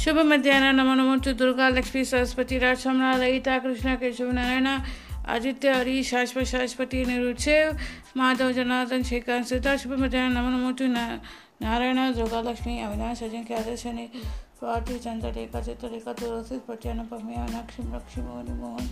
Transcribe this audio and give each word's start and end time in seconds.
शुभ 0.00 0.18
मध्याह्न 0.24 0.80
नमो 0.80 0.94
नमो 0.94 1.14
to 1.20 1.32
दुर्गा 1.36 1.68
लक्ष्मी 1.68 2.04
सरस्वती 2.04 2.58
राजमला 2.58 3.10
ललिता 3.20 3.58
कृष्ण 3.58 3.94
केशव 4.00 4.30
नारायण 4.32 4.66
आदित्य 5.28 5.72
हरि 5.72 6.02
शाश्वत 6.02 6.44
शाश्वती 6.46 7.04
निरुचेव 7.04 7.72
माधव 8.16 8.50
जनार्दन 8.56 9.02
शेखर 9.04 9.42
सीता 9.50 9.76
शुभ 9.76 9.92
मध्याह्न 10.00 10.32
नमो 10.36 10.50
नमो 10.56 10.70
to 10.72 10.88
नारायण 10.88 11.98
दुर्गा 12.16 12.40
लक्ष्मी 12.48 12.78
अविनाश 12.80 13.22
अजय 13.22 13.42
के 13.48 13.54
आदर्श 13.54 13.86
ने 13.92 14.06
स्वाति 14.58 14.98
चंद्र 15.04 15.32
रेखा 15.36 15.60
चित्र 15.60 15.88
रेखा 15.92 16.12
तुलसी 16.20 16.58
पट्यान 16.68 16.98
Pamya 17.12 17.44
नक्षिम 17.50 17.94
Lakshmi 17.96 18.24
Mohan 18.24 18.48
Mohan 18.60 18.88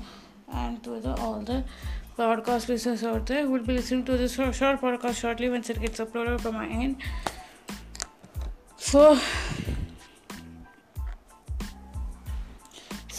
and 0.51 0.83
to 0.83 1.01
the 1.01 1.15
all 1.15 1.41
the 1.41 1.65
podcast 2.19 2.69
listeners 2.69 3.03
out 3.05 3.27
there 3.27 3.47
who 3.47 3.53
will 3.53 3.65
be 3.65 3.75
listening 3.75 4.05
to 4.05 4.17
this 4.17 4.35
short, 4.35 4.79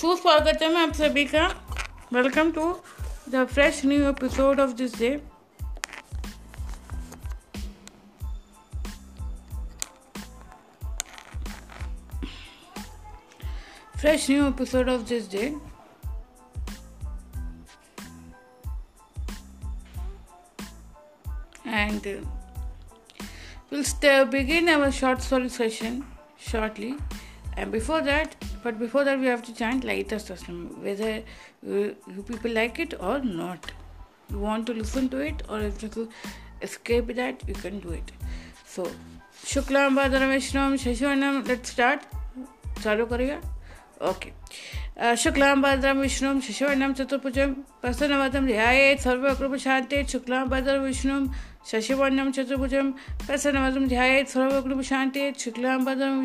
सुस्वागत 0.01 0.63
है 0.63 0.73
मैं 0.75 0.83
आप 0.83 0.93
सभी 0.93 1.25
का 1.25 1.47
welcome 2.13 2.51
to 2.53 2.73
the 3.29 3.47
fresh 3.53 3.85
new 3.87 4.09
episode 4.09 4.61
of 4.61 4.71
this 4.71 4.99
day 4.99 5.17
fresh 14.05 14.29
new 14.29 14.47
episode 14.47 14.87
of 14.87 15.09
this 15.09 15.27
day 15.27 15.55
and 21.65 22.07
uh, 22.07 22.17
we'll 23.71 23.83
st- 23.83 24.31
begin 24.31 24.69
our 24.69 24.91
short 24.93 25.23
story 25.23 25.49
session 25.49 26.05
shortly 26.39 26.91
and 27.60 27.72
before 27.78 28.02
that, 28.08 28.36
but 28.64 28.80
before 28.80 29.04
that 29.10 29.20
we 29.20 29.32
have 29.34 29.46
to 29.50 29.56
chant 29.62 29.88
laita 29.92 30.20
sasnam 30.26 30.60
whether 30.88 31.14
you 31.70 31.86
you 32.16 32.26
people 32.34 32.58
like 32.60 32.84
it 32.88 32.98
or 33.12 33.20
not. 33.20 33.72
You 34.32 34.40
want 34.48 34.68
to 34.72 34.76
listen 34.82 35.10
to 35.16 35.24
it 35.30 35.48
or 35.50 35.62
if 35.70 35.86
you 35.86 36.10
escape 36.62 37.16
that, 37.22 37.48
you 37.52 37.56
can 37.64 37.80
do 37.88 37.96
it. 38.02 38.12
So 38.76 38.90
शुक्लाम 39.48 39.96
भादरम 39.96 40.30
विष्णुम 40.30 40.76
शशिवर्णम 40.78 41.42
let 41.48 41.66
start 41.66 42.02
चालू 42.84 43.06
करेगा 43.12 43.38
okay 44.10 45.16
शुक्लाम 45.24 45.62
भाद्रम 45.62 46.00
विष्णुम 46.00 46.40
शशिवर्णम 46.48 46.94
चतुर्भुजम 47.00 47.54
प्रसन्नवतम 47.82 48.46
ध्यायेत 48.48 49.00
सर्वकृपशान्तेत 49.08 50.10
शुक्लाम 50.16 50.50
भाद्रम 50.50 50.82
विष्णुम 50.84 51.28
शशिवर्णम 51.72 52.32
चतुर्भुजम 52.38 52.92
प्रसन्नवतम 53.26 53.88
ध्यायेत 53.88 54.30
सर्वकृपशान्तेत 54.36 55.40
शुक्लाम 55.46 55.86
भाद्रम 55.86 56.20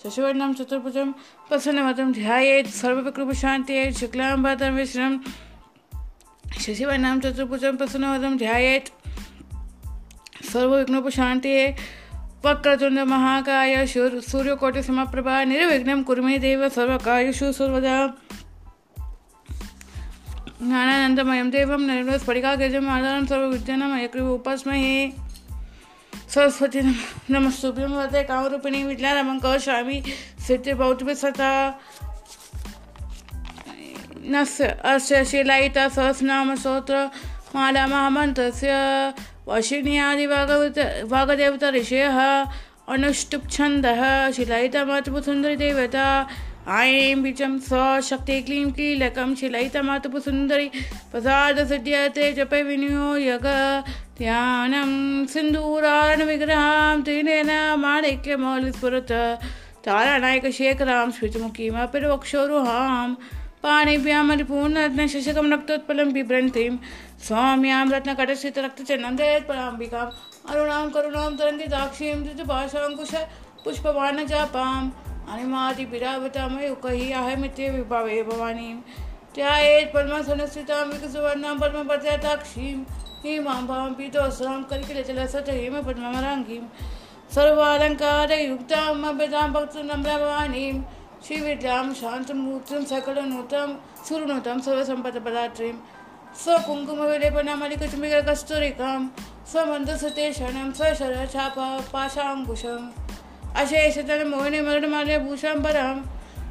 शशिवर्णं 0.00 0.52
चतुर्भुजं 0.52 1.08
प्रसन्नवदं 1.48 2.12
ध्यायेत् 2.12 2.68
सर्वविकृपशान्त्यै 2.80 3.92
शुक्लाम्बरं 3.92 4.72
विष्णुं 4.74 5.12
शशिवर्णं 6.60 7.20
चतुर्भुजं 7.20 7.76
प्रसन्नवदं 7.76 8.36
ध्यायेत् 8.36 8.88
सर्वविघ्नोपशान्त्यै 10.52 11.64
वक्रतुण्ड 12.44 12.98
महाकाय 12.98 13.86
सूर्यकोटिसमप्रभा 13.86 15.44
निर्विघ्नं 15.44 16.02
कुर्मे 16.02 16.38
देव 16.38 16.68
सर्वकायुषु 16.68 17.52
सर्वदा। 17.52 17.96
ज्ञानानन्दमयं 20.62 21.50
देवं 21.50 21.80
निर्मलस्फटिकागजम् 21.86 22.88
आधारं 22.88 23.26
सर्वविद्यानाम् 23.26 23.94
अयकृ 23.98 24.20
उपास्महे। 24.20 25.31
सरस्वती 26.34 26.80
नम 27.30 27.48
सुभ्यम 27.60 27.92
वदे 27.94 28.22
कामरूपिणी 28.28 28.82
विज्ञान 28.84 29.16
विज्ञानमङ्क 29.16 29.46
स्वामी 29.64 29.98
सिद्धि 30.46 30.74
भौतिक 30.80 31.08
सता 31.22 31.50
नस् 34.32 34.60
अस्य 34.92 35.24
शिलायिता 35.30 35.88
सहस्रनाम 35.96 36.54
स्तोत्र 36.62 37.04
माला 37.54 37.86
महामन्त्रस्य 37.86 38.70
वशिन्यादिभागवत 39.48 40.78
भागदेवता 41.12 41.68
ऋषयः 41.78 42.18
अनुष्टुप् 42.94 43.50
छन्दः 43.54 44.00
शिलायितमातुपुसुन्दरीदेवता 44.36 46.06
ऐं 46.78 47.22
बीजं 47.22 47.58
स्वशक्ति 47.68 48.40
क्लीं 48.46 48.70
क्लीलकं 48.72 49.34
शिलायितमातुपुसुन्दरी 49.40 50.68
प्रसादसिद्ध्यते 51.12 52.32
जपे 52.32 52.62
विनियोगः 52.70 53.60
ध्यानं 54.22 54.90
सिन्दूरान् 55.26 56.20
विग्रहां 56.26 57.00
त्रिनेन 57.06 57.50
माणिक्यमौलिस्फुरत 57.84 59.10
तारानायकशेखरां 59.86 61.06
श्रुतमुखीमपिर्वक्षोरुहां 61.16 63.08
पाणिभ्यामलिपूर्णरत्न 63.64 65.06
शशकं 65.14 65.50
रक्तोत्पलं 65.54 66.12
बिभ्रन्तीं 66.18 66.70
स्वाम्यां 67.26 67.82
रत्नकटस्थितरक्तचन्नं 67.94 69.20
दयेत् 69.22 69.48
पराम्बिकाम् 69.50 70.14
अरुणां 70.50 70.86
करुणां 70.94 71.28
तरङ्गिताक्षीं 71.42 72.16
धृतभाषाङ्कुश 72.24 73.14
पुष्पवाणचापाम् 73.64 74.90
अनिमादिपिरावतामयुकहि 75.32 77.12
अहमित्ये 77.22 77.70
विभावे 77.78 78.22
भवानीं 78.32 78.74
ध्यायेत् 79.36 79.94
पद्मसंस्थितां 79.94 80.84
विकसुवर्णां 80.92 81.58
पद्मपद्याताक्षीं 81.62 82.76
हिमां 83.24 83.90
पीतोस्रां 83.98 84.54
करिकलचलसचयेम 84.70 85.74
पद्मराङ्गीं 85.88 86.64
सर्वालङ्कारयुक्तां 87.34 88.86
मभ्यतां 89.02 89.44
भक्तुं 89.56 89.84
नम्रवाणीं 89.90 90.78
श्रीविद्यां 91.26 91.84
शान्तमूर्तिं 92.00 92.80
सकलनूतं 92.92 93.68
सुरनुतं 94.08 94.58
सर्वसम्पदपदात्रीं 94.66 95.76
स्वकुङ्कुमविलेपनामलिकुचुम्बिककस्तूरिकां 96.40 99.00
स्वमन्दसुतेषणं 99.52 100.68
स्वशरशापाशाङ्कुशम् 100.80 102.90
अशेषतनमोहिनीमरणमाल्यभूषां 103.62 105.56
परां 105.68 105.94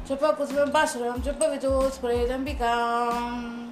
चपकुसुमं 0.08 0.72
पाशुरां 0.78 1.18
चपविदोस्फुरेदम्बिकाम् 1.26 3.71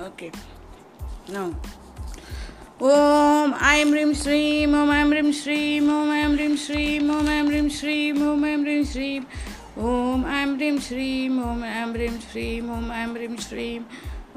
Okay. 0.00 0.32
Now. 1.28 1.52
ॐ 2.80 3.52
ऐं 3.52 3.84
ह्रीं 3.84 4.12
श्रीं 4.16 4.66
ॐ 4.66 4.90
ऐं 4.92 5.04
ह्रीं 5.04 5.32
श्रीं 5.40 5.80
ॐ 5.80 6.12
ऐं 6.12 6.28
ह्रीं 6.28 6.56
श्रीं 6.56 7.00
ॐ 7.16 7.28
ऐं 7.28 7.42
ह्रीं 7.48 7.68
श्रीं 7.74 8.12
ॐ 8.20 8.44
ऐं 8.44 8.56
ह्रीं 8.62 8.84
श्रीं 8.92 9.20
ॐ 9.78 10.24
ऐं 10.24 10.24
ह्रीं 10.24 10.78
श्रीं 10.78 11.28
ॐ 11.40 11.64
ऐं 11.72 11.86
ह्रीं 11.92 12.16
श्रीं 12.28 12.60
ॐ 12.70 12.90
ऐं 12.92 13.06
ह्रीं 13.12 13.36
श्रीं 13.48 13.80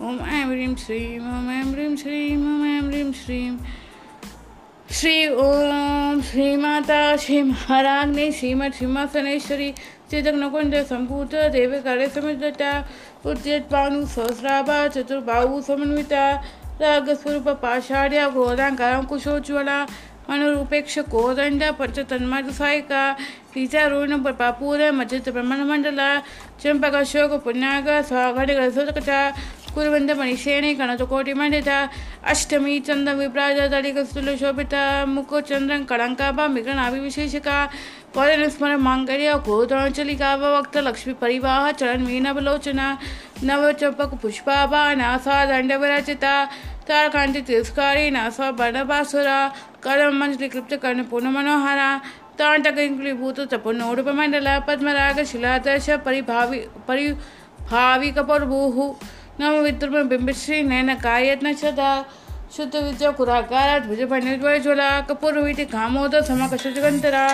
ॐ 0.09 0.19
ऐं 0.33 0.43
ह्रीं 0.51 0.75
श्रीं 0.83 1.19
ॐ 1.19 1.49
ऐं 1.55 1.63
ह्रीं 1.71 1.95
श्रीं 2.03 2.35
ॐ 2.37 2.65
ऐं 2.65 2.81
ह्रीं 2.81 3.11
श्रीं 3.23 3.57
श्री 4.99 5.27
ओम 5.43 6.21
श्रीमाता 6.21 7.15
श्री 7.17 7.41
महाराग्नि 7.43 8.31
श्रीमद 8.39 8.73
सिंहासनेश्वरी 8.79 9.71
चिदग्नकुंड 10.11 10.75
संभूत 10.89 11.33
देव 11.53 11.71
कार्य 11.85 12.07
समिता 12.15 12.73
उद्यत्पानुसहस्राभा 13.25 14.79
चतुर्बाहु 14.93 15.61
समन्विता। 15.61 16.25
रागस्वरूप 16.81 17.47
पाषाढ्या 17.63 18.27
घोराङ्गारं 18.29 19.05
कुशोज्ज्वला 19.09 19.77
मनोरूपेक्ष 20.29 20.97
कोदण्ड 21.11 21.63
पञ्चतन्मादुसायिका 21.79 23.01
सीतारूण 23.53 24.11
पापूर 24.39 24.79
मजित 24.91 25.29
ब्रह्मणमण्डल। 25.29 25.99
चम्पकशोक 26.63 27.31
पुण्याग 27.43 27.87
स्वाघटकसोदकच 28.09 29.09
कुर्वन्त 29.75 30.11
मणिषेणे 30.19 30.73
गणतकोटिमण्डित 30.79 31.69
अष्टमी 32.31 32.79
चन्द्र 32.87 33.13
विभ्राजतलिकस्तुलशोभिता 33.19 34.83
मुकुचन्द्रं 35.05 35.83
कलङ्काभा 35.89 36.47
मिगणाभिविशेषिका 36.55 37.57
ಪೌರಸ್ಮರ 38.13 38.75
ಮಾಂಗಲ್ಯ 38.75 39.29
ಗೋಧರಾಂಚಲಿಗಾವ 39.45 40.43
ವಕ್ತ 40.55 40.77
ಲಕ್ಷ್ಮೀ 40.77 41.13
ಪರಿವಾಹ 41.13 41.71
ಚರಣ 41.71 42.01
ಮೀನವಲೋಚನ 42.03 42.79
ನವ 43.43 43.71
ಚಂಪಕ 43.71 44.15
ಪುಷ್ಪಾಭಾ 44.15 44.93
ನಾಸ 44.93 45.27
ದಂಡವರಚಿತ 45.49 46.23
ತಾರಕಾಂತಿ 46.87 47.41
ತಿರಸ್ಕಾರಿ 47.41 48.09
ನಾಸ 48.09 48.41
ಬಣಬಾಸುರ 48.51 49.27
ಕಲಮಂಜಲಿ 49.79 50.49
ಕೃಪ್ತ 50.49 50.73
ಕರ್ಣ 50.73 51.01
ಪೂರ್ಣ 51.09 51.27
ಮನೋಹರ 51.27 51.79
ತಾಂಟಕೀಭೂತ 52.37 53.39
ತಪನೋಡುಪಮಂಡಲ 53.53 54.47
ಪದ್ಮರಾಗ 54.59 55.19
ಶಿಲಾದರ್ಶ 55.31 55.89
ಪರಿಭಾವಿ 56.03 56.67
ಪರಿಭಾವಿಕ 56.87 58.17
ಪ್ರಭು 58.17 58.59
ನವ 59.39 59.61
ವಿದ್ರುಮ 59.61 60.01
ಬಿಂಬಿಶ್ರೀ 60.01 60.61
ನಯನ 60.61 60.89
ಕಾಯತ್ನ 61.03 61.47
ಶದ 61.61 61.79
शुद्ध 62.57 62.75
विद्या 62.75 63.09
कुराकारात 63.11 63.81
भुजपण्डितवय 63.81 64.59
ज्वला 64.59 64.89
कपूर्वीति 65.01 65.65
कामोद 65.65 66.15
समकशगंतरा 66.21 67.25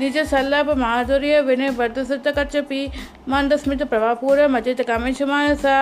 निज 0.00 0.18
सल्लभ, 0.28 0.70
माधुर्य, 0.76 1.40
विनय 1.40 1.70
वर्धसृत 1.70 2.28
कच्चपि 2.28 2.80
मंदस्मित 3.28 3.82
प्रभापूर 3.82 4.46
मजित 4.48 4.80
कामेश 4.80 5.22
मानसा 5.22 5.76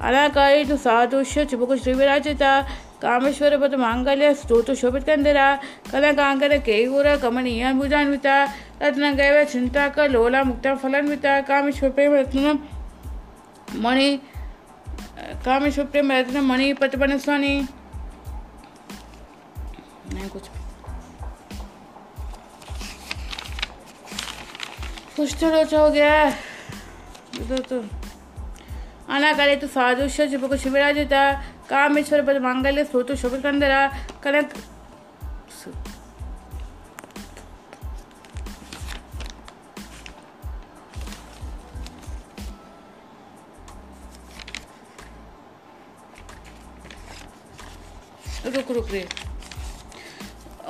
अनाकारी 0.00 0.64
तु 0.64 0.76
सादुष्य 0.76 1.44
चुबुक 1.44 1.74
श्रीविराजिता 1.76 2.60
कामेश्वर 3.02 3.56
पद 3.58 3.74
मांगल्य, 3.74 4.34
स्तोतु 4.34 4.74
शोभित 4.74 5.04
कंदरा, 5.04 5.48
कला 5.92 6.12
कांकर 6.12 6.58
केयूर, 6.58 7.16
कमनीय 7.16 7.72
भुजान्विता 7.72 8.44
रत्न 8.82 9.14
गैव 9.14 9.44
चिंता 9.44 9.88
कर 9.88 10.10
लोला, 10.10 10.42
मुक्ता 10.44 10.74
फलान्विता, 10.74 11.40
कामेश्वर 11.40 11.90
प्रेम 11.90 12.14
रत्न 12.14 12.58
मणि, 13.78 14.16
कामेश्वर 15.44 15.84
प्रेम 15.84 16.12
रत्न 16.12 16.40
मणि 16.40 16.72
पटपन 16.72 17.18
स्वानी। 17.18 17.60
नहीं 20.12 20.28
कुछ 20.28 20.48
कुछ 25.16 25.34
तो 25.40 25.50
रोचा 25.50 25.80
हो? 25.80 25.90
गया 25.90 26.30
तो 26.30 27.56
तो 27.70 27.80
आना 29.08 29.32
करे 29.32 29.56
तो 29.56 29.66
साधुष्य 29.66 30.28
चिपको 30.28 30.56
शिवराजिता 30.56 31.22
कामेश्वर 31.70 32.22
पद 32.22 32.42
मांगल्य 32.42 32.84
स्तोत्र 32.84 33.16
शोभित 33.16 33.42
कंदरा 33.42 33.86
कनक 34.24 34.52
रुक 48.46 48.70
रुक 48.70 48.88
रे 48.90 49.29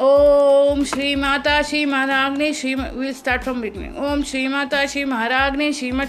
ओम 0.02 0.82
श्री 0.84 1.14
माता 1.14 1.60
Shri 1.62 1.84
महाराग्नि 1.84 2.52
Shri 2.54 2.74
will 2.74 3.12
start 3.14 3.42
from 3.42 3.60
beginning 3.60 3.96
ओम 4.04 4.22
श्री 4.22 4.46
माता 4.48 4.84
श्री 4.86 5.04
महाराग्नि 5.04 5.72
श्रीमद 5.72 6.08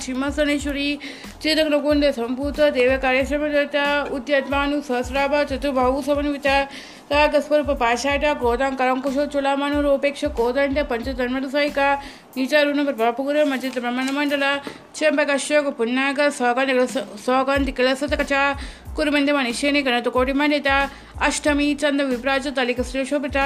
चेतक 1.44 1.68
नकुंड 1.74 2.06
संभूत 2.12 2.60
देव 2.74 2.96
कार्यश्रम 3.02 3.48
दत्ता 3.52 3.86
उद्यत्मानु 4.16 4.82
सहस्राभा 4.82 5.44
चतुर्बाहु, 5.44 6.02
समन्विता 6.02 7.40
स्वरूप 7.40 7.70
पाषाढ 7.80 8.24
क्रोधं 8.40 8.76
करंकुशो 8.80 9.26
चुलामनुरूपेक्ष 9.34 10.24
कोदंड 10.38 10.80
पंचतन्मदसैक 10.90 11.80
नीचारुण, 12.38 12.84
प्रभापुर 12.86 13.44
मजित 13.46 13.80
ब्रह्मणमण्डल 13.80 14.44
चंपकश्योक 14.96 15.66
पुन्नाग 15.78 16.22
स्वगन 16.38 16.86
स्वगन्धि 17.26 17.72
किलसतकच 17.72 18.34
ಕುರುಮಂದೆ 18.96 19.32
ಮಣಿಷೇನೆ 19.32 19.82
ಗಣತಕೋಟಿ 19.82 20.34
ಮಂಡಿತ 20.34 20.70
ಅಷ್ಟಮಿ 21.22 21.68
ಚಂದ 21.74 22.02
ವಿಪ್ರಾಜ 22.04 22.48
ತಲಿಕ 22.56 22.82
ಶ್ರೀಶೋಭಿತ 22.82 23.38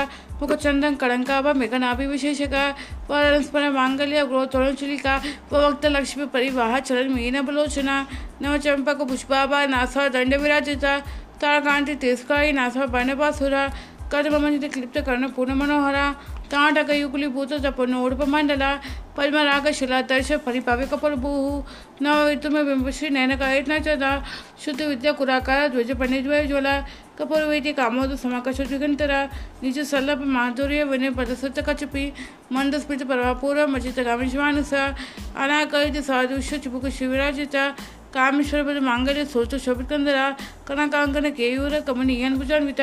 ಮುಖ 0.42 0.54
ಚಂದಂ 0.62 0.94
ಕಳಂಕಾಭ 0.96 1.48
ಮೇಘನಾಭಿ 1.54 2.06
ವಿಶೇಷಕ 2.06 2.54
ಪರಸ್ಪರ 3.08 3.64
ಮಾಂಗಲ್ಯ 3.70 4.22
ಗೃಹತೊಳಚುಲಿಕ 4.26 5.06
ಪವಕ್ತ 5.50 5.92
ಲಕ್ಷ್ಮಿ 5.92 6.28
ಪರಿವಾಹ 6.28 6.80
ಚಲನ್ 6.80 7.14
ಮೀನಬಲೋಚನ 7.16 7.90
ನವಚಂಪಕ 8.42 9.02
ಪುಷ್ಪಾಭ 9.08 9.54
ನಾಸ 9.68 9.98
ದಂಡ 10.14 10.34
ವಿರಾಜಿತ 10.36 10.86
ತಾಳಕಾಂತಿ 11.42 11.96
ತಿರಸ್ಕಾರಿ 11.96 12.52
ನಾಸ 12.52 12.78
ಬಣ್ಣಪಾಸುರ 12.88 13.56
ಕರ್ಮಮಂಜಿತ 14.12 14.66
ಕ್ಲಿಪ್ತ 14.74 14.98
ಕರ್ಣ 15.00 15.26
ಪೂರ್ಣ 15.36 15.54
ಮನೋಹರ 15.54 16.00
ತಾಟಕ 16.51 16.91
ಯುಕುಲಿ 16.95 17.29
ಭೂತ 17.29 17.53
ತಪನು 17.63 17.99
ಉಡುಪ 18.05 18.23
ಮಂಡಲ 18.29 18.65
ಪದ್ಮರಾಗ 19.17 19.67
ಶಿಲಾ 19.73 19.99
ದರ್ಶ 20.09 20.39
ಪರಿಪಾವೆ 20.45 20.87
ಕಪಲ 20.87 21.15
ಭೂಹು 21.15 21.53
ನವ 22.03 22.17
ವಿತುಮ 22.27 22.63
ಬಿಂಬಶ್ರೀ 22.63 23.09
ನಯನ 23.09 23.35
ಕಾಯತ್ನ 23.37 23.77
ಚದ 23.85 24.07
ಶುದ್ಧ 24.65 24.81
ವಿದ್ಯಾ 24.89 25.13
ಕುರಾಕಾರ 25.13 25.61
ಧ್ವಜ 25.69 25.95
ಪಣಿದ್ವಯ 26.01 26.43
ಜ್ವಲ 26.47 26.71
ಕಪೂರ 27.19 27.43
ವೈದ್ಯ 27.45 27.73
ಕಾಮೋದ 27.73 28.15
ಸಮಾಕಶ 28.17 28.67
ದ್ವಿಗಂತರ 28.67 29.13
ನಿಜ 29.63 29.79
ಸಲ್ಲಪ 29.91 30.23
ಮಾಧುರ್ಯ 30.35 30.83
ವಿನಯ 30.85 31.11
ಪದಸತ್ತ 31.11 31.61
ಕಚಪಿ 31.61 32.05
ಮಂದಸ್ಮಿತ 32.53 33.03
ಪರವಾಪೂರ 33.09 33.65
ಮಚಿತ 33.67 34.01
ಗಾಮಿಷಮಾನಸ 34.07 34.73
ಅನಾಕೈತ 35.39 35.99
ಸಾಧುಷ್ಯ 36.07 36.59
ಚಿಪುಕ 36.59 36.87
ಶಿವರಾಜಿತ 36.99 37.57
ಕಾಮೇಶ್ವರ 38.15 38.79
ಮಾಂಗಲ್ಯ 38.79 39.25
ಸೋಚ 39.25 39.55
ಶೋಭಿತಂದರ 39.55 40.19
ಕನಕಾಂಕನ 40.65 41.29
ಕೇಯೂರ 41.37 41.75
ಕಮನೀಯನ್ 41.87 42.37
ಭುಜಾನ್ವಿತ 42.37 42.81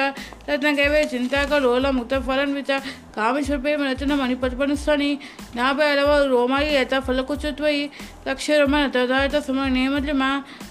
ರತ್ನಗೈವೆ 0.47 1.01
ಚಿಂತಾಕ 1.03 1.51
ಲೋಲ 1.53 1.89
ಮುಕ್ತ 1.89 2.13
ಫಲನ್ವಿತ 2.25 2.71
ಕಾಮೇಶ್ವರ 3.15 3.57
ಪ್ರೇಮ 3.59 3.81
ರಚನ 3.83 4.11
ಮಣಿಪತ್ಪನುಸ್ಥಾನಿ 4.15 5.09
ನಾಭ 5.55 5.79
ಹಲವಾರು 5.91 6.27
ರೋಮಾಯಿ 6.29 6.69
ಯಥ 6.73 6.93
ಫಲಕುಚತ್ವಯಿ 6.99 7.83
ಲಕ್ಷ 8.27 8.49
ರೋಮ 8.57 8.75
ತದಾಯತ 8.89 9.35
ಸಮ 9.35 9.65
ನೇಮದ್ಲಿಮ 9.69 10.23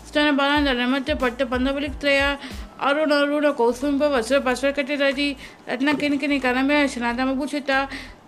ಸ್ತನ 0.07 0.29
ಬಾಲಾಂದ 0.31 0.69
ನಮತ್ಯ 0.81 1.15
ಪಟ್ಟ 1.15 1.43
ಪಂದಬಲಿಕ್ತ್ರಯ 1.43 2.21
ಅರುಣ 2.81 3.13
ಅರುಣ 3.15 3.51
ಕೌಸುಂಬ 3.51 4.03
ವಸ್ತ್ರ 4.03 4.39
ಪಸ್ತ್ರ 4.39 4.71
ಕಟ್ಟಿರದಿ 4.71 5.29
ರತ್ನ 5.69 5.91
ಕಿನಿಕಿನಿ 6.01 6.41
ಕನಮೆ 6.41 6.89
ಶನಾದಮ 6.89 7.33
ಭೂಷಿತ 7.39 7.71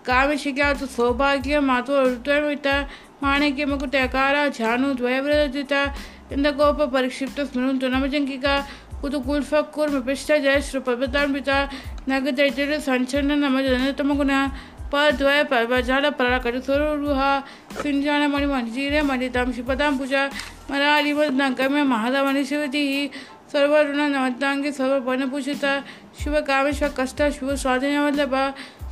ಕಾಮೇಶಿಗ್ಯಾತು 0.06 0.87
ಸೌಭಾಗ್ಯ 0.87 1.58
ಮಾತು 1.58 1.94
ಋತುವಿತ 2.05 2.66
ಮಾಣಿಕ್ಯ 3.22 3.64
ಮುಕುಟ 3.64 3.94
ಅಕಾರ 4.02 4.37
ಜಾನು 4.58 4.99
ದ್ವಯವ್ರಜಿತ 4.99 5.72
चंद्रगोप 6.29 6.81
परीक्षिप्त 6.93 7.41
स्मरण 7.41 7.77
तुनमजंकिका 7.77 8.59
तो 8.59 9.01
कुत 9.01 9.25
कुलफकुर 9.25 9.89
मिपिष्ट 9.89 10.31
जय 10.33 10.61
श्रुपतान्वित 10.61 11.49
नग 12.09 12.29
चैत्र 12.35 12.79
संचलन 12.79 13.43
गुण 14.17 14.31
पर 14.91 15.11
द्वय 15.11 15.43
पर 15.43 15.81
जल 15.81 16.09
प्रकट 16.09 16.55
स्वरूहा 16.63 17.29
सिंजान 17.81 18.21
मणि 18.31 18.45
मंजीर 18.45 19.01
मणिताम 19.03 19.51
श्रीपदाम 19.51 19.97
पूजा। 19.97 20.25
मरारी 20.71 21.13
वन 21.13 21.53
गम्य 21.53 21.83
महादा 21.83 22.19
कामेश्वर 26.41 26.93
कष्ट 26.99 27.21
शिव 27.29 27.55
स्वाधीन 27.55 27.97
वल्लभ। 27.99 28.35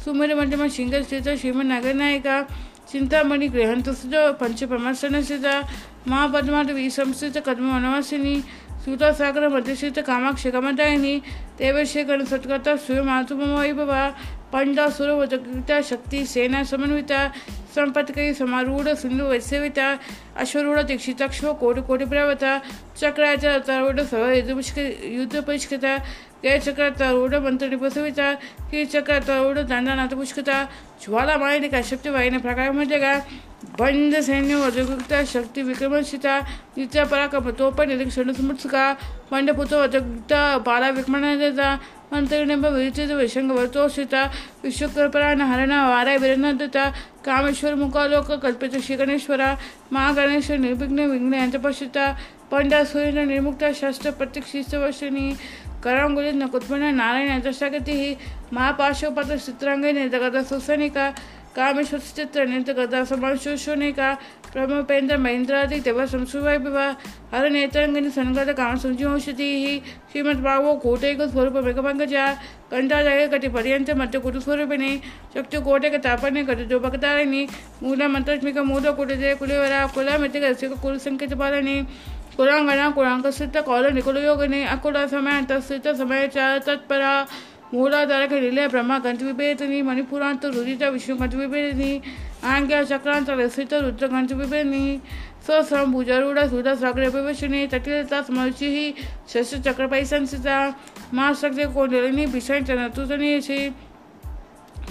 सुमर 0.05 0.33
मंडम 0.35 0.67
सिंह 0.67 1.01
स्थित 1.01 1.29
श्रीमन 1.29 1.71
नगर 1.71 1.93
नायिका। 1.93 2.37
चिंतामणि 2.91 3.47
गृहंतुज 3.47 4.15
पंचप्रमर्शनस्थित 4.39 5.45
महापद्माट 6.07 6.71
विसंस्थित 6.71 7.37
कद्म 7.45 7.73
वनवासिनी 7.73 8.35
सूतासागर 8.85 9.47
मध्यस्थित 9.47 9.99
कामाक्षी 10.07 10.51
कमदायिनी 10.51 11.15
देवश्री 11.59 12.03
गण 12.03 12.23
सत्कर्ता 12.25 12.75
सूर्य 12.77 13.01
मातुम 13.01 13.41
वैभव 13.55 13.91
पंडा 14.53 14.87
सुरवता 14.89 15.81
शक्ति 15.81 16.25
सेना 16.25 16.63
समन्विता 16.63 17.27
संपत्करी 17.75 18.33
समारूढ़ 18.33 18.87
सिंधु 18.93 19.25
वैसेविता 19.25 19.87
अश्वरूढ़ 20.41 20.81
दीक्षिताक्ष 20.81 21.39
कोटि 21.59 21.81
कोटि 21.87 22.05
તે 26.43 26.59
ચક્રતા 26.59 27.11
રૂઢ 27.11 27.35
મંત્રને 27.35 27.75
પૃથ્વીતા 27.75 28.33
કે 28.71 28.85
ચક્રતા 28.85 29.37
રૂઢ 29.37 29.61
દંડનાથ 29.63 30.13
પુષ્કતા 30.13 30.67
ज्वालामय 31.03 31.67
का 31.67 31.81
शब्द 31.81 32.07
वाहिनी 32.07 32.37
प्रकार 32.37 32.71
में 32.71 32.87
जगह 32.87 33.21
बंद 33.79 34.19
सैन्य 34.21 34.55
औद्योगिकता 34.55 35.23
शक्ति 35.23 35.61
विक्रमशिता, 35.61 36.33
नित्या 36.77 37.05
पराक्रम 37.05 37.49
तोप 37.51 37.81
निरीक्षण 37.81 38.31
स्मृतका 38.33 38.83
मंडपुतो 39.33 39.77
औद्योगिकता 39.77 40.41
बाला 40.57 40.89
विक्रमणता 40.89 41.69
मंत्रिणब 42.13 42.65
विरचित 42.65 43.11
विशंग 43.11 43.51
वर्तोषिता 43.51 44.21
विश्वकर्पराण 44.63 45.41
हरण 45.41 45.73
वाराय 45.89 46.17
विरनदता, 46.17 46.85
कामेश्वर 47.25 47.73
मुखालोक 47.75 48.31
कल्पित 48.43 48.77
श्री 48.77 48.95
गणेश्वरा 48.95 49.49
महा 49.91 50.11
गणेश 50.11 50.51
निर्विघ्न 50.65 50.99
विघ्न 51.11 51.33
यंत्रपशिता 51.33 52.05
पंडा 52.51 52.83
सूर्य 52.83 53.25
निर्मुक्ता 53.25 53.71
शास्त्र 53.73 54.11
प्रत्यक्षित 54.11 54.75
वर्षिणी 54.75 55.25
करांगुलित 55.83 56.33
नकुत्मन 56.35 56.83
नारायण 56.95 57.29
अंतर्शागति 57.31 58.15
महापाशोपत 58.53 59.31
चित्रांगे 59.35 59.91
निर्गत 59.91 60.37
सुसनिका 60.49 61.09
कामेश्वर 61.55 61.99
चित्र 62.15 62.45
निर्गत 62.47 62.93
समाशोषोनिका 63.07 64.13
प्रमपेन्द्र 64.53 65.17
महेन्द्रादि 65.17 65.79
देव 65.81 66.05
संसुवैभव 66.05 66.77
हर 67.33 67.49
नेत्रांगनि 67.49 68.09
संगत 68.11 68.49
काम 68.57 68.75
संजीवौषधि 68.77 69.49
श्रीमद्भागवो 70.11 70.75
कोटैक 70.77 71.21
स्वरूप 71.23 71.57
मेघपंकज 71.65 72.15
कंठादय 72.71 73.27
कटि 73.27 73.47
पर्यंत 73.49 73.91
मध्य 73.97 74.19
कुटु 74.19 74.39
स्वरूपिणी 74.39 74.95
शक्ति 75.35 75.61
कोटैक 75.61 75.95
तापने 76.03 76.43
कटि 76.45 76.65
जो 76.65 76.79
भक्तारिणी 76.79 77.45
मूल 77.83 78.07
मंत्रस्मिक 78.07 78.57
मूल 78.65 78.91
कुटजय 78.93 79.35
कुलेवरा 79.35 79.85
कुला 79.95 80.17
मितिक 80.17 80.43
रसिक 80.43 80.73
कुल 80.81 80.97
कुराङ्गणा 82.37 82.89
कुराङ्कस्य 82.97 83.47
च 83.53 83.63
कौलनिकुलयोगिने 83.69 84.61
अकुलसमयन्तस्य 84.75 85.79
च 85.79 85.95
समयचार 85.97 86.59
तत्परा। 86.67 87.13
मूलाधारकलिले 87.73 88.67
ब्रह्मगन्तविभेदिनि 88.67 89.81
मणिपुरान्त 89.81 90.45
रुदित 90.55 90.83
विभेदनी 90.83 91.91
आङ्ग्या 92.43 92.81
चक्रान्तलसित 92.91 93.73
सुध 95.45 95.61
सागर 95.69 96.47
सुदसग्रविवशिनि 96.49 97.61
तटिलता 97.71 98.21
स्मरुचिः 98.21 98.75
शस्त्रचक्रपै 99.31 100.03
संसिता 100.05 100.57
मा 101.13 101.31
शक्ति 101.41 101.65
को 101.73 101.85
निलिनी 101.85 102.25
भीषण 102.33 102.59
चंद्रतुतनी 102.67 103.31
भीषणचनतुसनिषि 103.39 103.59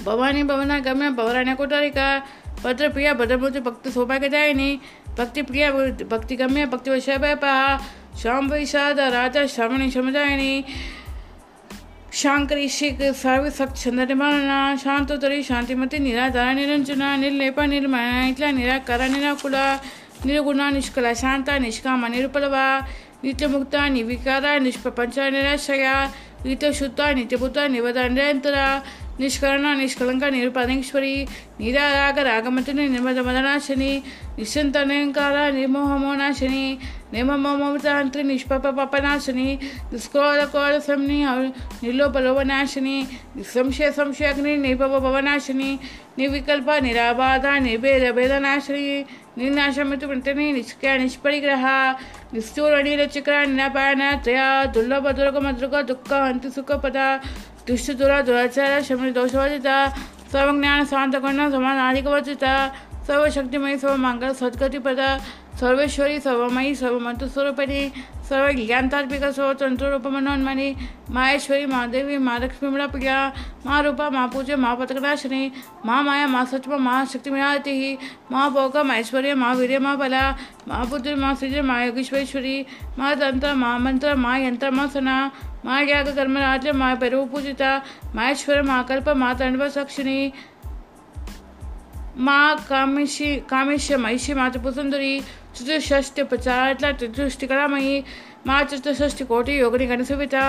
भवानी 0.06 0.42
भवनागम्य 0.50 1.10
भवराण्यकोटारिका 1.20 2.08
भद्रप्रिया 2.64 3.12
भद्रमूर्ति 3.14 3.60
भक्त 3.60 3.88
सौभाग्यदायिनी। 3.88 4.70
भक्ति 5.18 5.42
प्रिय, 5.42 5.70
भक्ति 6.10 6.36
गम्य, 6.36 6.66
भक्ति 6.66 6.90
वैशवपः 6.90 7.76
शाम्बविषाद 8.18 9.00
राजा 9.00 9.46
श्रवणि 9.46 9.90
शमदायिनी 9.90 10.64
शांकरी, 12.12 12.68
शिख 12.68 13.02
सर्वसक्त 13.14 13.76
छंद 13.76 14.00
निर्माणा 14.00 14.76
शांतोतरी 14.76 15.42
शांतिमती, 15.42 15.98
निराधार, 15.98 16.54
निरंजन, 16.54 17.02
निर्लेप 17.20 17.60
निर्माणा 17.60 18.26
इतला 18.26 18.50
निराकारा, 18.50 19.06
निराकुला, 19.06 19.64
निर्गुणा, 20.26 20.70
निष्कला, 20.70 21.12
शांता, 21.14 21.58
निष्काम, 21.58 22.06
निरुपलवा, 22.06 22.64
नित्यमुक्ता, 23.24 23.88
निविकार, 23.88 24.60
निष्प्रपंच 24.60 25.18
निराशया 25.18 25.94
नित्यशुद्धा 26.46 27.10
नित्यभूत 27.12 27.58
निवदा, 27.70 28.06
निरंतरा 28.08 28.66
निष्करण, 29.18 29.64
निष्कलंक 29.78 30.24
निरुपानेश्वरी 30.24 31.14
निराराग, 31.60 32.18
रागमतिनी 32.18 32.88
निर्मदमदनाशिनी 32.88 33.92
निश्चंत 34.38 34.76
निरंकार 34.76 35.52
निर्मोहमोनाशिनी 35.52 36.78
निर्मममतांत्री 37.12 38.22
निष्पाप 38.22 38.66
पापनाशिनी 38.66 39.48
निष्कोल 39.92 40.44
कोल 40.52 40.78
समनी 40.80 41.18
निर्लोपलोपनाशिनी, 41.82 42.96
निसंशय, 43.36 43.90
संशयाग्नि 43.90 44.56
निर्भव 44.56 44.98
भवनाशिनी 45.00 45.70
निर्विकल्प, 46.18 46.70
निराबाधा 46.82 47.58
निर्भेद 47.58 48.02
निर्नाशमृत्युप्रत्यनी 49.38 50.46
निष्क्रिया 50.52 50.96
निष्परिग्रह 50.96 51.64
निष्ठूर 52.34 52.72
निरचिक्र 52.82 53.32
निरापायन 53.46 54.02
त्रया 54.24 54.48
दुर्लभ 54.74 55.06
दुर्गम 55.18 55.50
दुर्ग 55.58 55.74
दुःख 55.90 56.12
हंति 56.12 56.50
सुखपदा 56.50 57.06
दुष्टदुर 57.66 58.12
दुराचार 58.26 58.80
शमी 58.82 59.10
दोषवर्जित 59.18 59.68
सर्वज्ञान 60.32 60.84
शांतकर्ण 60.86 61.50
समानाधिकवर्जित, 61.50 62.44
सर्वशक्तिमयी 63.06 63.78
सर्व 63.78 63.96
मंगल 63.96 64.32
सद्गतिपद 64.40 65.00
सर्वेश्वरी 65.60 66.18
सर्वमयी 66.26 66.74
सर्वमंत्रस्वरूपिणी 66.82 67.82
सर्व 68.30 68.50
ज्ञानतात्विक 68.56 69.24
सर्व 69.36 69.52
तंत्ररूपमनोन्मणी 69.60 70.68
माहेश्वरी 71.10 71.64
महादेवी 71.66 72.16
माँ 72.26 72.38
लक्ष्मी 72.40 72.86
प्रिया 72.86 73.16
माँ 73.66 73.82
रूपा 73.82 74.08
माँ 74.10 74.26
पूज्य 74.32 74.56
माँ 74.56 74.74
पतकनाशिनी 74.76 75.50
माँ 75.86 76.02
माया 76.02 76.26
माँ 76.26 76.44
सचम 76.46 76.82
माँ 76.82 77.04
शक्ति 77.12 77.30
मिलाती 77.30 77.70
ही 77.80 77.96
माँ 78.32 78.50
भोग 78.54 78.76
ऐश्वर्य 78.90 79.34
माँ 79.34 79.54
वीर 79.54 79.78
माँ 79.80 79.96
बला 79.98 80.24
माँ 80.68 80.84
पुत्र 80.90 81.14
माँ 81.16 81.34
सृजन 81.34 81.66
माँ 81.66 81.84
योगेश्वरेश्वरी 81.86 82.56
माँ 82.98 83.14
तंत्र 83.20 83.54
माँ 83.54 83.78
मंत्र 83.78 84.14
माँ 84.14 84.38
यंत्र 84.38 84.70
माँ 84.70 84.86
सना 84.94 85.16
माँ 85.64 85.82
याग 85.82 86.14
कर्मराज 86.16 86.68
माँ 86.74 86.94
भैरव 86.98 87.26
पूजिता 87.32 87.76
माहेश्वर, 88.14 88.62
महाकल्प 88.62 89.08
माँ 89.16 89.34
तंडव 89.38 89.68
सक्षिणी 89.68 90.32
माँ 92.20 92.56
कामेशी 92.68 93.34
कामेश्य 93.50 93.96
महिषी 93.96 94.34
माता 94.34 94.60
पुसुंदरी 94.60 95.20
चतुष्षष्टि 95.56 96.22
प्रचारातला 96.22 96.90
चतुष्टिकलामयी 97.00 98.02
मा 98.46 98.62
चतुष्षष्टि 98.62 99.24
कोटी 99.24 99.56
योगिनी 99.58 99.86
गणसुविता 99.86 100.42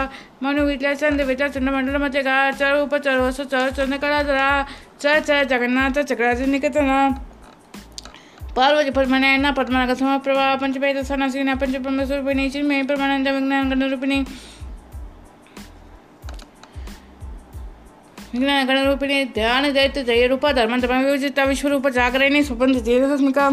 मनुवितल्या 0.44 0.94
चंदवितल्या 0.94 1.48
चंद्रमंडलमध्ये 1.48 2.22
गा, 2.22 2.52
चर 2.52 2.76
उपचर 2.82 3.18
वस 3.20 3.42
चर 3.42 3.70
चंद्रकला 3.78 4.22
जरा 4.24 4.50
चर 5.02 5.20
चर 5.20 5.44
जगन्नाथ 5.50 6.02
चक्राचे 6.04 6.46
निकेतना। 6.46 7.00
पार्वती 8.56 8.90
पद्मनायना 8.92 9.52
पद्मनाग 9.58 9.94
समप्रभा 9.96 10.54
पंचपेद 10.62 11.02
सनासीना 11.08 11.54
पंचब्रह्मस्वरूपिणी 11.56 12.50
चिन्मय 12.50 12.82
परमानंद 12.84 13.28
विज्ञान 13.28 13.70
गणरूपिणी 13.72 14.20
गणरूपिणी 18.36 19.24
ध्यान 19.24 19.64
दैत्य 19.74 20.04
जयरूप 20.04 20.46
धर्म 20.48 20.80
धर्म 20.80 21.00
वियोजिता 21.04 21.44
विश्वरूप 21.44 21.88
जागरणी 21.88 22.44
स्वपंथ 22.44 22.76
तेजस्मिका 22.86 23.50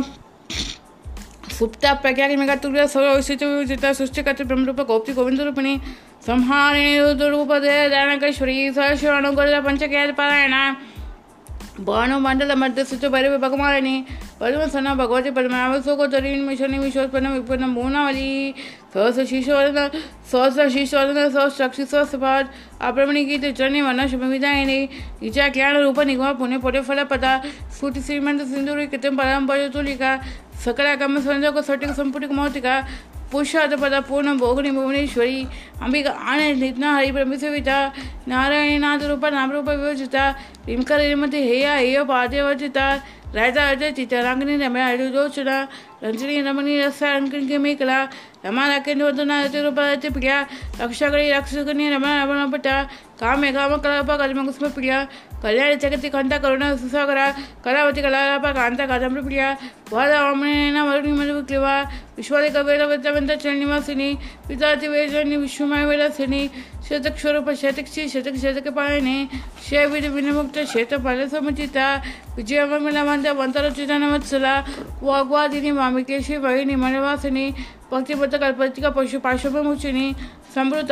सुप्ता 1.59 1.93
प्रज्ञात्मिका 1.93 2.55
तुर्य 2.55 2.87
सर्वस्थित 2.87 3.43
वियोजिता 3.43 3.93
सृष्टिकर्त 3.93 4.43
ब्रह्मरूप 4.43 4.81
गोप्ती 4.81 5.13
गोविंद 5.13 5.41
रूपिणी 5.41 5.75
संहारिणी 6.27 6.99
रुद्ररूप 6.99 7.53
दयानकेश्वरी 7.55 8.73
सहशिव 8.73 9.11
अनुग्रह 9.13 9.61
पंचकेत 9.61 10.15
पारायणा। 10.15 10.63
भानुमंडल 11.81 12.53
मध्य 12.55 12.85
सुच 12.85 13.05
भैरवी 13.05 13.37
भगमालिनी 13.37 13.97
पद्मसना, 14.41 14.95
भगवती 14.95 15.31
पद्मावसोकोतरी 15.31 16.35
मिशनी, 16.41 16.79
विश्वोत्पन्न 16.79 17.75
भुवनावली 18.95 19.17
सहस 19.17 19.29
शिशोदन 19.29 19.89
सहस 20.33 20.73
शिशोदन 20.73 21.29
सहस 21.29 21.59
चक्षी 21.59 21.85
सहस्रपाद 21.85 22.47
अप्रमणी 22.81 23.25
गीत 23.25 23.45
चरणी 23.55 23.81
वर्ण 23.81 24.07
शुभविदायिनी 24.07 24.79
हिच्या 25.23 25.49
ज्ञान 25.49 25.77
रूप 25.77 26.01
निगमा, 26.01 26.33
पुणे 26.33 26.81
फल 26.83 27.03
पदा 27.05 27.41
स्फुटी 27.73 28.01
श्रीमंत 28.01 28.41
सिंधुरी 28.41 28.87
कृत्रिम 28.87 29.17
परंपरा 29.17 29.69
तुलिका 29.69 30.17
आगम 30.93 31.19
संजय 31.21 31.51
को 31.51 31.63
सटिक 31.63 31.91
संपुटिक 31.91 32.31
मौतिका 32.33 32.81
पुरुषार्थपद 33.33 33.95
पूर्ण 34.09 34.37
भोगनी 34.39 34.71
भुवनेश्वरी 34.71 35.39
अंबिका 35.83 36.11
आनंद 36.31 36.63
नितना 36.63 36.89
हरिब्रह्मसविता 36.97 37.79
नारायणी 38.29 38.79
नाथरूप 38.85 39.25
नामरूप 39.35 39.69
वियोजिता 39.71 40.25
रीमकर 40.69 41.01
रीमती 41.01 41.41
हेया 41.49 41.75
हेय 41.77 42.03
पादेवर्जिता 42.09 42.87
राजा 43.35 43.63
अजय 43.71 43.91
चितरांगनी 43.93 44.57
रमया 44.57 44.87
हरिदोचना 44.87 45.57
रंजनी 46.03 46.41
रमणी 46.43 46.81
रसांकनी 46.81 47.57
मेकला 47.65 47.99
रमाला 48.45 48.79
केंद्रवदना 48.87 49.37
रूपाचे 49.55 50.09
प्रिया 50.17 50.37
रक्षाकरी 50.81 51.31
रक्षकनी 51.31 51.89
रमण 51.91 52.09
रमणपटा 52.21 52.83
कामे 53.21 53.51
काम 53.53 53.77
कलाप 53.85 54.11
कलमकुस्म 54.21 54.69
प्रिया 54.77 55.05
कल्याण 55.43 55.75
जगती 55.83 56.09
कंठ 56.09 56.33
करुणा 56.43 56.75
सुसागरा 56.77 57.31
कलावती 57.65 58.03
कलाप 58.03 58.47
कांता 58.57 58.87
कादंबरी 58.87 59.23
प्रिया 59.25 59.55
वादावामणेन 59.92 60.78
वरुणी 60.78 61.12
मधुक्लिवा 61.12 61.82
विश्वादिक 62.18 62.56
वेदवृत्तवंत 62.58 63.32
चरणनिवासिनी 63.32 64.14
पिताची 64.48 64.88
वेदनी 64.88 65.36
विश्वमय 65.36 65.86
वेदसिनी 65.86 66.48
शतक 66.90 67.18
स्वरूप 67.18 67.50
शतकची 67.62 68.08
शतक 68.10 68.36
शतक 68.42 68.68
पाळणे 68.70 69.26
शयविध 69.70 70.06
विनमुक्त 70.06 70.60
शेतपाल 70.68 71.28
समुचिता 71.28 71.96
विजयमंगलवंत 72.38 73.28
वंतरचिता 73.38 73.98
नवत्सला 73.98 74.62
वाग्वादिनी 75.02 75.72
मामिकेशी 75.72 76.38
वहिनी 76.38 76.76
मनवासिनी 76.76 77.50
भक्तिबद्ध 77.92 78.36
कल्पतिका 78.38 78.90
पशु 78.90 79.20
पार्श्वमुचिनी 79.20 80.12
समृद्ध 80.56 80.92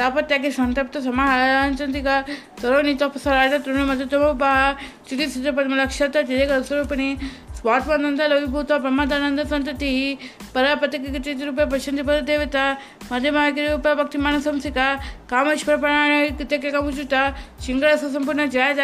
शेष 0.00 0.16
पाषांड 0.16 0.34
सहस्र 0.34 0.50
प्रवतिका 0.50 0.50
तापत्यागी 0.50 0.50
संतप्त 0.50 0.98
समाहारांचंतिका 0.98 2.22
सर्व 2.62 2.80
नितपसराज 2.80 3.54
तृणमधुतमोपा 3.66 4.72
चिकित्सित 5.10 5.52
पद्मलक्षात 5.52 6.08
तिथे 6.08 6.62
स्वरूपिणी 6.62 7.16
स्वात्मानंद 7.56 8.20
लविभूत 8.20 8.72
प्रमादानंद 8.72 9.40
संतती 9.40 10.18
परापतिकिचिरूपे 10.54 11.64
पश्यन्ति 11.64 12.02
पददेवता 12.02 12.74
मध्यमागिरूपा 13.12 13.94
भक्तिमान 13.94 14.40
संसिका 14.40 14.94
कामेश्वर 15.30 15.76
प्राणाय 15.76 16.28
कामुचिता 16.70 17.30
शिंगरस 17.66 18.04
संपूर्ण 18.12 18.46
जय 18.46 18.74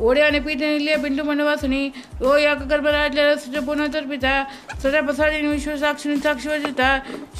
ओढे 0.00 0.20
आणि 0.20 0.38
पीठ 0.40 0.58
निलिय 0.58 0.96
बिंदू 0.96 1.22
मनवासनी। 1.24 1.82
ओ 2.22 2.36
या 2.36 2.54
गर्भराजल्या 2.70 3.60
पुनर्तर्पिता 3.62 4.32
सदा 4.82 5.00
प्रसादी 5.00 5.46
विश्व 5.46 5.76
साक्षी 5.76 6.16
साक्षीवर्जिता 6.16 6.88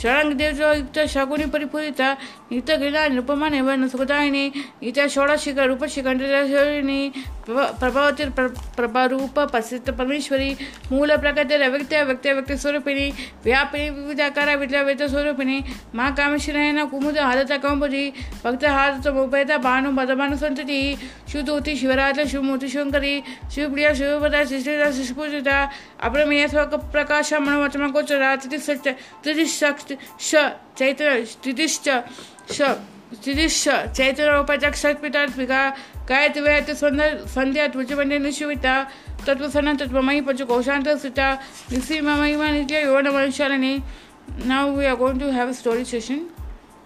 षडांग 0.00 0.32
देव 0.32 0.62
युक्त 0.72 0.98
शाकुनी 1.08 1.44
परिपूरिता। 1.52 2.12
नित्य 2.50 2.76
गेला 2.76 3.06
निरुपमा 3.08 3.48
निवर्ण 3.48 3.86
सुखदायिनी। 3.88 4.44
इत्या 4.82 5.06
षोडशिका 5.08 5.64
रूपशिखंडिनी 5.64 7.00
प्रभावती 7.48 8.24
प्रभारूप 8.76 9.38
प्रसिद्ध 9.52 9.90
परमेश्वरी। 9.90 10.50
मूल 10.92 11.16
प्रकृती 11.16 11.56
व्यक्त 11.56 11.92
व्यक्त 12.06 12.26
व्यक्त 12.26 12.52
स्वरूपिणी। 12.62 13.06
व्यापिनी 13.44 13.88
विद्या 14.56 14.82
वेद 14.82 15.02
स्वरूपिणी। 15.06 15.58
मा 15.94 16.10
कुमुद 16.90 17.18
हालता 17.18 17.56
कंबुजी 17.56 18.04
भक्त 18.44 19.08
मुपैता 19.14 19.56
भानु 19.58 19.90
मदभानु 19.90 20.36
संतती। 20.36 20.80
शिवमूर्ती 21.30 21.76
शिवंकरी 21.76 22.26
शिवप्रिया 22.28 22.49
शिवपदा 22.58 24.44
शिष्टिता 24.50 24.90
शिष्पूजिता 24.96 25.56
अप्रमेय 26.06 26.46
स्वक 26.48 26.74
प्रकाश 26.92 27.32
मनोवचमा 27.46 27.88
गोचरा 27.94 28.34
तिथिश्च 28.42 28.88
तिथिशक्ति 29.24 29.94
चैत्र 30.78 31.24
चैत्र 33.96 34.26
संध्या 37.34 37.66
त्वचबंडे 37.72 38.18
निशिविता 38.18 38.74
तत्वसना 39.26 39.72
तत्वमयी 39.80 40.20
पंचकोशांत 40.26 40.88
स्थिता 41.00 41.28
निसीमयी 41.72 42.36
नित्य 42.36 42.82
योन 42.82 43.06
मनुष्याలని 43.06 43.74
now 44.46 44.70
we 44.70 44.86
are 44.86 44.96
going 44.96 45.18
to 45.18 45.32
have 45.32 45.48
a 45.48 45.54
story 45.54 45.84
session. 45.84 46.30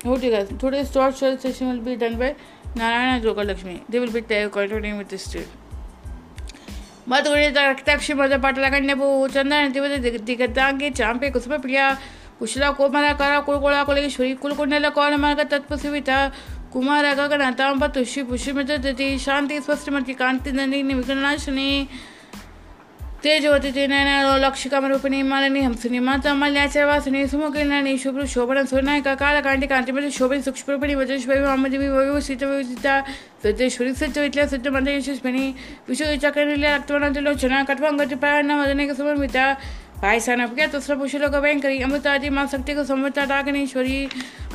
Okay 0.05 0.31
guys, 0.31 0.49
today's 0.59 0.89
story 0.89 1.13
session 1.13 1.69
will 1.69 1.81
be 1.81 1.97
done 1.97 2.19
by 2.19 2.35
Narayana 2.77 3.23
Jogalakshmi 3.25 3.77
they 3.89 4.01
will 4.01 4.13
be 4.13 4.21
continuing 4.23 4.99
with 4.99 5.13
this 5.13 5.27
story 5.29 5.47
मधुगुणिता 7.09 7.71
रक्ताक्षी 7.71 8.13
मध 8.13 8.33
पाटला 8.43 8.69
कन्याभू 8.69 9.29
चंदन 9.29 9.73
दिवस 9.73 10.21
दिगतांगी 10.21 10.91
चांपे 10.91 11.31
कुसुम 11.31 11.57
प्रिया। 11.57 11.95
कुशला 12.39 12.71
कोमला 12.71 13.13
करा 13.13 13.41
कुळकुळा 13.41 13.83
कुलेश्वरी 13.83 14.35
कुलकुंडला 14.35 14.89
कौन 14.89 15.15
मार्ग, 15.15 15.41
तत्पसविता। 15.53 16.29
कुमार 16.73 17.05
गगनातांब 17.15 17.85
शांति 19.19 19.61
स्पष्ट 19.61 19.91
दती 19.91 20.03
की 20.07 20.13
कांति 20.13 20.53
नंदी 20.53 20.83
नंदिनी 20.83 21.89
तेजवती 23.25 23.71
तेनयना 23.73 24.37
लक्षिकामरूपिणी 24.37 25.21
मालिनी 25.25 25.61
हंसिनी 25.61 25.99
माता 25.99 26.33
मल्याच्या 26.35 26.85
वासिनी 26.87 27.27
सुमुखिनी 27.27 27.97
शुभ्र 27.99 28.25
शोभन 28.29 28.65
सुनायका 28.69 29.15
कालकांटी 29.15 29.67
कांतीमध्ये 29.67 30.11
शोभन 30.13 30.41
सूक्ष्मरूपिणी 30.45 30.95
वजेश्वरी 30.95 31.41
वामदेवी 31.41 31.89
वैभव 31.89 32.19
सीतविता 32.21 33.01
सत्येश्वरी 33.45 33.95
सत्यवितल्या 33.95 34.47
सत्यमंत्र 34.49 34.91
यशस्विनी 34.91 35.47
विश्वचक्रनिल्या 35.89 36.75
रक्तवर्णातिलोचना 36.77 37.63
कट्वांगती 37.69 38.15
प्रायण 38.15 38.51
मदने 38.51 38.95
समर्मिता 38.95 39.53
पायसानप्या 40.03 40.67
तस्र 40.75 40.95
पुषलोक 40.95 41.37
भयंकरी 41.37 41.81
अमृतादि 41.83 42.29
माँ 42.29 42.47
शक्ति 42.53 42.75
संवृता 42.85 43.25
डागनेश्वरी 43.25 44.05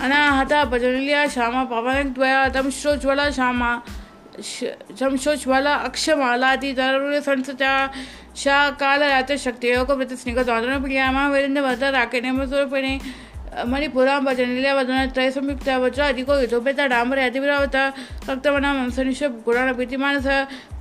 अनाहता 0.01 0.63
भजनल्या 0.69 1.25
श्यामा 1.33 1.63
पवन 1.71 2.13
द्वया 2.13 2.47
तमश्रोज्वला 2.55 3.29
श्यामा 3.31 3.71
शंशोज्वला 4.39 5.73
अक्षमालादि 5.87 6.71
दरुर 6.73 7.19
संसता 7.21 7.71
शा 8.39 8.57
काल 8.79 9.03
रात्र 9.05 9.37
शक्ति 9.37 9.67
योग 9.69 9.91
प्रति 9.93 10.15
वीरेंद्र 11.29 11.61
वरदा 11.61 11.89
राके 11.89 12.21
नेमस्वरूपिणी 12.21 12.93
मणिपुरां 13.67 14.19
भजनिल्या 14.25 14.73
वदन 14.75 15.09
त्रय 15.13 15.31
संयुक्ता 15.31 15.77
वज्र 15.79 16.01
अधिको 16.03 16.33
युधोपेता 16.39 16.85
डांबर 16.87 17.17
अतिविरावता 17.19 17.83
रक्तमना 18.29 18.73
मंसनिश 18.73 19.23
गुणान 19.45 19.73
प्रीतिमान 19.75 20.19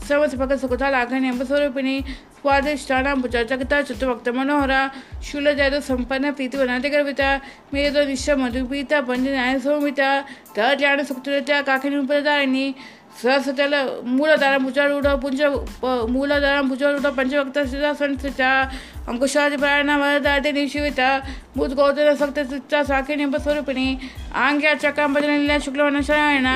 समस 0.08 0.34
भगत 0.34 0.60
सुखता 0.60 0.90
लाघन 0.90 1.24
एंबस्वरूपिणी 1.26 1.96
स्वादिष्टानां 2.38 3.14
चर्चकता 3.26 3.80
चित्तभक्त 3.82 4.28
मनोहरा 4.30 4.80
शूलजय 5.22 5.80
संपन्न 5.82 6.30
प्रीति 6.32 6.56
बनाते 6.58 6.88
गर्विता 6.88 7.28
मेरे 7.72 7.90
तो 7.90 8.04
निश्चय 8.06 8.34
मधुपीता 8.36 9.00
पंच 9.02 9.20
न्याय 9.20 9.58
तर 10.56 10.74
ज्ञान 10.76 11.02
सरसजल 13.18 13.74
मूलधारा 14.06 14.58
भुजरूढ़, 14.58 15.06
पुंज 15.22 15.40
मूलधारा 16.10 16.60
भुजरूढ़, 16.62 17.06
पंचभक्त 17.16 17.58
सिद्धासनचा 17.66 18.50
अंकुशाज 19.08 19.52
प्राण 19.58 19.90
वरदाते 19.90 20.52
निशिविता 20.52 21.08
भूत 21.56 21.72
गौतम, 21.74 22.14
सक्त, 22.14 22.38
सिच्चा, 22.50 22.82
साखी 22.82 23.16
निप 23.16 23.36
स्वरूपिणी, 23.36 23.88
आंग्या 24.36 24.74
चकांबजन 24.74 25.58
शुक्ल 25.58 25.80
वनशरायण 25.82 26.46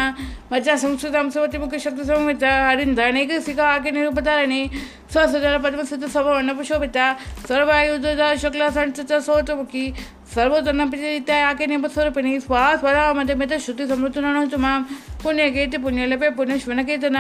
वचा 0.53 0.77
संस्कृत, 0.77 1.15
अंशवती, 1.17 1.59
मुख्य 1.59 1.79
शक्ति 1.79 2.05
संहिता, 2.05 2.51
हरिंद 2.69 3.01
अनेक 3.01 3.33
सिखा 3.43 3.67
आगे 3.67 3.91
निरूपतारिणी 3.91 4.63
ससजल 5.11 5.59
पद्म, 5.59 5.83
सिद्ध, 5.83 6.07
सभा 6.07 6.41
पुशोभिता 6.55 7.13
सर्वायुध 7.49 8.07
शुक्ल 8.39 8.71
संस्थित 8.71 9.13
सौतमुखी 9.27 9.87
सर्वजनपचिताय 10.35 11.43
आकेनिपस्वरूपिणि 11.43 12.33
स्वास्वरामतिमित 12.41 13.53
श्रुतिसमृतुनानुचमां 13.65 14.77
पुण्यकीर्ति 15.23 15.79
पुण्यलपे, 15.85 16.29
पुण्यश्वनकीर्तन 16.37 17.19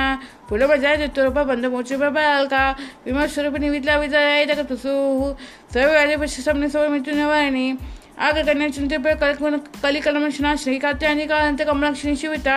पुलमजाय 0.48 0.96
चित्तरूप 0.96 1.38
बन्धमोक्षबालका 1.48 2.62
विमर्शरूपिणि 3.06 3.68
विद्या 3.68 3.96
विजयाय 3.98 4.44
जगतसुः। 4.50 5.34
सर्वव्याजपशिषं 5.72 6.56
निसवमित्युनिवारिणि 6.60 7.66
आगकन्या 8.18 8.68
चिन्त्य 8.68 8.96
कलिकलमशना 9.82 10.54
श्रीकात्यानिकान्त 10.62 11.60
कमलाक्षिणी 11.68 12.16
शिविता 12.16 12.56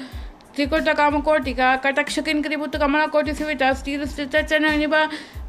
త్రికుట 0.54 0.90
కామకోటిక 0.90 1.62
కటక్షకింకరిపుత్త 1.84 2.76
కమలకోటి 2.76 3.34
సివిత 3.34 3.64
స్థిర 3.72 4.04
స్థితచన 4.04 4.66
నిభ 4.76 4.94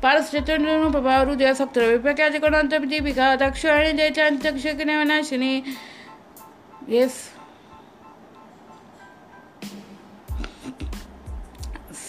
పారస్థితును 0.04 0.90
ప్రభా 0.92 1.18
హృదయ 1.22 1.52
సప్త 1.54 1.80
విపక్యాది 1.80 2.40
కొనంత 2.40 2.76
దీపిక 2.84 3.22
దక్షిణ 3.44 3.76
జయచాంతక్షకిన 3.92 4.92
వినాశిని 4.98 5.54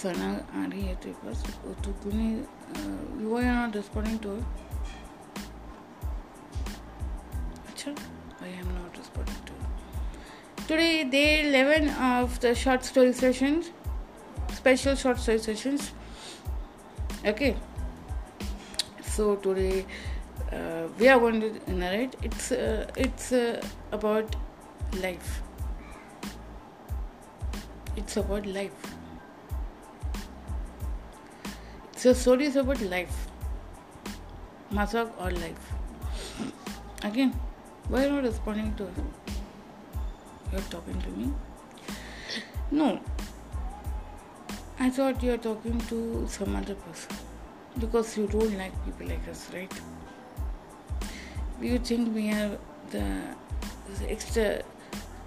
ఎస్ 0.04 0.16
Sana 0.16 0.30
आ 0.60 0.66
रही 0.72 0.82
है 0.86 0.96
तेरे 1.04 1.14
पास 1.24 1.44
तो 1.84 1.92
तूने 2.04 2.26
you 3.24 3.36
are 3.38 3.44
not 3.44 3.76
responding 3.76 4.20
to 4.24 4.32
अच्छा 7.72 7.92
I 8.46 8.50
am 8.62 8.72
not 8.78 8.98
responding 9.00 9.36
to 9.50 9.54
Today, 10.70 11.04
day 11.12 11.28
11 11.44 11.86
of 12.08 12.34
the 12.46 12.52
short 12.62 12.88
story 12.88 13.14
sessions, 13.20 13.70
special 14.58 14.98
short 15.04 15.22
story 15.26 15.42
sessions. 15.46 15.86
Okay, 17.32 17.50
so 19.12 19.28
today 19.46 19.86
uh, 20.58 20.88
we 21.00 21.10
are 21.14 21.20
going 21.26 21.40
to 21.46 21.52
narrate. 21.84 22.18
It's 22.32 22.50
uh, 22.58 23.06
it's 23.06 23.32
uh, 23.44 23.46
about 24.00 24.36
life. 25.06 25.32
It's 28.04 28.22
about 28.26 28.52
life. 28.60 28.92
So 32.04 32.12
story 32.12 32.48
is 32.48 32.58
about 32.58 32.82
life. 32.82 33.28
Masak 34.78 35.12
or 35.22 35.32
life. 35.32 35.68
Again, 37.02 37.32
why 37.88 38.02
are 38.02 38.08
you 38.08 38.10
not 38.16 38.24
responding 38.26 38.74
to 38.76 38.88
him? 38.88 39.08
You're 40.52 40.66
talking 40.74 41.00
to 41.04 41.10
me? 41.12 41.32
No. 42.72 43.00
I 44.82 44.90
thought 44.90 45.24
you're 45.24 45.38
talking 45.38 45.80
to 45.94 46.28
some 46.28 46.58
other 46.58 46.76
person. 46.76 47.16
Because 47.80 48.18
you 48.18 48.28
don't 48.28 48.58
like 48.58 48.74
people 48.84 49.08
like 49.08 49.26
us, 49.30 49.48
right? 49.54 49.72
You 51.62 51.80
think 51.80 52.14
we 52.14 52.32
are 52.32 52.58
the 52.92 53.08
extra 54.10 54.62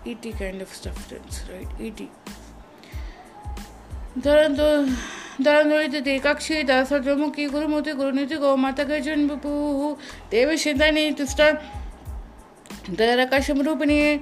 ET 0.05 0.31
kind 0.39 0.61
of 0.61 0.69
stuff, 0.69 1.11
right? 1.51 1.69
ET. 1.81 2.03
The, 4.15 4.95
ದಾನೊಳಿತು 5.44 6.05
ದೇಕಾಕ್ಷಿ 6.05 6.68
ದಾಸೋಮುಖಿ 6.68 7.46
ಗುರುಮೂರ್ತಿ 7.46 7.90
ಗುರುನಿತಿ 7.90 8.35
ಗೋಮಾತ 8.35 8.81
ಗಜನ್ 8.81 9.31
ವಿಭು 9.31 10.01
ದೇವಶಿಂದಾನಿ 10.31 11.11
ತುಷ್ಟ 11.11 11.40
ದರಕಶಂ 12.99 13.62
ರೂಪಿಣಿ 13.62 14.16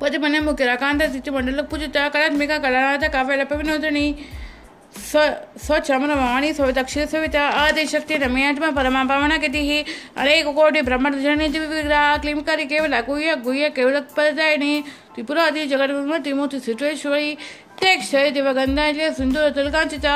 ಪದ 0.00 0.14
ಮನೆ 0.18 0.38
ಮುಖ್ಯ 0.38 0.64
ಕಾಂತ 0.76 1.02
ಮಂಡಲ 1.30 1.60
ಪೂಜಿತ 1.60 1.96
ಕಲಾತ್ಮಿಕ 2.08 2.50
ಕಲಾನಾಥ 2.50 3.10
ಕಾವ್ಯಲಪ 3.10 3.52
ವಿನೋದಣಿ 3.52 4.28
स्वचमनवाणी 4.98 6.52
सवितक्षित 6.52 7.08
सविता 7.08 7.42
आदिशक्ति, 7.60 8.16
रमयात्मा 8.16 8.70
परमा 8.70 9.02
पवन 9.04 9.36
गतिः। 9.38 9.70
अनेक 10.20 10.46
कोटि 10.48 10.80
ब्रह्मण 10.82 11.20
जननी 11.22 11.48
विग्रह 11.48 12.16
क्लीमकारी 12.18 12.64
केवल 12.66 13.00
गुह्य 13.06 13.34
गुह्य 13.44 13.68
केवल 13.70 14.00
पदायिनी 14.16 14.72
त्रिपुरादि 15.14 15.66
जगन्मूर्ति 15.66 16.22
त्रिमूर्ति 16.22 16.58
सिद्धेश्वरी, 16.60 17.34
तेक्षय 17.80 18.30
दिवगंधाजय 18.30 19.10
सिंधुर 19.14 19.48
तुलकांचिता 19.56 20.14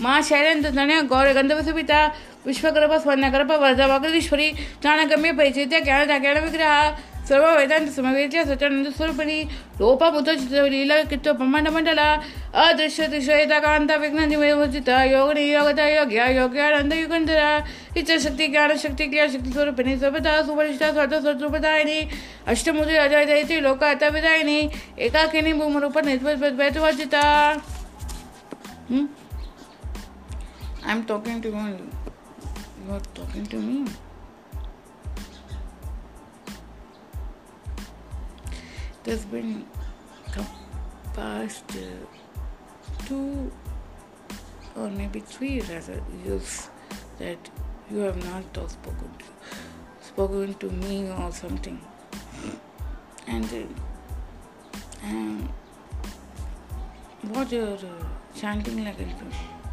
माँ 0.00 0.20
शैलेन्द्र 0.22 0.70
धन्य 0.70 1.02
गौर 1.12 1.32
गंधव 1.32 1.62
सुपिता 1.62 2.00
विश्वगर्भ 2.46 2.92
स्वर्णगर्भ 3.02 3.50
वरदवागरीश्वरी 3.52 4.50
चाणगम्य 4.82 5.32
परिचित्य 5.32 5.80
ज्ञान 5.80 6.20
ज्ञान 6.20 6.38
विग्रह 6.44 7.11
सर्व 7.28 7.46
वेदांत 7.56 7.88
समवेद्य 7.96 8.44
सत्यानंद 8.44 8.88
स्वरूपिणी 8.96 9.42
लोपमुद्ध 9.80 10.28
लीला 10.28 11.02
कित्व 11.10 11.32
ब्रह्मांड 11.32 11.68
मंडल, 11.68 11.98
अदृश्य 12.54 13.06
दृश्यता 13.06 13.58
कांत 13.58 13.90
विघ्न 14.00 14.28
निवचित 14.28 14.88
योगिनी 14.88 15.44
योगता 15.52 15.88
योग्य, 15.88 16.26
योग्यानंद 16.36 16.92
युगंधरा, 16.92 17.50
इच्छा 17.96 18.16
शक्ति, 18.26 18.46
ज्ञान 18.48 18.76
शक्ति, 18.76 19.06
क्रिया 19.06 19.26
शक्ति 19.28 19.52
स्वरूपिणी, 19.52 19.96
सर्वदा 19.98 20.42
सुपरिष्ठा 20.42 20.90
स्वतः 20.92 21.20
स्वरूपदायिनी 21.20 21.98
अष्टमुद्री 22.48 22.96
अजय 22.96 23.24
जयती 23.26 23.60
लोक 23.60 23.82
आता 23.84 24.08
विदायिनी, 24.08 24.58
एकाकिनी 24.98 25.52
भूमरूप 25.52 25.98
निर्वचिता 26.06 27.22
I'm 30.84 31.04
talking 31.04 31.40
to 31.40 31.48
you. 31.48 31.90
You 32.84 32.94
are 32.94 33.00
talking 33.14 33.46
to 33.46 33.56
me. 33.56 33.86
There's 39.04 39.24
been 39.24 39.66
past 41.14 41.64
uh, 41.76 43.04
two 43.06 43.50
or 44.76 44.88
maybe 44.90 45.20
three 45.20 45.60
rather 45.60 46.00
years 46.24 46.68
that 47.18 47.50
you 47.90 47.98
have 47.98 48.16
not 48.24 48.70
spoken 48.70 49.10
to 49.18 49.26
spoken 50.00 50.54
to 50.54 50.70
me 50.70 51.10
or 51.10 51.32
something 51.32 51.80
and 53.26 53.52
uh, 53.52 55.06
um, 55.08 55.48
what 57.30 57.52
you're 57.52 57.74
uh, 57.74 58.06
chanting 58.34 58.84
like 58.84 59.00
a 59.00 59.06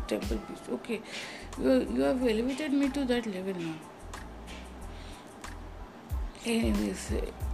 temple 0.07 0.37
piece. 0.37 0.69
Okay, 0.77 1.01
you 1.61 1.87
you 1.93 2.01
have 2.01 2.21
elevated 2.33 2.73
me 2.73 2.89
to 2.89 3.05
that 3.05 3.25
level 3.25 3.53
now. 3.53 3.75
Anyways, 6.45 7.11
uh, 7.11 7.48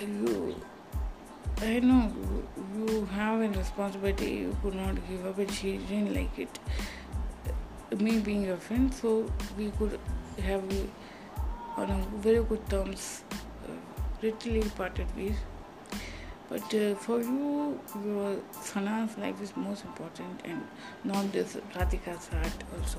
you. 0.00 0.54
I 1.62 1.80
know 1.80 2.12
you 2.76 3.04
have 3.06 3.40
a 3.40 3.48
responsibility. 3.48 4.30
You 4.30 4.56
could 4.62 4.74
not 4.74 4.96
give 5.08 5.26
up, 5.26 5.38
and 5.38 5.50
she 5.50 5.78
didn't 5.78 6.14
like 6.14 6.38
it. 6.38 6.58
Me 8.00 8.18
being 8.20 8.44
your 8.44 8.56
friend, 8.56 8.92
so 8.94 9.30
we 9.58 9.70
could 9.72 9.98
have 10.42 10.62
on 11.76 11.90
a 11.90 12.16
very 12.18 12.42
good 12.44 12.68
terms, 12.70 13.24
uh, 13.64 13.72
literally 14.22 14.62
parted 14.76 15.06
ways. 15.16 15.36
But 16.48 16.74
uh, 16.74 16.94
for 16.96 17.20
you, 17.20 17.78
your 18.04 18.36
Sana's 18.60 19.16
life 19.18 19.40
is 19.40 19.56
most 19.56 19.84
important 19.84 20.40
and 20.44 20.60
not 21.04 21.30
this 21.30 21.56
Radhika's 21.74 22.26
heart 22.26 22.64
also. 22.76 22.98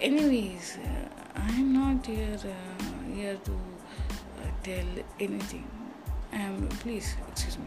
Anyways, 0.00 0.78
uh, 0.78 1.08
I'm 1.34 1.72
not 1.72 2.06
here, 2.06 2.38
uh, 2.38 3.12
here 3.12 3.36
to 3.44 3.52
uh, 3.52 4.50
tell 4.62 4.86
anything. 5.18 5.66
Um, 6.34 6.68
please, 6.82 7.14
excuse 7.30 7.58
me. 7.58 7.66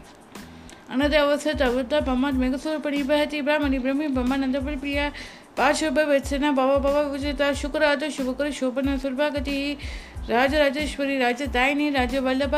अनदवसत 0.90 1.62
अवता 1.62 2.00
पमत 2.00 2.34
मेघसुर 2.34 2.78
परिबहति 2.84 3.40
ब्राह्मणि 3.42 3.78
ब्रह्मी 3.78 4.06
ब्रह्मानंद 4.08 4.56
प्रिया 4.80 5.10
पाशुभ 5.56 5.98
वत्सना 6.08 6.50
भव 6.52 6.70
भव 6.80 6.96
विजिता 7.12 7.52
शुक्र 7.60 7.84
आद 7.84 8.08
शुभकर 8.08 8.50
शोभन 8.58 8.96
सुरभागति 8.98 9.58
राज 10.30 10.54
राजेश्वरी 10.54 11.18
राजदायिनी 11.18 11.90
राज 11.90 12.16
वल्लभ 12.26 12.54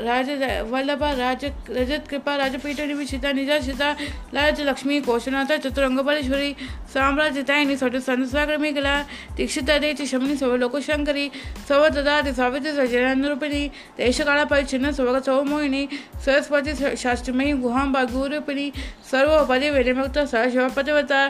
राज, 0.00 0.30
वल्लभ, 0.70 1.02
राज, 1.18 1.44
रजत, 1.70 2.06
कृपा, 2.10 2.36
राजपीठ 2.36 2.80
निविषिता 2.80 3.32
निजा, 3.32 3.58
सीता, 3.60 3.90
लाज, 4.34 4.60
लक्ष्मी, 4.60 5.00
कौशनाथ, 5.00 5.56
चतुरंगबलेश्वरी 5.58 6.54
साम्राज्यतायिनी 6.94 7.76
सट 7.76 7.96
संसाग्रमी 8.00 8.72
कला 8.72 8.96
दीक्षिता 9.36 9.78
देची 9.78 10.06
शमनी 10.06 10.36
सव 10.36 10.78
शंकरी 10.80 11.30
सव 11.68 11.88
ददा 11.88 12.20
सावित्री 12.32 12.72
सजनानुरूपिणी 12.72 13.66
देशकाला 13.98 14.44
परिचिन्न 14.44 14.90
सवग 14.90 15.20
सौमोहिनी 15.22 15.86
सरस्वती 16.24 16.96
शास्त्रमयी 16.96 17.52
गुहांबा, 17.52 18.02
गुरूपिणी, 18.04 18.70
सर्व 19.10 19.32
पदे 19.44 19.70
वेदमुक्त 19.70 20.18
सहशिवपतिवता 20.18 21.20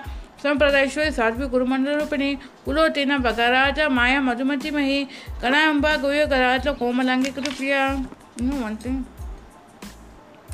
संप्रदायेश्वरी, 0.42 1.10
साध्वी 1.10 1.46
गुरुमंडलरूपिणी 1.46 2.34
कुलोतेन 2.64 3.16
बगाराज 3.18 3.80
माया, 3.90 4.20
मधुमती, 4.20 4.70
मही 4.70 5.04
कणांबा 5.42 5.96
गोय 5.96 6.24
करात 6.26 6.68
कोमलांगी, 6.78 7.30
कृपया। 7.30 7.84
You 8.36 8.46
know 8.46 8.62
one 8.62 8.76
thing? 8.76 9.06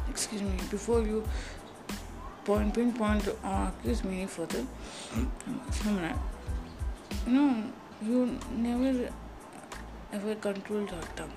Excuse 0.08 0.42
me, 0.42 0.56
before 0.70 1.02
you 1.02 1.24
point 2.44 2.74
pinpoint 2.74 3.28
or 3.28 3.68
accuse 3.68 4.04
me 4.04 4.26
further, 4.26 4.64
you 5.14 7.32
know, 7.32 7.64
you 8.02 8.38
never 8.52 9.10
ever 10.12 10.34
controlled 10.36 10.90
your 10.90 11.02
tongue, 11.16 11.32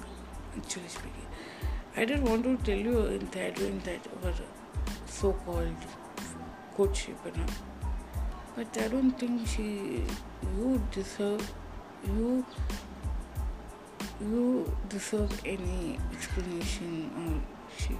actually 0.58 0.88
speaking. 0.88 1.26
I 1.98 2.06
didn't 2.06 2.24
want 2.24 2.44
to 2.44 2.56
tell 2.66 2.78
you 2.78 3.06
in 3.08 3.28
that 3.32 3.60
in 3.60 3.80
that 3.80 4.08
our 4.24 4.34
so 5.08 5.34
called 5.34 5.76
courtship, 6.76 7.18
you 7.26 7.32
know. 7.32 7.46
But 8.56 8.78
I 8.78 8.88
don't 8.88 9.12
think 9.12 9.48
she 9.48 10.04
you 10.58 10.82
deserve 10.92 11.52
you 12.06 12.46
you 14.22 14.72
deserve 14.90 15.32
any 15.46 15.98
explanation 16.12 17.10
or 17.20 17.76
she 17.78 17.98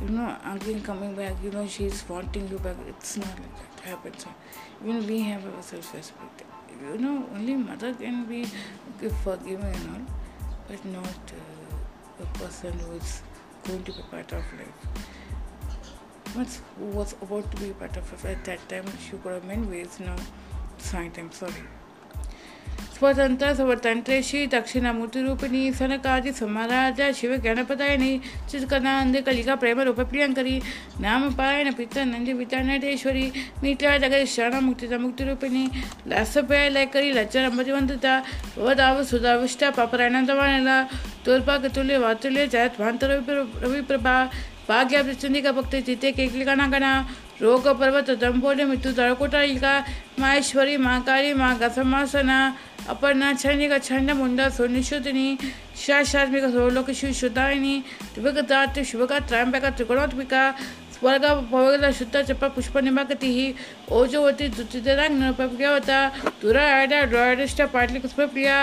you 0.00 0.08
know 0.10 0.36
again 0.44 0.80
coming 0.82 1.14
back. 1.14 1.34
You 1.42 1.50
know 1.50 1.66
she's 1.66 2.08
wanting 2.08 2.48
you 2.48 2.58
back. 2.58 2.76
It's 2.88 3.16
not 3.16 3.28
like 3.28 3.76
that 3.76 3.84
happens. 3.84 4.26
Even 4.82 5.06
we 5.06 5.20
have 5.22 5.44
our 5.46 5.62
self-respect. 5.62 6.42
You 6.80 6.98
know 6.98 7.26
only 7.34 7.56
mother 7.56 7.92
can 7.94 8.24
be 8.26 8.44
forgiving 9.24 9.64
and 9.64 9.90
all 9.94 10.02
but 10.68 10.84
not 10.84 11.32
uh, 11.32 12.22
a 12.24 12.26
person 12.38 12.78
who 12.78 12.92
is 12.92 13.22
going 13.66 13.82
to 13.84 13.92
be 13.92 14.02
part 14.10 14.32
of 14.32 14.44
life. 14.58 15.06
What's, 16.34 16.60
who 16.78 16.86
was 16.86 17.14
about 17.22 17.50
to 17.50 17.56
be 17.62 17.70
part 17.72 17.96
of 17.96 18.12
life? 18.12 18.24
At 18.36 18.44
that 18.44 18.68
time 18.68 18.84
she 19.00 19.16
could 19.16 19.32
have 19.32 19.44
many 19.44 19.66
ways 19.66 19.98
now 19.98 20.16
fine 20.78 21.12
I'm 21.18 21.32
sorry 21.32 21.77
स्वतंत्र 22.98 23.52
स्वतंत्रेशी 23.54 24.44
दक्षिणामूर्तिरूपिणी 24.52 25.60
सनकादि 25.72 26.32
समाराज 26.32 27.00
शिव 27.16 27.34
गणपदायिनी 27.44 28.18
चित्कनानंद 28.50 29.16
कलिका 29.26 29.54
प्रेम 29.54 29.80
रूप 29.80 30.00
प्रियंकरी 30.02 30.58
नाम 31.00 31.28
पायन 31.34 31.70
पिता 31.72 32.04
नंदी 32.04 32.32
पिता 32.34 32.60
नटेश्वरी 32.64 33.26
मीट्ला 33.62 33.96
जगत 33.98 34.26
शरण 34.28 34.64
मुक्ति 34.64 34.96
मुक्तिरूपिणी 34.96 35.64
लसपय 36.08 36.68
लयकरी 36.70 37.12
लज्जर 37.12 37.44
अमृतवंतता 37.44 38.18
वदाव 38.58 39.02
सुधाविष्टा 39.04 39.70
पापरायणंदवानेला 39.78 40.82
तोल्पा 41.26 41.56
कतुल्य 41.58 41.98
वातुल्य 41.98 42.46
जयत 42.48 42.78
भांत 42.78 43.04
रवि 43.04 43.80
प्रभा 43.88 44.16
भाग्य 44.68 45.40
का 45.40 45.52
भक्त 45.52 45.74
चिते 45.86 46.10
केकलिका 46.12 46.54
नागना 46.54 46.92
रोग 47.42 47.66
पर्वत 47.80 48.10
दंपोले 48.20 48.64
मृत्यु 48.64 48.92
तड़कोटा 48.92 49.72
माहेश्वरी 50.20 50.76
महाकाली 50.78 51.32
माँ 51.34 51.54
गसमासना 51.58 52.38
छंड 52.88 54.10
मुंडा 54.10 54.48
सोनिशुदिनी 54.48 55.28
शाश्वात्मिक 55.76 56.44
सोलोक 56.52 56.90
शिव 56.90 57.12
शुद्धायिनी 57.12 57.74
त्रिभगता 58.14 58.82
शिवका 58.82 59.18
त्रयंबका 59.28 59.70
त्रिगुणात्मिका 59.70 60.42
स्वर्ग 60.94 61.24
भवगला 61.50 61.90
शुद्ध 61.92 62.22
चप 62.22 62.44
पुष्प 62.54 62.78
निमाकति 62.78 63.30
ओजोवती 63.92 64.48
दुतिदरांग 64.56 65.18
नृपप्रियवता 65.18 65.98
तुरा 66.42 66.64
आडा 66.74 67.02
ड्रॉयडिष्ट 67.12 67.62
पाटली 67.72 67.98
कुष्म 68.00 68.26
प्रिया 68.26 68.56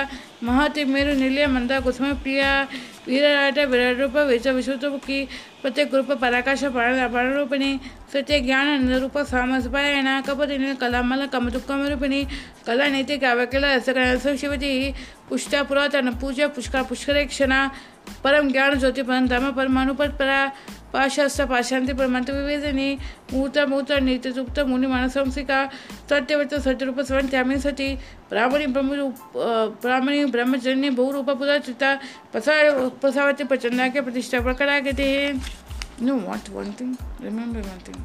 महति 0.43 0.83
मेरु 0.85 1.13
निलय 1.19 1.45
मंदा 1.47 1.79
कुष्म 1.79 2.13
वीरराट 3.07 3.59
विश्व 4.27 4.51
विश्व 4.51 4.97
की 4.97 5.23
प्रत्येक 5.61 5.93
रूप 5.95 6.11
पराकाश 6.11 6.63
पारणरूपिणी 6.65 7.75
सत्य 8.13 8.39
ज्ञान 8.39 8.85
निरूप 8.85 9.17
स्वाम 9.19 9.57
कपतिनी 10.27 10.73
कलामल 10.75 11.25
रूपिणी 11.89 12.23
कला 12.67 12.87
नीति 12.87 13.17
काव्यकला 13.17 13.73
शिवती 14.35 14.91
पुष्टा 15.29 15.61
पुरातन 15.63 16.09
पूजा 16.21 16.47
पुष्कर 16.47 16.81
पुष्करेक्षणा 16.83 17.67
परम 18.23 18.49
ज्ञान 18.51 18.77
ज्योति 18.79 19.03
परम 19.03 19.27
धर्म 19.27 19.51
परमाणुपत 19.57 20.15
परा 20.19 20.39
पाशास्त्र 20.93 21.45
पाशांति 21.45 21.93
परमंत 21.93 22.29
विवेदनी 22.29 22.87
मूर्त 23.33 23.57
मूर्त 23.69 23.91
नित्य 24.03 24.31
सुप्त 24.33 24.59
मुनि 24.67 24.87
मानसंसिका 24.87 25.59
सत्यवत 26.09 26.53
सत्यरूप 26.65 26.99
स्वर्ण 27.09 27.27
त्यामी 27.29 27.59
सती 27.59 27.93
ब्राह्मणी 28.31 28.67
ब्रह्म 28.75 29.09
ब्राह्मणी 29.83 30.25
ब्रह्मचर्य 30.35 30.89
बहुरूप 31.01 31.29
पुरा 31.39 31.57
चिता 31.67 31.93
पसावती 32.35 33.43
प्रचंडा 33.51 33.87
के 33.93 34.01
प्रतिष्ठा 34.01 34.41
प्रकटा 34.47 34.79
के 34.87 34.93
थे 34.99 35.11
know 36.01 36.15
what 36.19 36.49
one 36.55 36.71
thing 36.79 36.95
remember 37.23 37.67
one 37.69 37.79
thing 37.87 38.03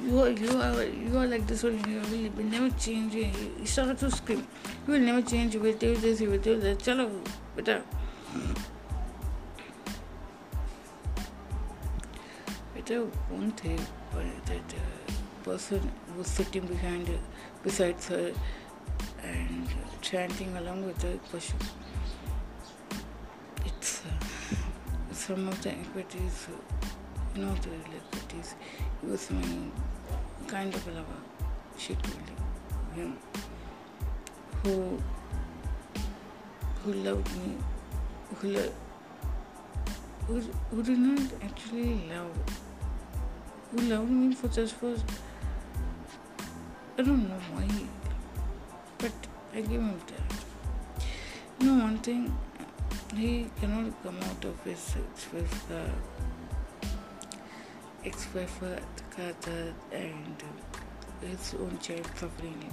you 0.00 0.20
are, 0.20 0.30
you 0.30 0.50
are 0.60 0.82
you 0.82 1.18
are 1.18 1.26
like 1.26 1.46
this 1.46 1.62
one. 1.62 1.78
You 1.88 2.30
will, 2.36 2.44
never 2.44 2.68
change. 2.76 3.14
You, 3.14 3.30
start 3.64 3.98
to 3.98 4.10
scream. 4.10 4.46
You 4.86 4.94
will 4.94 5.00
never 5.00 5.22
change. 5.22 5.54
You 5.54 5.60
will 5.60 5.74
tell 5.74 5.94
this 5.94 6.20
you 6.20 6.30
will 6.30 6.38
tell 6.38 6.58
that. 6.58 6.78
chalo 6.78 7.06
beta 7.56 7.82
won't 13.30 13.62
they 13.62 13.76
but 14.12 14.46
that 14.46 14.74
uh, 14.74 15.44
person 15.44 15.90
was 16.16 16.26
sitting 16.26 16.66
behind 16.66 17.08
uh, 17.08 17.12
beside 17.62 18.02
her 18.04 18.32
and 19.22 19.68
chanting 20.00 20.56
along 20.56 20.84
with 20.84 20.98
the 20.98 21.18
question 21.30 21.58
it's 23.64 24.02
uh, 24.04 25.14
some 25.14 25.48
of 25.48 25.60
the 25.62 25.70
equities 25.70 26.48
uh, 26.52 27.40
not 27.40 27.66
really 27.66 27.98
equities 28.12 28.54
he 29.00 29.06
was 29.06 29.30
my 29.30 29.42
kind 30.46 30.74
of 30.74 30.86
lover 30.88 31.20
she 31.76 31.94
told 31.94 32.34
him 32.96 33.16
who 34.62 34.98
who 36.82 36.92
loved 36.92 37.36
me 37.38 37.56
who 40.26 40.82
did 40.82 40.98
not 40.98 41.32
actually 41.42 42.08
love 42.08 42.36
who 43.70 43.80
loved 43.82 44.10
me 44.10 44.34
for 44.34 44.48
just 44.48 44.74
for 44.74 44.94
I 46.96 47.02
don't 47.02 47.28
know 47.28 47.40
why, 47.52 47.68
but 48.98 49.12
I 49.52 49.62
give 49.62 49.80
him 49.80 50.00
that. 50.06 50.36
You 51.58 51.66
know 51.66 51.82
one 51.82 51.98
thing, 51.98 52.32
he 53.16 53.50
cannot 53.60 54.00
come 54.04 54.16
out 54.22 54.44
of 54.44 54.62
his 54.62 54.94
ex-wife, 54.96 55.72
uh, 55.72 56.88
ex-wife 58.04 58.62
uh, 58.62 58.78
and 59.92 60.44
his 61.20 61.54
own 61.54 61.76
child 61.80 62.08
suffering. 62.14 62.64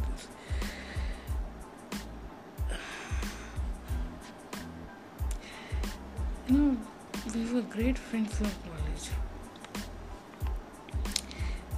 No, 6.52 6.76
we 7.34 7.46
were 7.54 7.62
great 7.62 7.98
friends 7.98 8.34
from 8.36 8.52
college. 8.64 9.06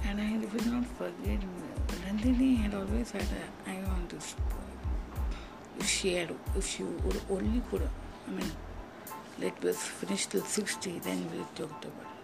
And 0.04 0.20
I 0.20 0.32
will 0.52 0.72
not 0.72 0.86
forget, 0.98 1.38
Nandini 2.04 2.56
had 2.56 2.74
always 2.74 3.12
had 3.12 3.22
a 3.22 3.70
eye 3.70 3.84
on 3.84 4.08
this 4.08 4.32
boy. 4.32 5.78
If 5.78 5.88
she 5.88 6.14
had, 6.14 6.34
if 6.56 6.66
she 6.66 6.82
would 6.82 7.20
only 7.30 7.62
could, 7.70 7.88
I 8.26 8.30
mean, 8.32 8.50
let 9.38 9.64
us 9.64 9.76
finish 9.76 10.26
till 10.26 10.42
60, 10.42 10.98
then 10.98 11.24
we'll 11.30 11.46
talk 11.54 11.70
about 11.84 12.10
it. 12.18 12.23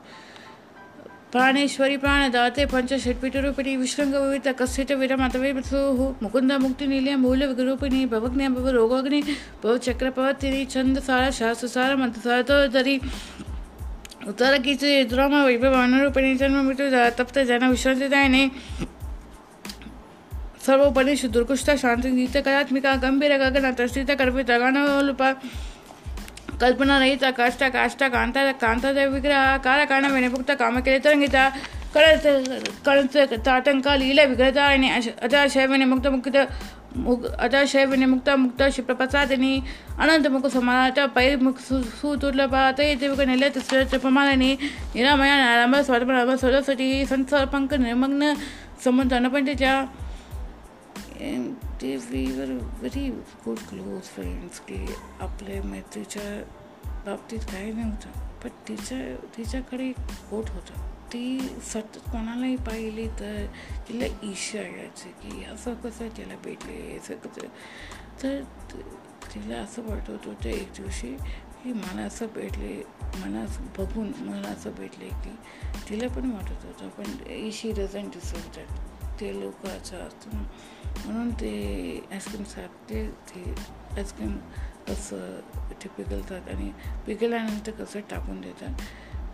ಪ್ರಾಣೇಶ್ವರಿ 1.32 1.98
ಪ್ರಾಣದಾತೆ 1.98 2.66
ಪಂಚಷಟ್ಪೀಠರೂಪಿಣಿ 2.66 3.76
ವಿಶ್ರಂಗವಿತ 3.76 4.48
ಕಸ್ಸಿಟ 4.52 4.92
ವಿರಮತವೇ 4.96 5.52
ಮಸೂಹು 5.52 6.16
ಮುಕುಂದ 6.22 6.52
ಮುಕ್ತಿ 6.58 6.88
ನಿಲಯ 6.88 7.16
ಮೂಲ 7.16 7.44
ವಿರೂಪಿಣಿ 7.46 8.06
ಭವಗ್ನಿ 8.06 8.48
ಭವ 8.48 8.72
ರೋಗಾಗ್ನಿ 8.72 9.22
ಭವ 9.64 9.78
ಚಕ್ರಪವತಿನಿ 9.78 10.66
ಚಂದ 10.66 10.98
ಸಾರ 10.98 11.30
ಶಾಸ್ತ್ರ 11.30 11.68
ಸಾರ 11.68 11.96
ಮಂತ್ರ 11.96 12.22
ಸಾರತೋದರಿ 12.22 12.96
ಉತ್ತರ 14.28 14.54
ಕೀಚು 14.64 15.10
ದ್ರೋಮ 15.10 15.34
ವೈಭವ 15.46 15.76
ಅನುರೂಪಿಣಿ 15.84 16.36
ಜನ್ಮ 16.36 16.62
ಮೃತ್ಯು 16.62 17.18
ತಪ್ತ 17.18 17.38
ಜನ 17.38 17.64
ವಿಶ್ರಾಂತಿದಾಯನೆ 17.70 18.50
ಸರ್ವೋಪನಿಷು 20.66 21.34
ದುರ್ಗುಷ್ಟ 21.34 21.70
ಶಾಂತಿ 21.82 22.12
ಗೀತ 22.12 22.38
ಕಲಾತ್ಮಿಕ 22.38 22.86
ಗಂಭೀರ 23.02 23.32
ಗಗನ 23.38 23.66
ತರ್ಷಿತ 23.72 24.10
ಕರ್ಪಿತ 24.18 24.52
ಗಣಲುಪ 24.58 25.22
रहित 26.63 27.25
काष्ट 27.37 27.65
काष्ट 27.65 28.05
कांता 28.05 28.51
कांता 28.53 28.91
विग्रह 28.91 29.57
कार 29.57 29.85
कारण 29.85 30.13
विनिपुक्त 30.13 30.51
काम 30.59 30.79
केले 30.81 30.99
तरंगित 31.05 31.37
कळत 31.95 32.27
कळत 32.87 33.17
ताटंक 33.47 33.89
लीला 33.89 34.25
विग्रहता 34.25 34.65
आणि 34.65 34.91
अजाशय 35.23 35.67
विनिमुक्त 35.67 36.07
मुक्त 36.07 36.37
अजाशय 37.39 37.85
विनिमुक्त 37.85 38.31
मुक्त 38.31 38.63
शिप्रप्रसादिनी 38.73 39.59
अनंत 39.99 40.27
मुख 40.27 40.47
समाट 40.47 40.99
पै 41.15 41.35
मुख 41.37 41.61
सुदुर्लभ 42.01 42.55
ते 42.79 42.95
दिवक 42.95 43.21
निलय 43.21 43.49
प्रमाणाने 43.97 44.55
निरामया 44.95 45.37
नारायण 45.37 45.83
स्वातम 45.83 46.35
सरस्वती 46.37 47.07
संसार 47.07 47.45
पंक 47.47 47.75
निर्मग्न 47.75 48.33
समुद्र 48.85 49.17
अनपंचच्या 49.17 49.85
ते 51.83 51.97
we 51.97 52.33
were 52.33 52.47
very 52.63 53.11
good 53.45 53.59
close 53.59 54.03
friends 54.03 54.61
की 54.61 54.87
आपल्या 55.21 55.63
मैत्रीच्या 55.63 56.43
बाबतीत 57.07 57.39
काही 57.39 57.73
नव्हतं. 57.73 58.11
पण 58.43 58.49
तिच्या 58.69 59.27
तिच्याकडे 59.37 59.89
एक 59.89 59.97
कोट 60.31 60.51
होतं. 60.51 60.91
ती 61.13 61.41
सतत 61.63 61.97
कोणालाही 61.97 62.57
पाहिली 62.57 63.09
तर 63.09 63.47
तिला 63.89 64.05
ईशा 64.23 64.59
यायची 64.59 65.09
की 65.09 65.45
असं 65.45 65.75
कसं 65.75 66.09
तिला 66.09 66.35
भेटले 66.45 66.97
असं 66.97 67.15
कसं. 67.15 67.47
तर 68.23 68.43
तिला 69.35 69.57
असं 69.57 69.83
वाटत 69.83 70.27
होतं 70.27 70.49
एक 70.49 70.69
दिवशी 70.77 71.17
की 71.65 71.73
मला 71.73 72.03
असं 72.03 72.27
भेटले 72.35 72.83
मला 73.15 73.45
बघून 73.79 74.13
मला 74.19 74.49
असं 74.49 74.71
भेटले 74.71 75.09
की 75.09 75.37
तिला 75.91 76.09
पण 76.09 76.31
वाटत 76.31 76.65
होतं. 76.65 76.89
पण 76.89 77.31
ईशी 77.31 77.73
डझंट 77.73 78.13
डिसर्व 78.13 78.51
दॅट 78.57 78.69
ते 79.21 79.49
असं 79.69 79.97
असतं 79.97 80.45
म्हणून 81.07 81.31
ते 81.31 81.53
आईस्क्रीम 82.13 82.45
सारखे 82.45 83.11
ते 83.11 83.55
आईस्क्रीम 83.97 84.37
कसं 84.89 85.41
ते 85.83 85.89
पिकलतात 85.89 86.49
आणि 86.49 86.73
पिकल्यानंतर 87.07 87.71
कसं 87.71 88.01
टाकून 88.01 88.41
देतात. 88.41 88.83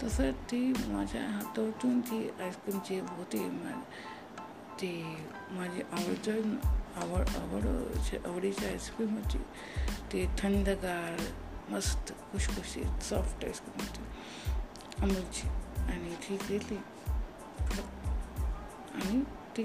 तसं 0.03 0.31
ती 0.31 0.73
माझ्या 0.87 1.23
हातातून 1.23 2.01
ती 2.01 2.31
आईस्क्रीमची 2.41 2.99
होती 2.99 3.49
ती 4.81 5.17
माझी 5.51 5.83
आवडतं 5.93 6.33
आवड 6.97 7.29
आवड 7.29 7.67
आवडीची 8.27 8.67
आईस्क्रीम 8.67 9.15
होती 9.15 9.39
ती 10.13 10.27
थंडगार 10.39 11.21
मस्त 11.71 12.13
खुशखुशीत 12.33 13.03
सॉफ्ट 13.03 13.45
आईस्क्रीम 13.45 13.87
होती. 13.87 14.05
अमूलची 15.03 15.49
आणि 15.93 16.15
ती 16.15 16.37
दिली 16.37 16.77
आणि 18.95 19.23
ती 19.57 19.65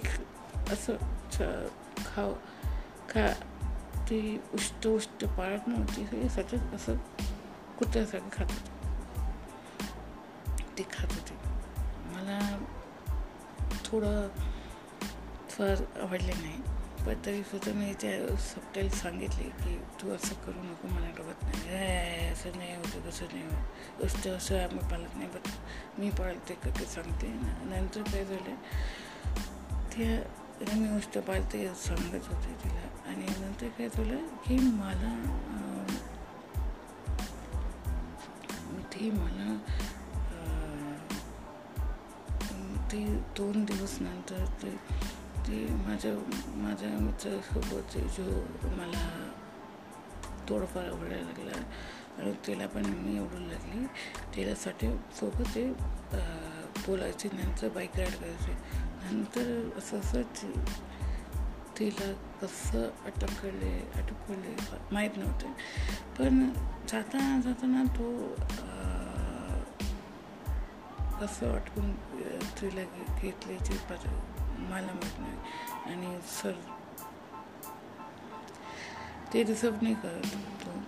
असं 0.73 0.95
छ 1.31 1.41
खा 1.97 3.33
ती 4.09 4.41
उष्ट 4.53 4.87
उष्ट 4.87 5.25
पाळत 5.25 5.67
नव्हती 5.67 6.01
हे 6.01 6.29
सतत 6.29 6.73
असं 6.73 6.95
कुत्र्यासारखं 7.79 8.29
खात 8.33 8.47
होती 8.51 8.69
ती 10.77 10.83
खात 10.83 11.07
होती 11.11 11.33
मला 12.05 12.57
थोडं 13.85 14.27
फार 15.49 16.01
आवडले 16.01 16.33
नाही, 16.33 16.57
पण 17.05 17.25
तरी 17.25 17.43
सुद्धा 17.43 17.71
मी 17.73 17.93
त्या 17.93 18.35
सबटेल 18.35 18.89
सांगितले 18.89 19.43
की, 19.43 19.81
तू 20.01 20.09
असं 20.09 20.35
करू 20.35 20.63
नको, 20.63 20.87
मला 20.87 21.05
आवडत 21.05 21.43
नाही. 21.43 22.27
असं 22.27 22.57
नाही 22.57 22.75
होतं, 22.75 23.09
तसं 23.09 23.25
नाही 23.25 23.43
होत. 23.43 24.01
गोष्ट 24.01 24.27
असं 24.27 24.63
आम्ही 24.63 24.79
पाळत 24.79 25.15
नाही 25.15 25.29
बट 25.29 25.47
मी 25.99 26.09
पाळते 26.09 26.53
का 26.53 26.85
सांगते. 26.85 27.27
नंतर 27.63 28.01
काय 28.01 28.25
झालं, 28.25 28.55
त्या 29.93 30.40
मी 30.61 30.89
उष्टपाल 30.97 31.43
ते 31.53 31.67
सांगत 31.75 32.27
होते 32.27 32.53
तिला. 32.63 32.87
आणि 33.09 33.25
नंतर 33.39 33.67
काय 33.77 33.87
झालं 33.89 34.27
की 34.45 34.57
मला 34.57 35.13
ती 38.93 39.09
मला 39.11 39.57
ती 42.91 43.03
दोन 43.37 43.63
दिवस 43.65 43.97
नंतर 44.01 44.45
ते 44.61 44.69
ती 45.47 45.65
माझ्या 45.85 46.11
माझ्या 46.57 46.89
मित्रासोबत 46.99 47.97
जो 48.17 48.23
मला 48.77 49.07
थोडंफार 50.49 50.85
आवडायला 50.85 51.25
लागला 51.25 51.57
आणि 52.21 52.33
तिला 52.47 52.67
पण 52.67 52.85
मी 52.85 53.17
आवडू 53.17 53.39
लागली. 53.39 53.85
तिच्यासाठी 54.35 54.87
सोबत 55.19 55.55
ते 55.55 55.65
बोलायचे 56.87 57.29
नंतर 57.33 57.69
बाईक 57.69 57.97
राईड 57.97 58.13
करायचे. 58.13 58.57
नंतर 59.03 59.69
असं 59.77 59.99
असं 59.99 60.21
तिला 61.79 62.11
कसं 62.41 62.89
अटकले 63.05 63.91
अटकवले 63.95 64.55
माहीत 64.91 65.17
नव्हते. 65.17 65.47
पण 66.17 66.49
जाताना 66.89 67.39
जाताना 67.41 67.83
तो 67.97 68.27
कसं 71.21 71.51
अटकून 71.51 71.91
तिला 72.61 72.83
घेतले 73.21 73.57
ते 73.57 73.77
मला 74.57 74.93
माहीत 74.93 75.19
नाही. 75.19 75.93
आणि 75.93 76.19
सर 76.27 76.53
ते 79.33 79.43
रिझर्व 79.43 79.75
नाही 79.81 79.95
करत 79.95 80.35
तो. 80.63 80.79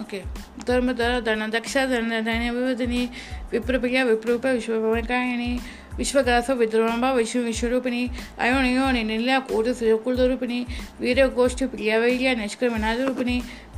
ओके 0.00 0.20
धर्मधर 0.66 1.20
धन 1.20 1.50
दक्ष 1.50 1.76
धन 1.76 2.10
धन्य 2.24 2.50
विवधनी 2.50 3.08
विप्रप्रिया 3.52 4.04
विप्रूप 4.04 4.46
विश्वकायणी 4.46 5.58
विश्वगास 5.98 6.50
विद्रोंबा 6.50 7.12
विश्व 7.12 7.38
विश्वरूपिणी 7.40 8.06
अयोनि 8.38 8.74
योनि 8.74 9.02
निर्लया 9.02 9.38
कोट 9.38 9.68
सुकुलरूपिणी 9.68 10.64
वीर 11.00 11.26
गोष्ठ 11.26 11.64
प्रियावैर्य 11.64 12.34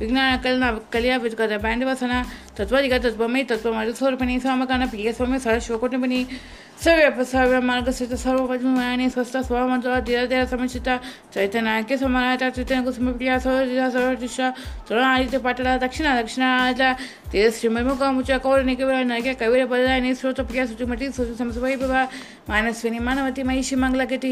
विज्ञान 0.00 0.36
कलना 0.42 0.70
कलिया 0.92 1.16
विद्गत 1.16 1.52
बैंडवसना 1.62 2.22
तत्वदिग 2.58 2.94
तत्वमय 3.04 3.42
तत्वमरुस्वरूपिणी 3.50 4.38
सामकान 4.40 4.86
प्रिय 4.88 5.12
स्वामी 5.12 5.38
स्वस्थ 9.10 9.36
स्वमंत्र 9.46 9.98
धीर 10.00 10.26
दिशा 14.14 14.50
सर्व 14.88 15.02
आदित्य 15.02 15.38
पाटला 15.38 15.76
दक्षिण 15.76 16.06
दक्षिणाला 16.16 16.92
ते 17.32 17.50
श्रीममुख 17.50 18.02
मुचा 18.14 18.38
कौर 18.38 18.62
निकविर 18.62 19.04
नैके 19.04 19.32
कविर 19.34 19.64
पदानि 19.66 20.14
स्रोत 20.14 20.40
प्रिया 20.40 20.66
सुचिमती 20.66 21.10
सुचि 21.12 21.34
समसवै 21.34 21.76
प्रभा 21.76 22.02
मानस्विनी 22.48 22.98
मानवती 22.98 23.42
महिषी 23.42 23.76
मंगलकेति 23.76 24.30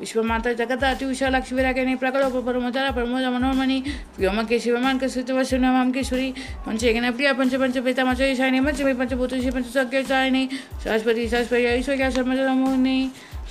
विश्वमाता 0.00 0.52
जगता 0.52 0.90
अतिविशा 0.90 1.28
लक्ष्मीरागिनी 1.28 1.94
प्रकल्प 2.02 2.36
परमोदरा 2.46 2.90
प्रमोद 2.90 3.24
मनोरमणि 3.34 3.82
व्योमके 4.18 4.58
शिवमान 4.60 4.98
के 5.04 5.08
सुतवशुनमाम 5.08 5.92
केश्वरी 5.92 6.32
पंचेगन 6.66 7.10
प्रिया, 7.12 7.32
पंच 7.32 7.54
पंच 7.54 7.76
पिता, 7.78 8.04
मच 8.04 8.20
ईशानी 8.20 8.60
पंचमी 8.60 8.92
पंचभूतशी 8.94 9.50
पंचसज्ञचारिणी 9.50 10.48
शाश्वती 10.84 11.28
शाश्वती, 11.28 11.64
ऐश्वर्या 11.64 12.10
शर्मजनमोहिनी 12.10 12.98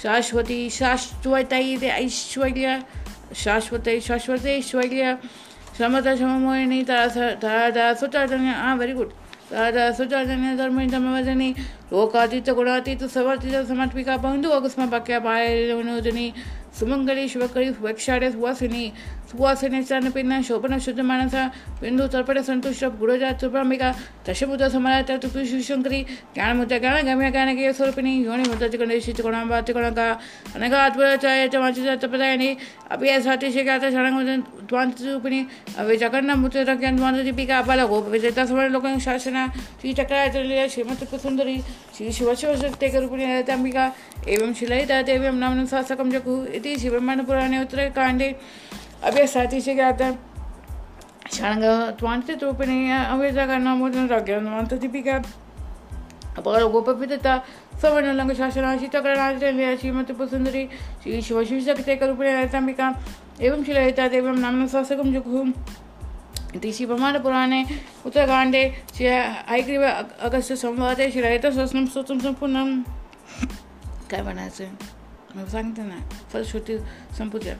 शाश्वती 0.03 0.69
शाश्वतै 0.69 1.61
ऐश्वर्य। 1.85 2.81
शाश्वते 3.35 3.99
शाश्वते, 4.01 4.57
ऐश्वर्य। 4.57 5.17
श्रमता 5.77 6.15
श्रममोहिनी 6.15 6.81
तारा 6.83 7.93
सुचार्जन्य 7.93 8.49
हाँ 8.57 8.75
व्हेरी 8.75 8.93
गुड 8.93 9.09
तारा 9.51 9.91
सुचार्जन्य 9.91 10.55
धर्म 10.57 10.77
धर्मवजनी 10.89 11.49
लोकातीत, 11.93 12.49
गुणातीत 12.49 13.03
सवर्तीत 13.05 13.55
समर्पिका 13.67 14.17
बंधु 14.17 14.49
अगस्म 14.49 14.89
पाक्या 14.89 15.19
पाय 15.19 15.45
सुमंगली 16.73 17.27
शिवकरी 17.29 17.69
सुभक्षार्य 17.69 18.31
सुवासिनी। 18.31 18.85
सुवासिने 19.33 20.09
पिन्न 20.13 20.41
शोभन 20.45 20.77
शुद्ध 20.77 20.99
मानसा 21.01 21.43
बिंदू 21.81 22.05
तर्पण 22.13 22.41
संतुष्ट 22.45 22.85
गुरुजा 23.01 23.31
तुर्भांबिका 23.41 23.89
दशभूत 24.29 24.61
तुपी 25.21 25.45
शिवशंकरी 25.45 26.01
ज्ञान 26.33 26.57
मुद्दा 26.57 26.77
ज्ञान 26.77 26.97
गम्य 27.05 27.29
ज्ञान 27.31 27.49
के 27.57 27.73
स्वरूपिणी। 27.73 28.13
योनि 28.23 28.43
मुद्दा 28.49 28.67
गणेशित 28.77 29.21
गुणा 29.21 29.43
बात 29.49 29.71
गुणका 29.73 30.05
अनगा 30.55 30.85
अद्भुताय 30.85 31.47
च 31.49 31.55
वाचित 31.55 31.89
तपदायनि। 32.03 32.49
अपि 32.93 33.09
असाति 33.09 33.51
शिकात 33.51 33.81
शरणं 33.89 34.39
द्वांत 34.69 35.01
रूपिणी। 35.01 35.39
अवे 35.77 35.97
जगन्ना 35.97 36.35
मुद्दा 36.35 36.61
रज्ञान 36.69 36.95
द्वांत 36.95 37.17
दीपिका। 37.25 37.57
अपाला 37.57 37.85
गोप 37.89 38.05
विजेता 38.13 38.45
समर 38.45 38.69
लोकं 38.69 38.99
शासना। 39.01 39.47
श्री 39.81 39.93
चक्राय 39.93 40.67
श्रीमती 40.69 41.17
सुंदरी 41.17 41.57
श्री 41.97 42.11
शिवशिव 42.11 42.55
शक्ति 42.61 42.87
रूपिणी 42.95 43.25
ललितांबिका 43.25 43.85
एवं 44.29 44.53
शिलयिता 44.53 45.01
देव्यं 45.01 45.35
नाम 45.39 45.65
शासकं 45.65 46.09
जगु 46.11 46.33
इति 46.53 46.75
शिवमानपुराणे 46.79 47.59
उत्तरकाण्डे। 47.61 48.29
अभ्यासाति 49.03 49.61
शिकात 49.61 50.01
षाणग 51.33 51.63
त्वांतित 51.99 52.43
रूपिणी 52.43 52.91
अवेदकर्णा 52.91 53.73
मुद्रण 53.75 54.07
रज्ञान 54.07 54.63
दीपिका 54.73 55.17
अपगर 56.37 56.63
गोपपिता 56.71 57.37
सवर्णलंग 57.81 58.31
शासना 58.37 58.75
शीतकरणाचार्य 58.79 59.75
श्रीमती 59.77 60.13
पुसुंदरी 60.13 60.65
श्री 61.03 61.21
शिवशिवशक्ति 61.21 61.95
रूपिणी 62.01 62.31
ललितांबिका 62.31 62.91
एवं 63.41 63.63
शिलयिता 63.63 64.07
देव्यं 64.07 64.39
नाम 64.41 64.65
शासकं 64.67 65.11
जगु 65.13 65.43
इति 66.55 66.71
श्रीब्रह्माण्डपुराणे 66.73 67.63
उत्तरकाण्डे 68.05 68.63
श्री 68.95 69.07
ऐग्रीव 69.57 69.83
अगस्त 69.83 70.53
संवादे 70.63 71.09
श्रीरहितस्वस्नं 71.11 71.85
स्तोत्रं 71.85 72.19
संपूर्णं 72.19 72.81
काय 74.11 74.21
म्हणायचं 74.21 75.45
सांगते 75.51 75.81
ना 75.81 75.99
फलश्रुती 76.33 76.77
संपूज्य 77.17 77.55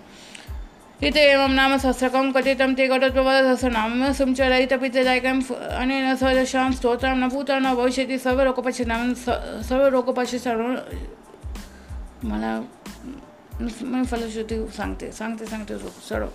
इति 1.03 1.19
एवं 1.19 1.51
नाम 1.51 1.75
सहस्रकं 1.77 2.31
कथितं 2.31 2.73
ते 2.75 2.87
घटोत्पवदसहस्रनाम 2.87 4.11
संचरयितपितदायकं 4.13 5.39
अनेन 5.75 6.15
सदशां 6.15 6.71
स्तोत्रं 6.73 7.15
न 7.17 7.29
भूतं 7.29 7.59
न 7.59 7.73
भविष्यति 7.75 8.17
सर्वरोगपश्य 8.17 8.85
नाम 8.85 9.13
सर्वरोगपश्य 9.67 10.39
सर्व 10.39 10.63
मला 12.29 12.51
मी 13.61 14.03
फलश्रुती 14.05 14.57
सांगते 14.77 15.11
सांगते 15.11 15.45
सांगते 15.45 15.77
सर्व 16.09 16.27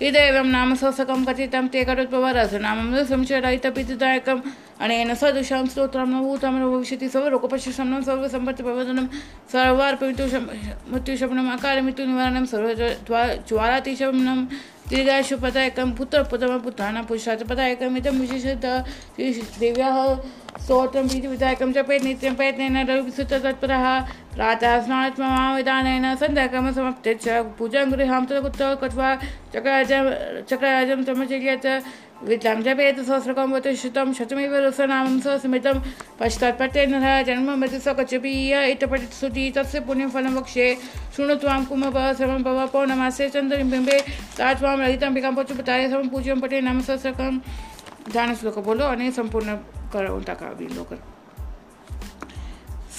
इदेवं 0.00 0.46
नाम 0.56 0.74
सहसकं 0.80 1.24
कथितं 1.24 1.66
ते 1.72 1.84
करोत्पवरसनामं 1.84 3.04
संशयरहितपितदायकम् 3.10 4.40
अनेन 4.80 5.14
सदृशां 5.14 5.64
स्तोत्रं 5.72 6.06
न 6.08 6.20
भूतं 6.24 6.52
न 6.56 6.64
भविष्यति 6.72 7.08
सर्वरोगपश्यशमनं 7.14 8.02
सर्वसम्पत्तिप्रबोधनं 8.08 9.06
सर्वार्पमितु 9.52 10.24
मृत्युशमनम् 10.92 11.50
अकालमृत्युनिवारणं 11.56 12.44
सर्व 12.52 12.68
ज्वालातिशमनं 13.48 14.38
दीर्घायुपदायकं 14.90 15.90
पुत्रपुत्रमपुत्राणां 15.98 17.02
पुरुषात् 17.08 17.44
पदायकम् 17.50 17.98
इदं 17.98 18.20
विशेषतः 18.20 18.74
देव्याः 19.60 19.98
स्तोत्रं 20.64 21.08
प्रीतिविधायकं 21.08 21.72
जपेत् 21.72 22.04
नित्यं 22.04 22.34
प्रयत्नेन 22.40 22.76
रविसुतत्परः 24.40 24.48
प्रातः 24.56 24.80
स्नात्मविधानेन 24.84 26.04
सन्ध्याकर्मसमाप्ते 26.16 27.12
च। 27.14 27.28
पूजां 27.58 27.84
गृहां 27.92 28.24
तदकुत्तः 28.24 28.74
कृत्वा 28.80 29.08
चक्रराजं 29.52 30.04
चक्रराजं 30.48 31.02
समचर्यत 31.04 31.66
विद्यां 32.24 32.56
जपेत् 32.62 33.00
सहस्रकं 33.00 33.52
वतुश्रुतं 33.52 34.12
शतमेव 34.12 34.54
रसनामं 34.56 35.20
सस्मितं 35.20 35.76
पश्चात् 36.20 36.58
पठेन 36.58 36.92
जन्म 37.28 37.48
मृत्युसकचपीय 37.60 38.54
इतपठित 38.64 39.12
सुति 39.12 39.44
तस्य 39.56 39.80
पुण्यफलं 39.80 40.32
वक्ष्ये। 40.36 40.68
शृणु 41.16 41.34
त्वां 41.36 41.60
कुमभ 41.64 41.96
श्रमं 42.16 42.42
भव, 42.42 42.66
पौर्णमासे 42.72 43.28
चन्द्रबिम्बे 43.28 43.98
ता 44.38 44.52
त्वां 44.54 44.76
ललिताम्बिकां 44.78 45.34
पचुपताय 45.36 45.88
समं 45.90 46.08
पूज्यं 46.08 46.40
पठे, 46.40 46.60
नाम 46.60 46.80
सहस्रकं। 46.80 47.38
ध्यान 48.12 48.34
श्लोक 48.34 48.58
बोलो 48.64 48.84
आणि 48.86 49.12
संपूर्ण 49.12 49.56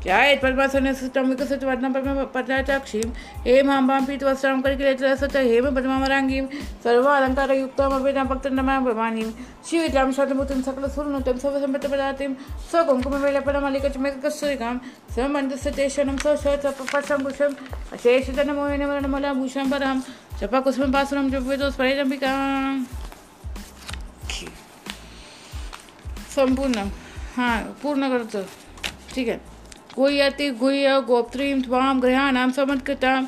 भवनीं 0.00 0.02
ध्यायेत् 0.04 0.42
पद्मासनसुतं 0.42 1.28
विकसितवर्णं 1.28 1.92
पद्मपद्माचाक्षीं 1.92 3.08
हेमाम्बां 3.44 4.00
पीतवस्त्रां 4.06 4.60
करिकिलेतसत 4.62 5.36
हेम 5.36 5.66
पद्मामराङ्गीं 5.76 6.46
सर्वालङ्कारयुक्तामर्पितां 6.84 8.24
भक्तन्दमां 8.32 8.78
भवानीं। 8.84 9.30
शिवितां 9.68 10.08
शतमूर्तिं 10.16 10.60
सकलसुरनुतं 10.68 11.36
सर्वसम्पत्तिपदातिं 11.44 12.30
स्वकुङ्कुमवेलपदमलिकचमेककस्तूरिकां 12.70 14.74
समन्दस्य 15.16 15.68
तेषणं 15.76 16.16
सशतपशङ्कुशम् 16.24 17.54
अशेषतनमोहिनमरणमलाभूषं 17.92 19.66
परां 19.70 19.96
जपकुसुमपासुरं 20.40 21.24
जपवेदोस्परेजम्बिकां 21.30 22.34
संपूर्ण। 26.34 26.78
हाँ 27.36 27.56
पूर्ण 27.82 28.02
करतो। 28.08 28.40
ठीक 29.14 29.28
आहे 29.28 29.49
गुह्यति 29.96 30.50
गुह्य 30.60 31.00
गोप्त्रीं 31.06 31.60
त्वां 31.62 32.00
गृहाणां 32.02 32.50
समत्कृतां 32.52 33.18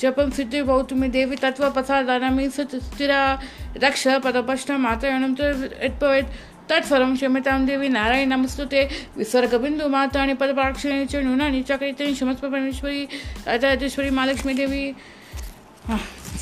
जपं 0.00 0.30
सिद्धि 0.30 0.62
भवतुमि 0.62 1.08
देवी 1.08 1.36
तत्त्वप्रसादानमि 1.36 2.48
स्थिरा 2.50 3.20
रक्ष, 3.84 4.06
पदपष्टं 4.24 4.78
मातयनं 4.86 5.34
यद्भवेत् 5.84 6.30
तत्सर्वं 6.70 7.14
क्षम्यतां 7.16 7.64
देवी 7.66 7.88
नारायण 7.88 8.28
नमस्तुते 8.28 8.82
विसर्गबिन्दु 9.16 9.88
माता 9.88 10.20
आणि 10.22 10.34
पदपाक्षिणी 10.40 11.06
च 11.06 11.14
न्यूनानि 11.26 11.62
चक्रिते 11.68 12.12
परमेश्वरी 12.42 13.04
राजाजेश्वरी 13.46 14.10
महालक्ष्मी 14.10 14.54
देवी। 14.54 14.84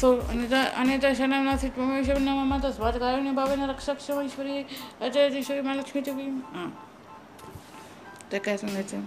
सो 0.01 0.09
अनिता 0.31 0.61
अनिता 0.81 1.13
शरणं 1.15 1.45
नासीत् 1.45 1.77
परमेश्वर 1.77 2.19
नमः 2.21 2.59
तस्मात् 2.65 2.99
कारणे 3.01 3.31
भावेन 3.33 3.63
रक्षक्षमेश्वरी 3.71 4.61
राजाजेश्वरी 5.03 5.61
महालक्ष्मी 5.61 6.01
देवी। 6.03 6.27
हाँ। 6.55 6.69
तर 8.33 8.39
काय 8.39 8.57
सांगायचं 8.57 9.01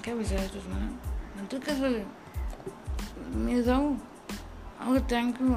काय 0.00 0.14
विचारायचं 0.14 0.64
तुम्हाला 0.64 0.86
नंतर 1.36 1.58
कसं 1.58 2.02
मी 3.36 3.62
जाऊ 3.62 3.92
अहो 4.80 4.96
थँक्यू 5.10 5.54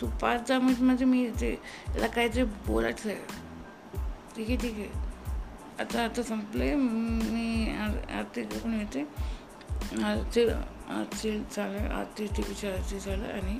तू 0.00 0.06
पाच 0.22 0.48
दहा 0.48 0.58
मिनिटमध्ये 0.58 1.06
मी 1.06 1.28
ते 1.40 1.54
त्याला 1.86 2.06
काहीतरी 2.06 2.44
बोलायचं 2.66 3.08
आहे 3.08 3.18
ठीक 4.36 4.48
आहे 4.48 4.56
ठीक 4.56 4.78
आहे 4.78 5.06
आता 5.80 6.02
आता 6.04 6.22
संपले 6.22 6.74
मी 6.74 7.70
आरती 8.10 8.42
करून 8.44 8.74
येते 8.74 9.02
आरती 10.04 10.48
आरती 10.48 11.38
चालेल 11.50 11.90
आरती 11.90 12.26
टी 12.26 12.42
व्हीची 12.42 12.66
आरती 12.66 12.98
झालं 12.98 13.26
आणि 13.26 13.58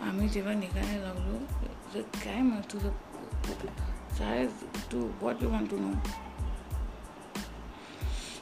आम्ही 0.00 0.28
जेव्हा 0.28 0.54
निघायला 0.54 1.02
लागलो 1.02 1.38
तर 1.94 2.00
काय 2.24 2.40
मग 2.42 2.60
तुझं 2.72 2.90
काय 4.18 4.46
तू 4.92 5.08
what 5.22 5.42
you 5.42 5.50
want 5.50 5.70
to 5.70 5.78
know 5.78 5.92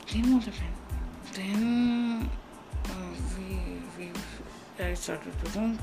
Then 0.08 0.32
what 0.32 0.44
happened? 0.44 0.75
Then 1.36 2.30
uh, 2.86 2.92
we, 3.36 3.82
we, 3.98 4.10
I 4.82 4.94
started 4.94 5.34
to 5.44 5.58
run. 5.58 5.78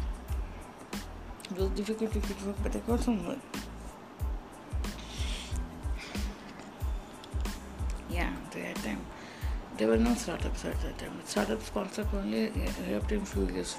It 1.51 1.57
was 1.57 1.69
difficult 1.69 2.11
to 2.13 2.19
get 2.19 2.41
work, 2.41 2.55
but 2.63 2.75
I 2.75 2.79
got 2.79 2.99
some 3.01 3.27
work. 3.27 3.37
Yeah, 8.09 8.33
that 8.55 8.75
time. 8.77 9.05
There 9.77 9.89
were 9.89 9.97
no 9.97 10.15
startups 10.15 10.65
at 10.65 10.81
that 10.81 10.97
time. 10.97 11.21
Startups 11.23 11.69
concept 11.69 12.11
only 12.15 12.49
helped 12.87 13.11
in 13.11 13.23
few 13.23 13.47
years. 13.49 13.77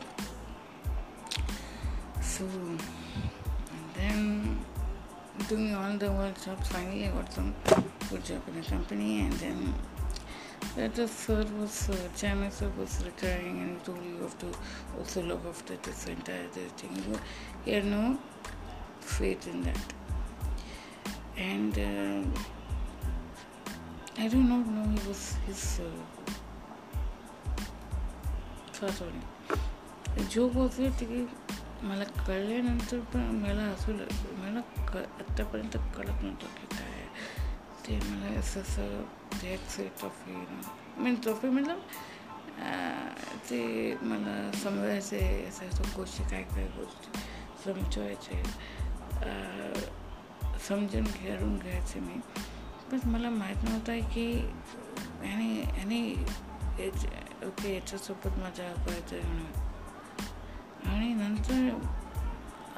So, 2.20 2.44
and 2.44 2.78
then 3.96 4.64
doing 5.48 5.74
all 5.74 5.98
the 5.98 6.12
workshops, 6.12 6.68
finally 6.68 7.06
I 7.06 7.10
got 7.10 7.32
some 7.32 7.52
good 8.10 8.24
job 8.24 8.42
in 8.46 8.62
a 8.62 8.64
company 8.64 9.22
and 9.22 9.32
then 9.32 9.74
that 10.75 10.95
the 10.95 11.07
sir 11.07 11.45
was 11.59 11.89
uh, 11.89 11.95
China 12.15 12.51
sir 12.51 12.69
was 12.77 13.03
retiring 13.05 13.61
and 13.61 13.79
he 13.79 13.85
told 13.85 14.03
you 14.05 14.17
have 14.21 14.37
to 14.39 14.47
also 14.97 15.21
look 15.21 15.45
after 15.47 15.75
this 15.77 16.05
entire 16.07 16.47
thing. 16.47 17.19
He 17.65 17.71
had 17.71 17.85
no 17.85 18.17
faith 19.01 19.47
in 19.47 19.61
that. 19.63 19.93
And 21.37 21.77
uh, 21.77 22.23
I 24.17 24.27
do 24.27 24.37
not 24.37 24.67
know 24.67 24.83
he 24.83 25.07
was 25.07 25.35
his 25.47 25.79
uh, 25.79 25.83
sorry. 28.91 29.21
Joke 30.31 30.53
होते 30.53 30.89
की 30.99 31.27
मला 31.83 32.03
कळल्यानंतर 32.27 32.99
पण 33.13 33.21
मला 33.41 33.63
असं 33.73 33.91
मला 34.39 34.61
क 34.87 34.97
आत्तापर्यंत 34.97 35.77
कळत 35.95 36.23
नव्हतं 36.23 36.31
की 36.31 36.62
काय 36.62 36.62
ते 37.86 37.98
मला 38.04 38.38
असं 38.38 38.60
असं 38.60 39.02
ते 39.32 39.56
से 39.68 39.88
ट्रॉफी 39.98 40.46
मीन 40.98 41.14
ट्रॉफी 41.14 41.48
मतलब 41.48 41.80
ते 43.50 43.94
मला 44.02 44.50
समजायचे 44.52 45.46
असं 45.48 45.82
गोष्टी 45.96 46.22
काय 46.30 46.42
काय 46.42 46.66
गोष्टी 46.66 47.20
समजवायचे 47.64 48.42
समजून 50.68 51.04
घेऊन 51.04 51.58
घ्यायचे 51.58 52.00
मी. 52.00 52.20
पण 52.90 52.98
मला 53.04 53.30
माहीत 53.30 53.64
नव्हतं 53.64 53.98
की 53.98 54.30
याने 55.24 55.58
याने 55.78 56.26
ओके 57.46 57.74
याच्यासोबत 57.74 58.38
मजा 58.38 58.72
करायचं 58.74 59.26
म्हणून. 59.26 60.88
आणि 60.88 61.14
नंतर 61.14 61.68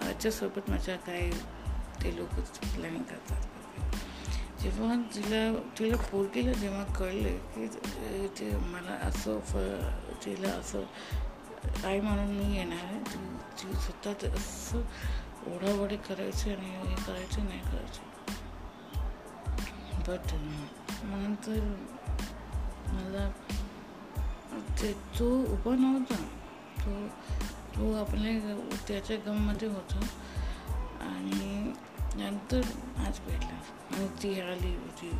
याच्यासोबत 0.06 0.70
मजा 0.70 0.96
काय 0.96 1.30
ते 2.02 2.16
लोक 2.16 2.28
प्लॅनिंग 2.74 3.02
करतात. 3.02 3.42
जेव्हा 4.66 4.94
तिला 4.94 5.60
तिला 5.78 5.96
पोरगीला 5.96 6.52
जेव्हा 6.52 6.84
कळले 6.84 7.32
की 7.32 7.66
ते 8.40 8.56
मला 8.56 8.92
असं 8.92 9.40
फ 9.40 9.56
तिला 10.24 10.48
असं 10.48 10.80
काय 11.82 12.00
म्हणून 12.00 12.26
मी 12.26 12.56
येणार 12.56 12.84
आहे. 12.84 13.00
ती 13.00 13.72
स्वतः 13.72 14.12
स्वतः 14.12 14.34
असं 14.34 14.78
ओढावडी 15.46 15.96
करायचे 15.96 16.54
आणि 16.54 16.88
हे 16.88 16.94
करायचे 16.94 17.42
नाही 17.42 17.60
करायचे. 17.60 18.04
बट 20.08 20.34
नंतर 21.04 21.58
मला 22.88 23.30
ते 24.82 24.92
तो 24.92 25.38
उभा 25.40 25.74
नव्हता. 25.76 26.16
तो 26.80 27.08
तो 27.76 27.94
आपल्या 28.04 28.60
त्याच्या 28.88 29.16
गममध्ये 29.16 29.68
होता. 29.68 30.06
आणि 31.00 31.72
नंतर 32.16 32.60
आज 32.98 33.18
भेटला 33.20 33.56
आणि 33.96 34.06
ती 34.22 34.40
आली 34.40 34.74
होती 34.74 35.10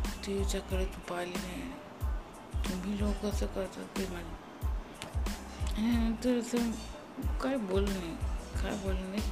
तू 0.85 0.99
पाहिली 1.09 1.33
नाही 1.33 1.61
तुम्ही 2.69 2.99
लोक 2.99 3.25
असं 3.25 3.45
करतात 3.45 3.97
ते 3.97 4.07
मला 4.07 4.35
आणि 5.77 5.91
नंतर 5.91 6.39
असं 6.39 6.71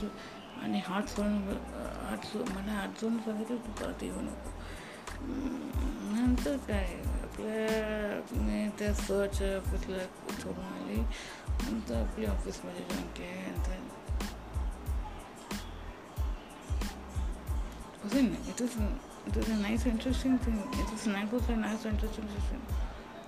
तू 0.02 0.08
आणि 0.62 0.82
हात 0.86 1.04
सोडून 1.04 1.38
हात 2.06 2.38
मला 2.38 2.72
हात 2.72 3.00
सोडून 3.00 3.18
सांगितलं 3.18 3.58
तू 3.58 3.72
परत 3.72 4.04
येऊ 4.04 4.22
it 18.18 18.62
was 18.62 18.76
it 19.28 19.36
was 19.36 19.50
a 19.50 19.56
nice 19.56 19.86
interesting 19.86 20.38
thing 20.40 20.58
it 20.72 20.92
was 20.92 21.08
nice 21.08 21.32
was 21.32 21.50
a 21.50 21.56
nice 21.56 21.86
interesting 21.86 22.28
thing 22.50 22.62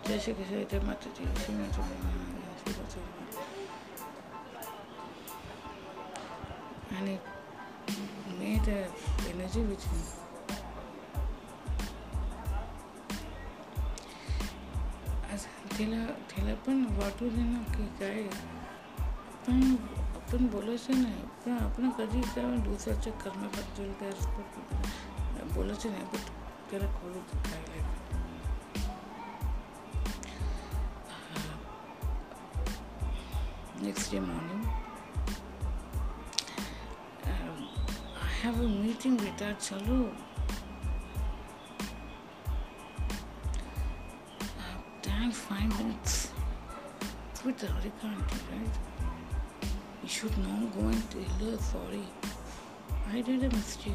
जैसे 0.08 0.34
कि 0.34 0.44
से 0.50 0.68
जब 0.72 0.84
माता 0.88 1.10
जी 1.18 1.24
इसी 1.24 1.54
में 1.54 1.72
जो 1.72 1.84
and 6.98 7.10
it 7.10 7.22
made 8.40 8.68
a 8.76 8.80
energy 9.32 9.62
with 9.72 9.92
me 9.92 10.06
तिला 15.78 16.06
तिला 16.30 16.54
पण 16.66 16.84
वाटू 16.98 17.30
दे 17.30 17.42
ना 17.42 17.60
की 17.74 17.86
काय 18.00 18.22
पण 19.48 19.76
आपण 20.16 20.48
बोलायचं 20.54 21.02
नाही 21.02 21.27
पण 21.48 21.58
आपण 21.58 21.90
कधी 21.90 22.22
काय 22.22 22.56
दुसऱ्याच्या 22.62 23.12
कर्माबद्दल 23.14 23.92
काय 24.00 24.10
बोलायचं 25.54 25.92
नाही 25.92 26.04
बट 26.04 26.30
त्याला 26.72 26.86
कळू 26.86 27.20
काय 27.46 27.62
next 33.82 34.12
day 34.12 34.20
morning 34.20 34.64
um, 37.26 37.60
I 38.22 38.30
have 38.42 38.60
a 38.60 38.68
meeting 38.68 39.16
with 39.18 39.38
that 39.38 39.58
Chalu 39.68 40.00
uh, 44.58 44.78
damn 45.02 45.32
five 45.32 45.70
minutes 45.80 46.32
with 47.46 47.58
the 47.60 47.68
Harikant, 47.68 48.38
right? 48.52 48.97
You 50.08 50.14
should 50.14 50.38
not 50.38 50.74
go 50.74 50.88
and 50.88 51.12
tell 51.12 51.50
her 51.50 51.58
sorry. 51.58 52.02
I 53.12 53.20
did 53.20 53.44
a 53.44 53.50
mistake. 53.50 53.92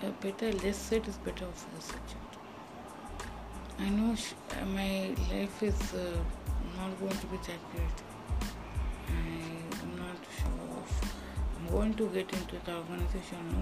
A 0.00 0.10
better 0.20 0.52
less 0.58 0.76
said 0.76 1.08
is 1.08 1.18
better 1.18 1.46
for 1.52 1.74
the 1.74 1.82
subject. 1.82 2.36
I 3.80 3.88
know 3.88 4.14
sh- 4.14 4.34
my 4.64 5.08
life 5.32 5.60
is 5.64 5.92
uh, 5.92 6.16
not 6.76 7.00
going 7.00 7.18
to 7.18 7.26
be 7.26 7.36
that 7.38 7.72
great. 7.72 8.15
I'm 11.66 11.72
going 11.72 11.94
to 11.94 12.06
get 12.10 12.32
into 12.32 12.56
the 12.64 12.76
organization 12.76 13.38
no. 13.50 13.60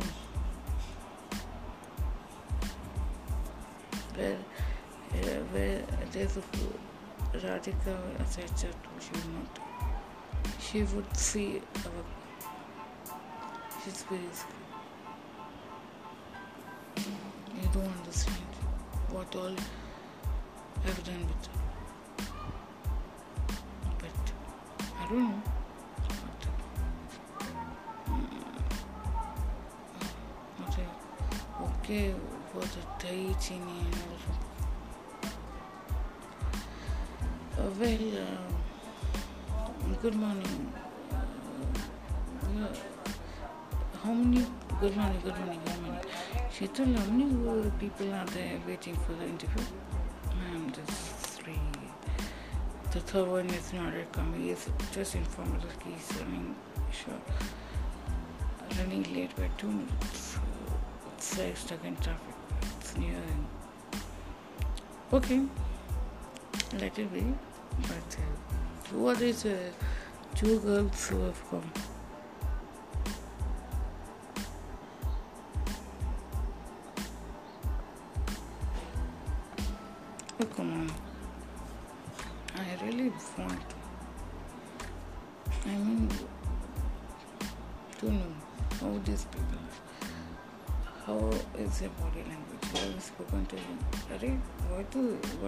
Where, 4.15 4.37
uh, 4.37 5.41
where 5.53 5.83
there's 6.13 6.37
a 6.37 6.43
Radhika 7.33 7.97
as 8.21 8.39
I 8.39 8.47
said, 8.55 8.77
she 9.01 9.11
would 9.13 9.35
not. 9.35 9.59
She 10.61 10.83
would 10.83 11.17
see 11.17 11.63
our. 11.87 12.05
She's 13.83 13.97
scared. 13.97 14.21
You 16.99 17.69
don't 17.73 17.85
understand 17.85 18.53
what 19.13 19.35
all 19.35 19.57
I've 20.87 21.05
done 21.05 21.27
with 21.27 21.47
her. 21.47 21.59
But 23.99 24.33
I 25.01 25.09
don't 25.09 25.31
know. 25.31 25.54
Uh, 31.85 31.93
okay, 31.93 32.15
for 32.53 32.61
the 32.61 32.83
dating 32.99 33.63
and 33.63 33.95
also. 33.95 34.33
Uh, 37.59 37.71
well, 37.79 38.09
uh, 39.91 39.95
good 40.03 40.15
morning. 40.15 40.73
How 44.03 44.13
many? 44.13 44.47
Good 44.81 44.97
morning, 44.97 45.21
good 45.23 45.39
morning, 45.39 45.61
good 45.65 45.83
morning. 45.83 46.05
Sheetal, 46.51 46.97
how 46.99 47.11
many 47.13 47.71
people 47.79 48.13
are 48.13 48.27
there 48.27 48.61
waiting 48.67 48.97
for 48.97 49.13
the 49.13 49.25
interview? 49.25 49.65
I'm 50.53 50.73
just 50.73 50.91
three. 51.39 51.61
The 52.93 53.01
third 53.01 53.29
one 53.29 53.47
is 53.51 53.73
not 53.73 53.93
coming. 54.13 54.43
He's 54.43 54.69
just 54.93 55.15
informed 55.15 55.63
that 55.63 55.83
he's 55.83 56.21
running 56.21 56.55
short, 56.93 57.23
running 58.79 59.03
late 59.15 59.35
by 59.37 59.49
two 59.59 59.69
minutes. 59.69 60.39
Like 61.33 61.57
stuck 61.57 61.85
in 61.85 61.97
traffic. 61.97 62.35
It's 62.79 62.97
near. 62.97 63.17
Okay, 65.13 65.41
let 66.75 66.97
it 66.97 67.13
be. 67.13 67.25
But 67.83 68.17
uh, 68.19 69.09
are 69.09 69.15
these 69.17 69.45
uh, 69.45 69.57
two 70.37 70.61
girls 70.61 71.09
who 71.09 71.23
have 71.23 71.51
come? 71.51 71.73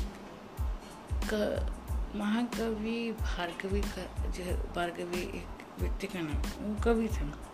महाकवि 2.14 3.12
भार्गवी 3.12 3.80
का 3.80 4.26
जो 4.26 4.44
भार्गवी 4.44 5.22
एक 5.22 5.46
व्यक्ति 5.80 6.06
का 6.06 6.20
नाम 6.20 6.36
वो 6.36 6.76
कवि 6.84 7.08
था। 7.08 7.50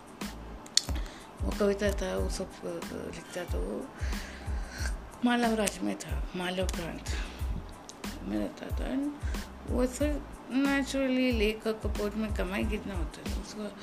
वो 1.41 1.51
कविता 1.59 1.91
था 1.91 2.17
वो 2.17 2.29
सब 2.29 2.51
लिखता 3.15 3.43
था 3.43 3.57
वो। 3.57 3.85
मालव 5.25 5.53
राज 5.53 5.79
में 5.79 5.99
था 5.99 6.29
मालव 6.35 6.65
प्रांत 6.65 7.03
में 8.23 8.37
रहता 8.37 8.67
था 8.67 9.11
वो 9.73 9.87
फिर 9.87 10.21
नेचुरली 10.51 11.31
लेखक 11.31 11.73
कपोट 11.73 12.15
में 12.15 12.33
कमाई 12.33 12.63
कितना 12.63 12.95
होता 12.95 13.31
था 13.31 13.41
उसका 13.41 13.75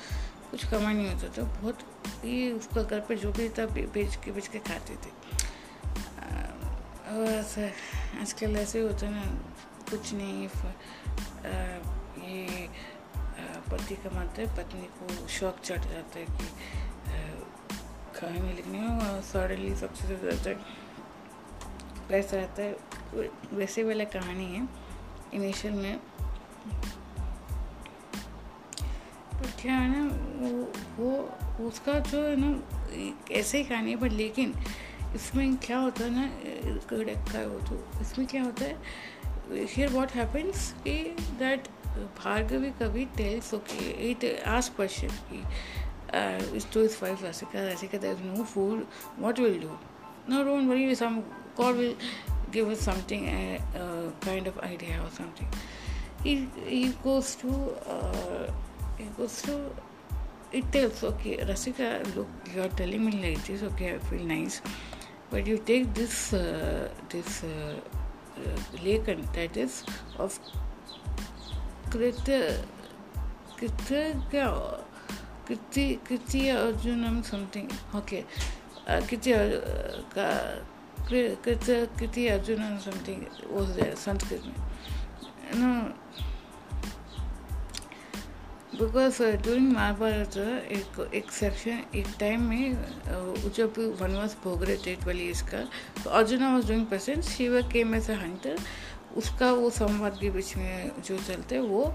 कुछ 0.55 0.67
कमा 0.71 0.91
नहीं 0.91 1.07
होता 1.13 1.27
था। 1.27 1.43
बहुत 1.51 1.79
ही 2.23 2.51
उसका 2.51 2.83
घर 2.83 2.99
पर 2.99 3.15
जो 3.17 3.31
भी 3.31 3.47
था 3.49 3.65
बेच 3.67 4.15
के 4.15 4.31
बेच 4.31 4.47
के 4.47 4.59
खाते 4.59 4.93
थे। 4.95 5.09
और 7.11 7.71
आजकल 8.21 8.55
ऐसे 8.57 8.79
होता 8.79 9.09
ना, 9.09 9.23
कुछ 9.89 10.13
नहीं 10.13 10.47
ये 12.25 12.69
पति 13.69 13.95
कमाते 13.95 14.41
हैं, 14.41 14.55
पत्नी 14.55 14.87
को 14.95 15.27
शौक 15.27 15.59
चढ़ 15.59 15.83
जाता 15.83 16.19
है 16.19 16.25
कि 16.25 16.47
कहानी 18.15 18.53
लिखने 18.53 18.79
में 18.79 18.87
और 18.87 19.21
सडनली 19.21 19.71
हो 19.71 19.77
जाता 19.77 20.49
है 20.49 20.55
पैसा 22.09 22.37
रहता 22.37 22.61
है। 22.61 22.71
वैसे 23.53 23.83
वाला 23.83 24.03
कहानी 24.03 24.45
है, 24.55 24.67
इनिशियल 25.33 25.73
में। 25.73 25.99
तो 25.99 27.04
तो 29.43 29.61
क्या 29.61 29.73
है 29.73 29.91
ना, 29.97 30.05
वो 30.39 30.73
वो, 30.97 31.67
उसका 31.67 31.99
जो 31.99 32.23
है 32.23 32.35
ना 32.39 32.61
ऐसे 33.31 33.57
ही 33.57 33.63
कहानी 33.63 33.91
है 33.91 33.97
पर 33.97 34.09
लेकिन 34.09 34.53
इसमें 35.15 35.57
क्या 35.57 35.77
होता 35.77 36.03
है 36.03 36.09
ना, 36.09 36.27
कड़क 36.77 37.25
का 37.33 37.47
वो 37.47 37.59
तो 37.59 38.01
इसमें 38.01 38.27
क्या 38.27 38.43
होता 38.43 38.65
है 38.65 38.79
हियर 39.51 39.89
वॉट 39.89 40.11
हैपन्स 40.11 40.71
कि 40.71 41.15
दैट 41.39 41.67
भार्गवी 42.23 42.71
कभी 42.71 43.05
टेल्स 43.05 43.53
ओके 43.53 44.11
इट 44.11 44.43
आज 44.47 44.69
क्वेश्चन 44.69 45.07
की 45.07 45.43
टू 46.73 46.81
इज़ 46.81 46.91
फाइव 46.91 47.17
ऐसे 47.23 47.45
कर 47.45 47.59
ऐसे 47.59 47.87
कर 47.87 47.97
that 47.97 48.17
no 48.19 48.43
food 48.43 48.85
what 49.19 49.39
will 49.39 49.59
do 49.59 49.77
no 50.29 50.43
don't 50.43 50.67
worry 50.67 50.95
some 50.95 51.21
call 51.57 51.73
will 51.73 51.95
give 52.51 52.75
something 52.75 53.27
kind 54.25 54.47
of 54.47 54.59
idea 54.59 55.03
और 55.03 55.09
समथिंग 55.09 55.51
ई 56.67 56.93
कोस 57.03 57.41
to 57.41 57.49
goes 59.17 59.41
to, 59.43 59.71
it 60.51 60.71
tells, 60.71 61.03
okay, 61.03 61.37
Rasika, 61.37 62.15
look, 62.15 62.27
you 62.53 62.61
are 62.61 62.69
telling 62.69 63.05
me 63.05 63.11
like 63.11 63.43
this, 63.45 63.63
okay, 63.63 63.95
I 63.95 63.99
feel 63.99 64.23
nice, 64.23 64.61
but 65.29 65.45
you 65.47 65.57
take 65.57 65.93
this, 65.93 66.33
uh, 66.33 66.89
this 67.09 67.43
uh, 67.43 67.79
uh, 68.37 68.77
lekan 68.83 69.31
that 69.33 69.57
is 69.57 69.83
of 70.17 70.39
Krita, 71.89 72.57
Krita, 73.57 74.15
Kriti, 75.45 75.99
Kriti 75.99 76.45
Arjunam 76.49 77.23
something. 77.23 77.69
Okay. 77.93 78.25
Uh, 78.87 78.99
Kriti, 79.01 79.33
uh, 79.33 80.55
Kriti, 81.07 81.87
Kriti 81.97 82.23
Arjunam 82.31 82.81
something 82.81 83.27
was 83.49 83.75
there, 83.75 83.95
Sanskrit. 83.95 84.41
No. 85.53 85.93
Because 88.75 89.21
during 89.23 89.71
Mahabharata 89.71 90.37
एक 90.37 91.13
एक 91.15 91.31
section 91.31 91.97
एक 91.97 92.07
time 92.19 92.41
में 92.49 93.51
जब 93.57 93.73
वनवास 94.01 94.35
भोग 94.43 94.63
रहे 94.63 94.75
थे 94.77 94.95
twelve 95.03 95.21
years 95.21 95.41
का 95.49 95.59
तो 96.03 96.09
Arjuna 96.19 96.49
was 96.53 96.67
doing 96.67 96.85
present 96.87 97.23
Shiva 97.23 97.61
came 97.71 97.95
as 97.95 98.09
a 98.11 98.15
hunter 98.21 98.57
उसका 99.17 99.51
वो 99.51 99.69
संवाद 99.69 100.17
के 100.21 100.29
बीच 100.29 100.55
में 100.57 100.91
जो 101.07 101.17
चलते, 101.17 101.59
वो 101.59 101.93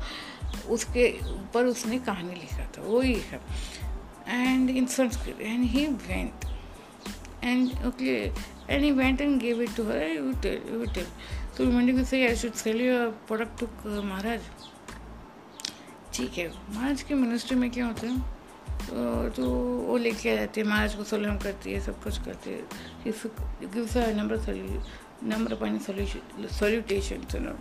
उसके 0.70 1.08
ऊपर 1.32 1.66
उसने 1.66 1.98
कहानी 1.98 2.34
लिखा 2.34 2.64
था, 2.76 2.82
वो 2.82 3.00
ही 3.00 3.14
है। 3.14 3.40
And 4.28 4.70
in 4.70 4.86
Sanskrit 4.86 5.40
and 5.40 5.64
he 5.70 5.86
went 6.08 6.44
and 7.44 7.86
okay 7.86 8.16
and 8.70 8.82
he 8.82 8.90
went 8.92 9.20
and 9.20 9.40
gave 9.40 9.62
it 9.62 9.76
to 9.76 9.84
her 9.90 10.02
you 10.06 10.32
tell 10.42 11.06
तो 11.56 11.64
reminding 11.64 11.98
to 11.98 12.04
say 12.04 12.26
I 12.26 12.36
should 12.36 12.52
sell 12.64 12.80
you 12.80 12.98
product 13.28 13.60
to 13.60 14.02
Maharaj 14.02 14.40
ठीक 16.20 16.38
है। 16.38 16.48
मार्च 16.48 17.02
के 17.02 17.14
मिनिस्ट्री 17.14 17.56
में 17.56 17.70
क्या 17.70 17.86
होता 17.86 18.06
है? 18.06 18.18
तो, 18.70 19.28
तो 19.28 19.50
वो 19.76 19.96
लेके 19.96 20.32
आ 20.32 20.34
जाती 20.34 20.60
है 20.60 20.66
मार्च 20.66 20.94
को 20.94 21.04
सोलम 21.04 21.38
करती 21.38 21.72
है 21.72 21.80
सब 21.80 22.02
कुछ 22.02 22.18
करती 22.18 22.50
है। 22.50 22.60
गिव्स 23.06 23.96
नंबर 23.96 24.38
नंबर 25.22 25.54
पानी 25.54 25.78
salutation 26.48 27.58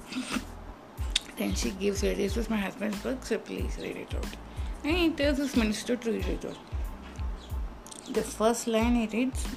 and 1.40 1.56
she 1.56 1.72
gives 1.72 2.04
is 2.04 2.40
my 2.52 2.60
husband 2.60 2.94
work 2.94 3.26
sir 3.26 3.38
please 3.38 3.80
read 3.80 3.98
it 3.98 4.16
out 4.16 4.86
and 4.86 5.14
it 5.14 5.22
is 5.22 5.42
this 5.42 5.58
minister 5.58 5.96
to 5.96 6.12
read 6.12 6.26
it 6.26 6.46
out 6.46 8.18
the 8.18 8.22
first 8.22 8.68
line 8.68 9.04
it 9.04 9.16
is 9.16 9.48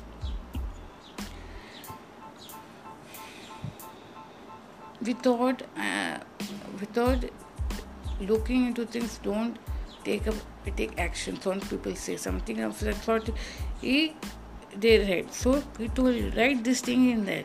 Without, 5.06 5.62
uh, 5.84 6.18
without 6.80 7.24
looking 8.26 8.66
into 8.66 8.86
things, 8.86 9.18
don't 9.22 9.56
take 10.04 10.28
up 10.28 10.34
take 10.76 10.98
action. 10.98 11.40
Some 11.40 11.60
people 11.60 11.94
say 11.96 12.16
something 12.16 12.60
of 12.60 12.78
that 12.80 13.02
sort. 13.02 13.30
He 13.80 14.14
they 14.76 14.98
read. 15.00 15.32
So 15.32 15.62
told 15.94 16.36
write 16.36 16.64
this 16.64 16.80
thing 16.80 17.10
in 17.10 17.24
there. 17.24 17.44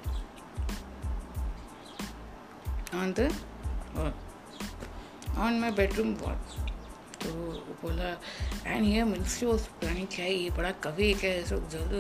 on 2.94 3.14
the 3.14 3.34
wall, 3.96 4.14
on 5.38 5.60
my 5.60 5.72
bedroom 5.72 6.18
wall. 6.20 6.38
तो 7.22 7.30
बोला 7.82 8.10
and 8.68 8.86
ये 8.86 9.04
ministry 9.04 9.48
of 9.50 9.68
planning 9.80 10.08
क्या 10.16 10.26
है 10.26 10.34
ये 10.34 10.50
बड़ा 10.58 10.72
कवि 10.86 11.14
क्या 11.22 11.32
है 11.32 11.44
सब 11.46 11.70
जल्द 11.70 11.94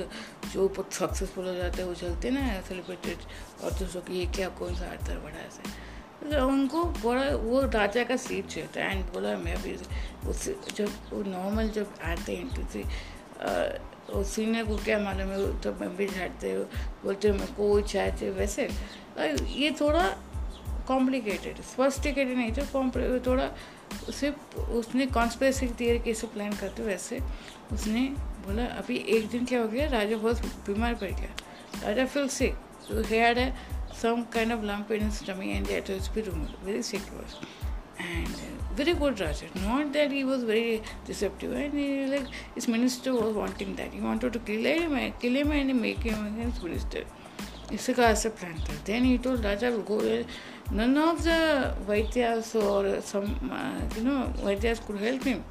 जो 0.53 0.67
बहुत 0.67 0.93
सक्सेसफुल 0.93 1.47
हो 1.47 1.53
जाते 1.55 1.81
हैं 1.81 1.87
वो 1.89 1.95
चलते 2.01 2.31
ना 2.31 2.41
सेलिब्रेटेड 2.67 3.17
और 3.63 3.71
दूसरों 3.79 4.01
की 4.07 4.19
ये 4.19 4.25
क्या 4.37 4.49
कौन 4.59 4.75
सा 4.75 4.89
आर्टर 4.91 5.17
बड़ा 5.25 5.39
ऐसे 5.39 5.63
तो 5.63 5.69
उनको 6.25 6.83
बोला, 7.01 7.21
वो 7.35 7.61
राजा 7.71 8.03
का 8.03 8.15
सीट 8.17 8.47
चाहिए 8.47 8.81
एंड 8.81 9.03
बोला, 9.13 9.35
मैं 9.37 9.61
भी 9.63 9.75
उस 10.29 10.45
जब 10.75 10.89
वो 11.13 11.21
नॉर्मल 11.23 11.69
जब 11.69 11.93
आते 12.03 12.35
हैं 12.35 12.47
किसी 12.55 12.83
वो 14.09 14.23
सीनियर 14.23 14.65
को 14.65 14.77
क्या 14.77 14.97
मालूम 14.99 15.29
है 15.29 15.61
तो 15.61 15.71
मैं 15.71 15.95
भी 15.95 16.07
झाड़ते 16.07 16.53
बोलते 17.03 17.31
मैं 17.31 17.47
कोई 17.53 17.83
चाहते 17.83 18.29
वैसे 18.31 18.69
ये 19.53 19.71
थोड़ा 19.71 20.03
कॉम्प्लिकेटेड 20.87 21.61
स्पष्टिकेटेड 21.61 22.37
नहीं 22.37 22.51
था 22.51 22.65
थोड़ा 23.27 23.49
सिर्फ़ 24.11 24.59
उसने 24.59 25.05
कॉन्स्परेसी 25.05 25.67
थियरी 25.79 25.99
कैसे 25.99 26.27
प्लान 26.27 26.51
करते, 26.51 26.83
वैसे, 26.83 27.19
उसने 27.71 28.01
बोला, 28.45 28.65
अभी 28.65 28.97
एक 29.09 29.27
दिन 29.29 29.45
क्या 29.45 29.61
हो 29.61 29.67
गया, 29.67 29.87
राजा 29.89 30.17
बहुत 30.17 30.41
बीमार 30.67 30.95
पड़ 30.95 31.11
गया, 31.11 31.35
राजा 31.83 32.07
so 32.87 33.03
he 33.03 33.17
had 33.17 33.37
a 33.37 33.53
some 33.97 34.25
kind 34.27 34.51
of 34.51 34.63
lump 34.63 34.91
in 34.91 35.01
his 35.01 35.21
tummy 35.21 35.53
and 35.53 35.65
that 35.67 35.87
has 35.87 36.07
to 36.07 36.13
be 36.15 36.21
removed. 36.21 36.55
Very 36.63 36.81
sick 36.81 37.01
was. 37.17 37.35
And 37.99 38.27
uh, 38.27 38.75
very 38.75 38.93
good 38.93 39.19
Raja. 39.19 39.45
Not 39.55 39.93
that 39.93 40.11
he 40.11 40.23
was 40.23 40.43
very 40.43 40.83
deceptive. 41.05 41.53
And 41.53 41.73
he, 41.73 42.05
like 42.05 42.27
his 42.55 42.67
minister 42.67 43.13
was 43.13 43.33
wanting 43.35 43.75
that. 43.75 43.93
He 43.93 43.99
wanted 43.99 44.33
to 44.33 44.39
kill 44.39 44.65
him, 44.65 44.93
uh, 44.93 45.09
kill 45.19 45.35
him 45.35 45.51
and 45.51 45.81
make 45.81 46.03
him 46.03 46.27
against 46.27 46.63
minister. 46.63 47.03
Isaka 47.69 48.03
as 48.09 48.25
a 48.25 48.29
planter. 48.29 48.73
Then 48.85 49.03
he 49.03 49.17
told 49.17 49.43
Raja, 49.43 49.71
go. 49.71 50.23
None 50.69 50.97
of 50.97 51.23
the 51.23 51.73
Vaityas 51.87 52.53
or 52.61 53.01
some, 53.01 53.49
uh, 53.51 53.95
you 53.95 54.03
know, 54.03 54.33
Vaityas 54.37 54.85
could 54.85 54.99
help 54.99 55.23
him 55.23 55.43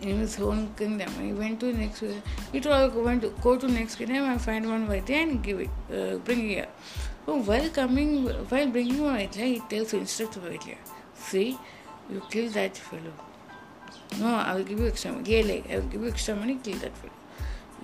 in 0.00 0.18
his 0.18 0.38
own 0.40 0.74
kingdom. 0.74 1.10
He 1.20 1.32
went 1.32 1.60
to 1.60 1.72
next. 1.72 2.04
He 2.52 2.60
told, 2.60 2.94
went 2.94 3.22
to 3.22 3.30
go 3.42 3.56
to 3.56 3.68
next 3.68 3.96
kingdom 3.96 4.24
and 4.24 4.40
find 4.40 4.68
one 4.68 4.88
Vaidya 4.88 5.22
and 5.22 5.42
give 5.42 5.60
it, 5.60 5.70
uh, 5.92 6.16
bring 6.18 6.40
here. 6.40 6.68
So 7.24 7.36
while 7.36 7.68
coming, 7.70 8.24
while 8.24 8.66
bringing 8.68 9.02
one 9.02 9.16
Vaidya, 9.16 9.46
he 9.46 9.60
tells 9.68 9.92
instruct 9.94 10.34
Vaidya, 10.40 10.76
see, 11.14 11.58
you 12.10 12.22
kill 12.30 12.50
that 12.50 12.76
fellow. 12.76 13.12
No, 14.18 14.26
I 14.34 14.54
will 14.54 14.64
give 14.64 14.80
you 14.80 14.88
extra 14.88 15.12
money. 15.12 15.30
Yeah, 15.30 15.52
like, 15.52 15.70
I 15.70 15.76
will 15.76 15.86
give 15.86 16.02
you 16.02 16.08
extra 16.08 16.34
money, 16.34 16.58
kill 16.62 16.78
that 16.78 16.96
fellow. 16.96 17.12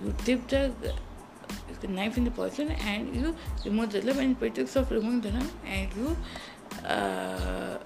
You 0.05 0.15
tip 0.25 0.49
the 0.49 0.73
the 1.81 1.89
knife 1.89 2.17
in 2.17 2.25
the 2.25 2.31
poison 2.31 2.71
and 2.71 3.15
you 3.15 3.35
remove 3.65 3.93
the 3.93 4.03
limb 4.03 4.19
and 4.19 4.39
pretext 4.39 4.77
of 4.77 4.91
removing 4.91 5.21
the 5.21 5.31
limb 5.31 5.51
and 5.65 5.89
you 5.95 6.17
uh, 6.85 7.79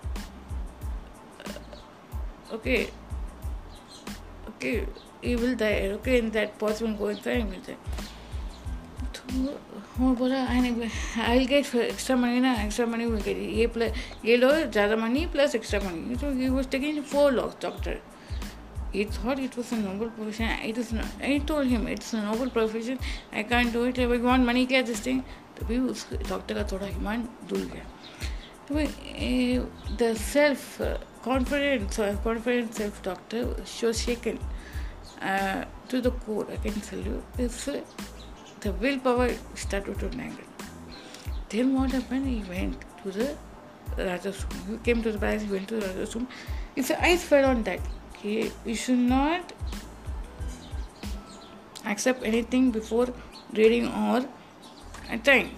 okay 2.52 2.88
okay 4.48 4.86
you 5.22 5.38
will 5.38 5.54
die 5.54 5.88
okay 5.98 6.18
in 6.18 6.30
that 6.30 6.58
poison 6.58 6.96
go 6.96 7.08
inside 7.08 7.40
and 7.40 7.50
will 7.50 7.60
die 7.60 7.76
I'll 9.98 11.46
get 11.46 11.66
for 11.66 11.80
extra 11.82 12.16
money 12.16 12.40
na 12.40 12.54
extra 12.54 12.86
money 12.86 13.06
will 13.06 13.20
get 13.20 13.36
ये 13.36 13.66
plus 13.72 13.90
ये 14.24 14.36
लो 14.36 14.50
ज़्यादा 14.72 14.96
money 14.96 15.26
plus 15.26 15.54
extra 15.54 15.80
money 15.80 16.16
so 16.16 16.32
he 16.32 16.48
was 16.48 16.66
taking 16.66 17.02
four 17.02 17.30
lakhs 17.32 17.56
doctor 17.60 17.98
he 18.92 19.04
thought 19.04 19.38
it 19.38 19.56
was 19.56 19.72
a 19.72 19.76
noble 19.76 20.10
profession. 20.10 20.48
It 20.64 20.78
is 20.78 20.92
not 20.92 21.06
I 21.22 21.38
told 21.38 21.66
him 21.66 21.86
it's 21.86 22.12
a 22.12 22.22
noble 22.22 22.50
profession. 22.50 22.98
I 23.32 23.42
can't 23.42 23.72
do 23.72 23.84
it. 23.84 23.98
I 23.98 24.06
want 24.06 24.44
money 24.44 24.66
क्या 24.66 24.82
this 24.86 25.00
thing? 25.00 25.22
तभी 25.58 25.78
उस 25.78 26.06
doctor 26.28 26.54
का 26.54 26.62
थोड़ा 26.72 26.86
ईमान 26.86 27.28
धुल 27.48 27.70
गया। 27.72 27.84
The 30.00 30.14
self 30.18 30.60
confidence 31.24 31.96
confident 32.24 32.72
self 32.74 33.04
doctor 33.04 33.64
show 33.68 33.92
shaken 33.92 34.38
to 35.90 36.00
the 36.00 36.12
core 36.26 36.50
I 36.50 36.56
can 36.62 36.80
tell 36.90 37.06
you 37.06 37.44
it's 37.44 37.68
the 38.62 38.72
willpower 38.72 39.28
started 39.66 39.98
to 39.98 40.10
nangle 40.22 40.48
then 41.52 41.74
what 41.74 41.92
happened? 41.92 42.26
He 42.26 42.42
went 42.48 42.80
to 43.02 43.10
the 43.10 43.36
Raja's 43.98 44.44
room 44.44 44.68
he 44.70 44.76
came 44.84 45.02
to 45.02 45.12
the 45.12 45.18
palace 45.18 45.42
he 45.42 45.52
went 45.52 45.68
to 45.68 45.80
the 45.80 45.86
Raja's 45.86 46.14
room 46.14 46.28
his 46.74 46.90
eyes 46.90 47.22
fell 47.22 47.44
on 47.44 47.62
that. 47.64 47.80
He, 48.22 48.50
you 48.64 48.74
should 48.74 48.98
not 48.98 49.52
accept 51.84 52.24
anything 52.24 52.70
before 52.70 53.08
reading 53.52 53.88
or 53.88 54.24
time 55.24 55.50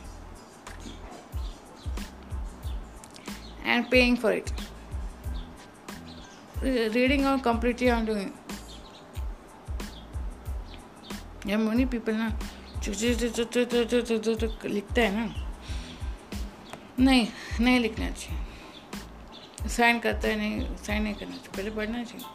and 3.64 3.88
paying 3.90 4.16
for 4.16 4.32
it. 4.32 4.52
Reading 6.62 7.26
or 7.26 7.38
completely 7.38 7.88
undoing. 7.88 8.32
Yeah, 11.44 11.58
many 11.58 11.84
people 11.86 12.14
ना 12.14 12.32
लिखता 14.64 15.02
है 15.02 15.26
ना। 15.26 15.54
नहीं 17.00 17.28
नहीं 17.60 17.80
लिखना 17.80 18.10
चाहिए। 18.10 19.68
Sign 19.68 19.98
करता 19.98 20.28
है, 20.28 20.36
नहीं, 20.36 20.76
साइन 20.76 21.02
नहीं 21.02 21.14
करना 21.14 21.36
चाहिए। 21.36 21.56
पहले 21.56 21.70
पढ़ना 21.70 22.04
चाहिए। 22.04 22.26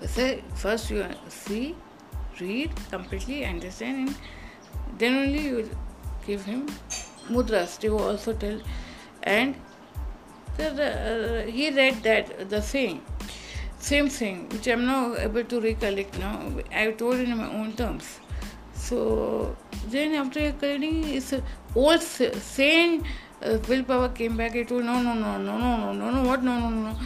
वैसे 0.00 0.42
first 0.62 0.92
you 0.92 1.04
see 1.30 1.74
read 2.40 2.74
completely 2.74 3.42
understand 3.42 4.08
in 4.08 4.14
then 4.96 5.18
only 5.18 5.48
you 5.48 5.62
give 6.26 6.44
him 6.46 6.68
मुद्रा 7.30 7.66
स्टी 7.66 7.88
also 7.88 8.32
tell 8.32 8.62
and 9.24 9.54
he 11.54 11.70
read 11.70 11.94
that 11.94 12.40
the 12.40 12.62
same 12.62 13.00
same 13.84 14.08
thing, 14.08 14.48
which 14.50 14.66
I'm 14.66 14.86
not 14.86 15.18
able 15.18 15.44
to 15.44 15.60
recollect 15.60 16.18
now. 16.18 16.34
I 16.72 16.92
told 16.92 17.16
in 17.16 17.36
my 17.36 17.48
own 17.58 17.72
terms. 17.72 18.20
So 18.72 19.56
then 19.88 20.14
after 20.14 20.40
recollecting, 20.40 21.04
it's 21.08 21.34
old 21.74 22.02
same 22.02 23.04
uh, 23.42 23.58
willpower 23.68 24.08
came 24.08 24.38
back. 24.38 24.56
I 24.56 24.62
told 24.62 24.84
no, 24.84 25.02
no, 25.02 25.12
no, 25.14 25.36
no, 25.36 25.58
no, 25.58 25.76
no, 25.76 25.92
no, 25.92 26.10
no, 26.10 26.28
what, 26.28 26.42
no, 26.42 26.58
no, 26.58 26.70
no. 26.70 26.96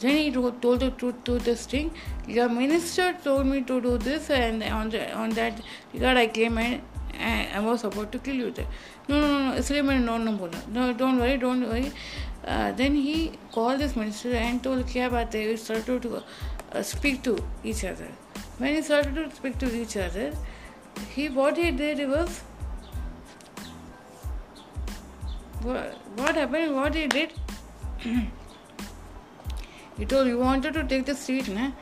Then 0.00 0.16
he 0.16 0.30
told 0.30 0.80
the 0.80 0.90
truth 0.90 1.24
to 1.24 1.38
this 1.40 1.66
thing. 1.66 1.90
Your 2.28 2.48
minister 2.48 3.16
told 3.24 3.46
me 3.46 3.62
to 3.62 3.80
do 3.80 3.98
this, 3.98 4.30
and 4.30 4.62
on 4.62 4.90
the, 4.90 5.12
on 5.12 5.30
that 5.30 5.60
regard, 5.92 6.16
I 6.18 6.28
came 6.28 6.58
I 7.16 7.64
was 7.64 7.86
about 7.86 8.12
to 8.12 8.18
kill 8.18 8.40
you 8.40 8.50
that 8.50 9.10
no 9.10 9.20
no 9.20 9.38
no 9.38 9.52
इसलिए 9.58 9.82
मैंने 9.82 10.04
non 10.04 10.22
no 10.22 10.32
बोला। 10.38 10.92
Don't 10.92 11.20
worry 11.20 11.36
don't 11.36 11.66
worry 11.68 11.90
then 12.76 12.94
he 12.96 13.14
call 13.54 13.76
this 13.78 13.96
minister 13.96 14.34
and 14.34 14.60
told 14.62 14.82
क्या 14.92 15.08
बात 15.08 15.34
है? 15.34 15.50
You 15.50 15.56
start 15.56 16.02
to 16.02 16.20
speak 16.84 17.20
to 17.24 17.36
each 17.66 17.84
other 17.86 18.12
man 18.60 18.74
you 18.76 18.82
start 18.82 19.14
to 19.16 19.28
speak 19.36 19.56
to 19.60 19.66
each 19.80 19.96
other 19.98 20.36
he 21.14 21.28
what 21.34 21.58
he 21.58 21.70
day 21.70 21.92
reverse 21.94 22.40
what 25.64 26.36
happen 26.36 26.68
what 26.70 26.96
he 26.96 27.06
did 27.06 27.32
you 30.00 30.06
told 30.06 30.28
you 30.28 30.38
wanted 30.38 30.74
to 30.74 30.82
take 30.88 31.04
the 31.04 31.16
seat 31.16 31.48
ना 31.48 31.72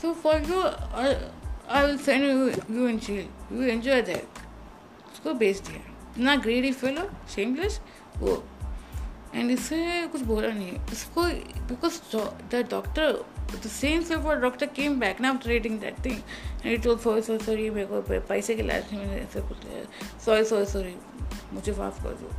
so 0.00 0.12
for 0.22 0.42
you 0.50 0.62
I 0.62 1.86
will 1.86 1.96
send 1.98 2.24
you 2.24 2.48
you 2.76 2.88
enjoy 2.88 3.24
you 3.52 3.62
enjoy 3.62 4.02
that 4.02 4.31
उसको 5.22 5.34
बेच 5.38 5.58
दिया। 5.58 5.76
इतना 6.12 6.34
greedy 6.36 6.72
fellow 6.72 7.02
shameless 7.34 7.80
वो। 8.18 8.42
And 9.34 9.50
इससे 9.50 10.06
कुछ 10.12 10.20
बोला 10.20 10.48
नहीं। 10.48 10.72
इसको 10.92 11.24
because 11.68 12.00
the 12.50 12.66
doctor 12.70 13.12
the 13.64 13.68
same 13.68 14.02
say 14.02 14.16
for 14.16 14.36
doctor 14.36 14.66
came 14.66 14.98
back 15.00 15.20
ना 15.20 15.30
after 15.30 15.48
reading 15.48 15.78
that 15.80 16.04
thing 16.04 16.18
and 16.66 16.72
it 16.74 16.98
sorry 17.00 17.22
sorry 17.22 17.44
sorry 17.44 17.68
मेरे 17.70 17.86
को 17.86 18.00
पैसे 18.28 18.54
के 18.54 18.62
लायक 18.62 18.92
मैंने 18.92 19.20
ऐसे 19.20 19.40
कुछ 19.40 20.22
सॉरी 20.24 20.44
सॉरी 20.44 20.66
सॉरी 20.66 20.96
मुझे 21.52 21.72
माफ़ 21.72 22.02
कर 22.02 22.18
दो। 22.22 22.30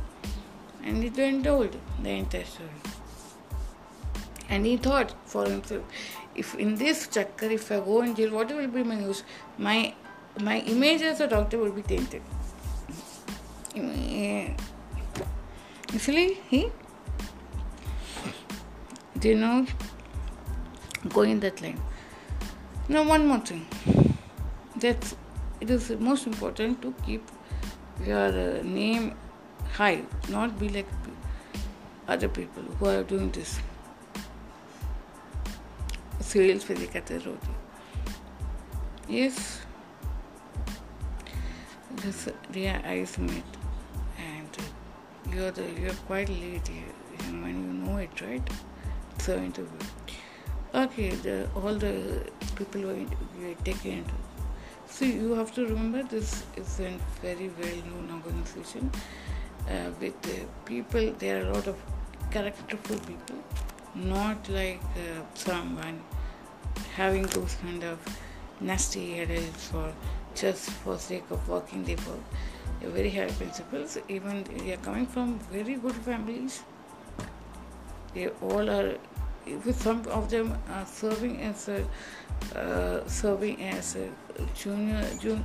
And 0.84 1.04
it 1.04 1.16
went 1.16 1.44
told 1.44 2.04
the 2.04 2.06
entire 2.06 2.44
story 2.44 2.90
And 4.52 4.66
he 4.66 4.72
thought 4.84 5.12
for 5.32 5.42
himself, 5.46 6.00
if 6.40 6.48
in 6.64 6.72
this 6.80 6.98
chakkar, 7.14 7.48
if 7.52 7.70
I 7.72 7.78
go 7.84 8.00
in 8.06 8.10
jail, 8.16 8.32
what 8.38 8.50
will 8.56 8.66
be 8.72 8.82
my 8.88 8.96
use? 9.04 9.22
My 9.66 9.76
my 10.48 10.56
image 10.72 11.04
as 11.10 11.22
a 11.26 11.28
doctor 11.30 11.60
will 11.62 11.72
be 11.76 11.84
tainted. 11.92 12.43
Actually, 15.93 16.39
he 16.49 16.71
did 19.17 19.37
not 19.37 19.67
go 21.09 21.21
in 21.21 21.39
that 21.39 21.61
line. 21.61 21.79
Now, 22.87 23.03
one 23.03 23.27
more 23.27 23.39
thing. 23.39 23.65
That 24.77 25.13
it 25.61 25.69
is 25.69 25.89
most 25.99 26.25
important 26.25 26.81
to 26.81 26.93
keep 27.05 27.23
your 28.05 28.27
uh, 28.27 28.61
name 28.63 29.15
high, 29.73 30.03
not 30.29 30.57
be 30.59 30.69
like 30.69 30.87
other 32.07 32.29
people 32.29 32.63
who 32.63 32.85
are 32.87 33.03
doing 33.03 33.31
this. 33.31 33.59
serials 36.29 36.63
पे 36.63 36.75
दिखाते 36.75 37.17
रोटी 37.17 37.53
yes 39.11 39.37
this 42.01 42.27
their 42.57 42.75
eyes 42.85 43.17
met 43.17 43.55
and 43.55 43.62
you're 45.32 45.50
the 45.50 45.64
you're 45.80 46.00
quite 46.06 46.28
late 46.28 46.68
here 46.68 47.32
when 47.42 47.56
you 47.64 47.72
know 47.72 47.96
it 47.98 48.20
right? 48.20 48.48
So 49.18 49.36
interview. 49.36 49.78
Okay 50.74 51.10
the 51.10 51.48
all 51.56 51.74
the 51.74 52.30
people 52.56 52.82
were, 52.82 53.04
were 53.40 53.54
taken 53.64 53.98
into. 53.98 54.14
So 54.86 55.04
you 55.04 55.32
have 55.34 55.54
to 55.54 55.66
remember 55.66 56.02
this 56.02 56.44
is 56.56 56.80
a 56.80 56.98
very 57.22 57.50
well 57.60 57.76
known 57.88 58.22
organization 58.22 58.90
uh, 59.68 59.90
with 60.00 60.14
people 60.64 61.12
there 61.18 61.42
are 61.42 61.50
a 61.50 61.52
lot 61.54 61.66
of 61.66 61.76
characterful 62.30 62.98
people 62.98 63.36
not 63.94 64.48
like 64.48 64.80
uh, 64.96 65.22
someone 65.34 66.00
having 66.94 67.22
those 67.26 67.54
kind 67.62 67.84
of 67.84 67.98
nasty 68.60 69.14
headaches 69.14 69.68
for 69.68 69.92
just 70.34 70.70
for 70.70 70.98
sake 70.98 71.24
of 71.30 71.48
working 71.48 71.84
they 71.84 71.94
work. 71.94 72.24
Very 72.86 73.10
high 73.10 73.28
principles. 73.28 73.98
Even 74.08 74.44
they 74.58 74.72
are 74.72 74.78
coming 74.78 75.06
from 75.06 75.38
very 75.50 75.74
good 75.74 75.94
families. 75.94 76.62
They 78.14 78.28
all 78.40 78.70
are. 78.70 78.96
With 79.46 79.80
some 79.82 80.06
of 80.08 80.30
them 80.30 80.56
are 80.70 80.86
serving 80.86 81.42
as 81.42 81.68
a 81.68 81.84
uh, 82.56 83.06
serving 83.06 83.60
as 83.62 83.96
a 83.96 84.08
junior 84.54 85.04
junior 85.20 85.44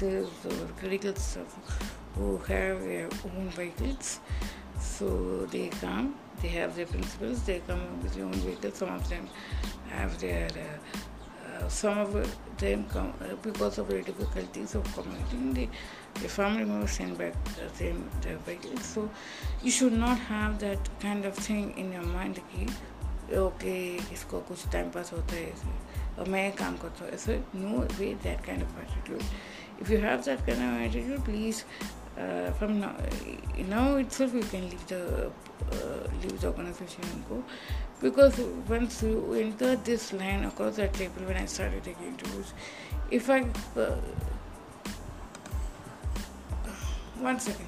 officers 0.00 0.28
or 0.44 0.68
critical 0.78 1.14
staff 1.14 1.90
who 2.14 2.38
have 2.38 2.80
their 2.80 3.08
own 3.24 3.48
vehicles. 3.50 4.20
So 4.80 5.46
they 5.50 5.68
come, 5.68 6.14
they 6.42 6.48
have 6.48 6.76
their 6.76 6.86
principals, 6.86 7.42
they 7.42 7.60
come 7.66 8.02
with 8.02 8.14
their 8.14 8.24
own 8.24 8.32
vehicles. 8.32 8.78
Some 8.78 8.90
of 8.90 9.08
them 9.08 9.28
have 9.90 10.18
their 10.20 10.48
uh, 10.48 11.68
some 11.68 11.98
of 11.98 12.36
them 12.58 12.84
come 12.90 13.14
uh, 13.20 13.34
because 13.42 13.78
of 13.78 13.88
the 13.88 14.02
difficulties 14.02 14.74
of 14.74 14.84
commuting. 14.94 15.54
The, 15.54 15.68
the 16.20 16.28
family 16.28 16.64
members 16.64 16.92
send 16.92 17.18
back 17.18 17.34
them 17.78 18.10
their 18.22 18.36
vehicles. 18.38 18.84
So 18.84 19.10
you 19.62 19.70
should 19.70 19.92
not 19.92 20.18
have 20.18 20.58
that 20.60 20.88
kind 21.00 21.24
of 21.24 21.34
thing 21.34 21.78
in 21.78 21.92
your 21.92 22.02
mind 22.02 22.40
कि 22.52 22.66
okay 23.34 23.96
इसको 24.12 24.40
कुछ 24.40 24.68
time 24.72 24.90
pass 24.90 25.12
होता 25.12 25.34
है 25.34 25.52
और 26.18 26.28
मैं 26.28 26.52
काम 26.56 26.76
करता 26.76 27.04
हूँ 27.04 27.12
ऐसे 27.12 27.44
no 27.54 27.78
way 27.98 28.14
that 28.22 28.44
kind 28.46 28.62
of 28.62 28.78
attitude 28.80 29.22
if 29.81 29.89
you 29.89 29.97
have 29.97 30.23
that 30.25 30.45
kind 30.45 30.61
of 30.67 30.81
attitude 30.87 31.25
please 31.25 31.65
uh, 32.17 32.51
from 32.51 32.79
now, 32.79 32.93
now, 33.69 33.95
itself 33.95 34.33
you 34.33 34.41
can 34.41 34.69
leave 34.69 34.85
the 34.87 35.27
uh, 35.27 36.07
leave 36.21 36.39
the 36.41 36.47
organization 36.47 37.03
and 37.13 37.27
go. 37.29 37.43
Because 38.01 38.37
once 38.67 39.01
you 39.01 39.33
enter 39.33 39.75
this 39.77 40.11
line 40.11 40.43
across 40.43 40.75
that 40.75 40.93
table 40.93 41.23
when 41.25 41.37
i 41.37 41.45
started 41.45 41.83
taking 41.83 42.07
interviews 42.07 42.53
if 43.11 43.29
i 43.29 43.41
uh, 43.77 43.95
one 47.19 47.39
second. 47.39 47.67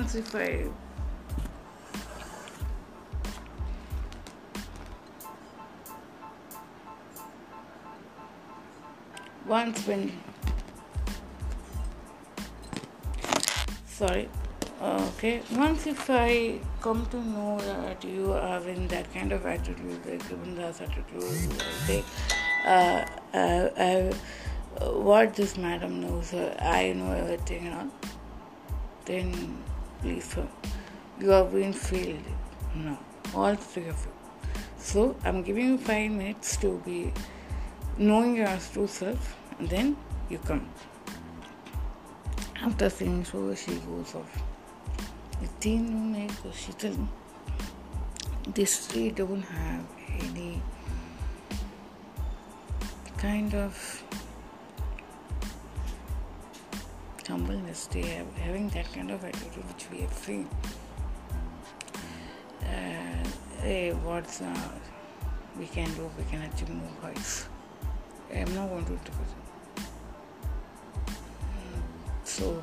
25 0.00 0.72
120 9.44 10.14
sorry 13.86 14.28
okay 14.80 15.42
once 15.52 15.86
if 15.86 16.08
i 16.08 16.58
come 16.80 17.04
to 17.10 17.22
know 17.22 17.58
that 17.60 18.02
you 18.02 18.32
are 18.32 18.66
in 18.66 18.88
that 18.88 19.12
kind 19.12 19.32
of 19.32 19.44
attitude 19.44 20.06
like 20.06 20.26
given 20.30 20.54
that 20.54 20.80
attitude 20.80 21.52
like, 21.86 22.04
uh, 22.64 23.04
uh, 23.34 23.68
uh, 23.86 24.12
what 24.92 25.34
this 25.34 25.58
madam 25.58 26.00
knows 26.00 26.32
uh, 26.32 26.56
i 26.60 26.92
know 26.94 27.12
everything 27.12 27.64
you 27.64 27.70
know, 27.70 27.90
then 29.04 29.62
please 30.01 30.37
uh, 30.37 30.45
you 31.19 31.31
are 31.31 31.45
being 31.45 31.73
failed 31.73 32.19
no 32.75 32.97
all 33.33 33.55
three 33.55 33.87
of 33.87 34.05
you 34.05 34.61
so 34.77 35.15
i'm 35.25 35.43
giving 35.43 35.67
you 35.67 35.77
five 35.77 36.11
minutes 36.11 36.57
to 36.57 36.81
be 36.85 37.13
knowing 37.97 38.35
your 38.35 38.57
true 38.71 38.87
self 38.87 39.37
and 39.59 39.69
then 39.69 39.95
you 40.29 40.37
come 40.39 40.67
after 42.61 42.89
saying 42.89 43.23
so 43.25 43.53
she 43.55 43.75
goes 43.91 44.15
off 44.15 44.43
तीनों 45.61 46.27
को 46.41 46.51
शीतल 46.51 47.07
this 48.57 48.73
three 48.87 49.09
don't 49.09 49.41
have 49.41 49.85
any 50.23 50.61
kind 53.17 53.55
of 53.55 54.03
are 57.70 58.24
having 58.42 58.68
that 58.70 58.92
kind 58.92 59.10
of 59.10 59.24
attitude 59.24 59.64
which 59.68 59.86
we 59.90 60.00
have 60.00 60.12
seen. 60.12 60.48
Uh, 62.62 63.24
hey 63.62 63.92
what's 63.92 64.40
uh, 64.40 64.68
we 65.58 65.66
can 65.66 65.92
do 65.94 66.10
we 66.18 66.24
can 66.24 66.42
achieve 66.42 66.70
more 66.70 66.90
heights. 67.00 67.48
I'm 68.34 68.54
not 68.54 68.68
going 68.68 68.84
to 68.84 68.90
do 68.90 68.96
it 68.96 69.40
so 72.24 72.62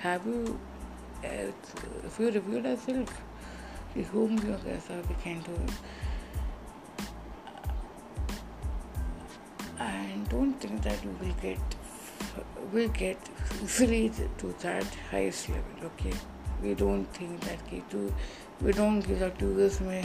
have 0.00 0.26
you 0.26 0.58
if 1.22 2.18
you 2.18 2.30
reviewed 2.30 2.64
yourself, 2.64 3.22
whom 4.12 4.38
you 4.38 4.52
are, 4.52 5.02
we 5.08 5.14
can 5.22 5.40
do 5.40 5.52
it. 5.52 5.72
And 9.80 10.28
don't 10.28 10.54
think 10.54 10.82
that 10.82 11.02
you 11.04 11.14
will 11.20 11.34
get 11.40 11.58
will 12.71 12.89
get 12.89 13.17
easily 13.63 14.11
to 14.37 14.53
that 14.61 14.85
highest 15.11 15.49
level. 15.49 15.85
Okay, 15.85 16.13
we 16.61 16.73
don't 16.73 17.05
think 17.13 17.39
that 17.41 17.59
कि 17.69 17.81
तू 17.91 18.11
we 18.61 18.71
don't 18.71 19.07
give 19.07 19.19
that 19.19 19.37
two 19.39 19.53
years 19.57 19.79
में 19.81 20.03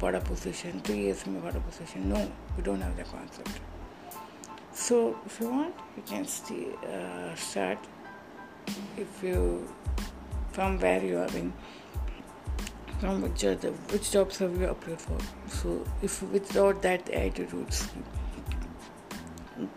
बड़ा 0.00 0.20
position, 0.24 0.80
two 0.82 0.94
years 0.94 1.26
में 1.26 1.42
बड़ा 1.42 1.64
position. 1.68 2.08
No, 2.08 2.26
we 2.56 2.62
don't 2.62 2.80
have 2.80 2.96
that 2.96 3.10
concept. 3.10 3.60
So 4.72 5.16
if 5.26 5.40
you 5.40 5.50
want, 5.50 5.74
you 5.96 6.02
can 6.02 6.26
stay, 6.26 6.66
uh, 6.84 7.34
start 7.34 7.78
if 8.96 9.22
you 9.22 9.68
from 10.52 10.78
where 10.78 11.04
you 11.04 11.18
are 11.18 11.36
in 11.36 11.52
from 13.00 13.22
which 13.22 13.44
other, 13.44 13.70
which 13.92 14.10
jobs 14.10 14.38
have 14.38 14.58
you 14.58 14.68
applied 14.68 15.00
for 15.00 15.18
so 15.48 15.84
if 16.02 16.22
without 16.22 16.80
that 16.82 17.10
attitudes 17.10 17.88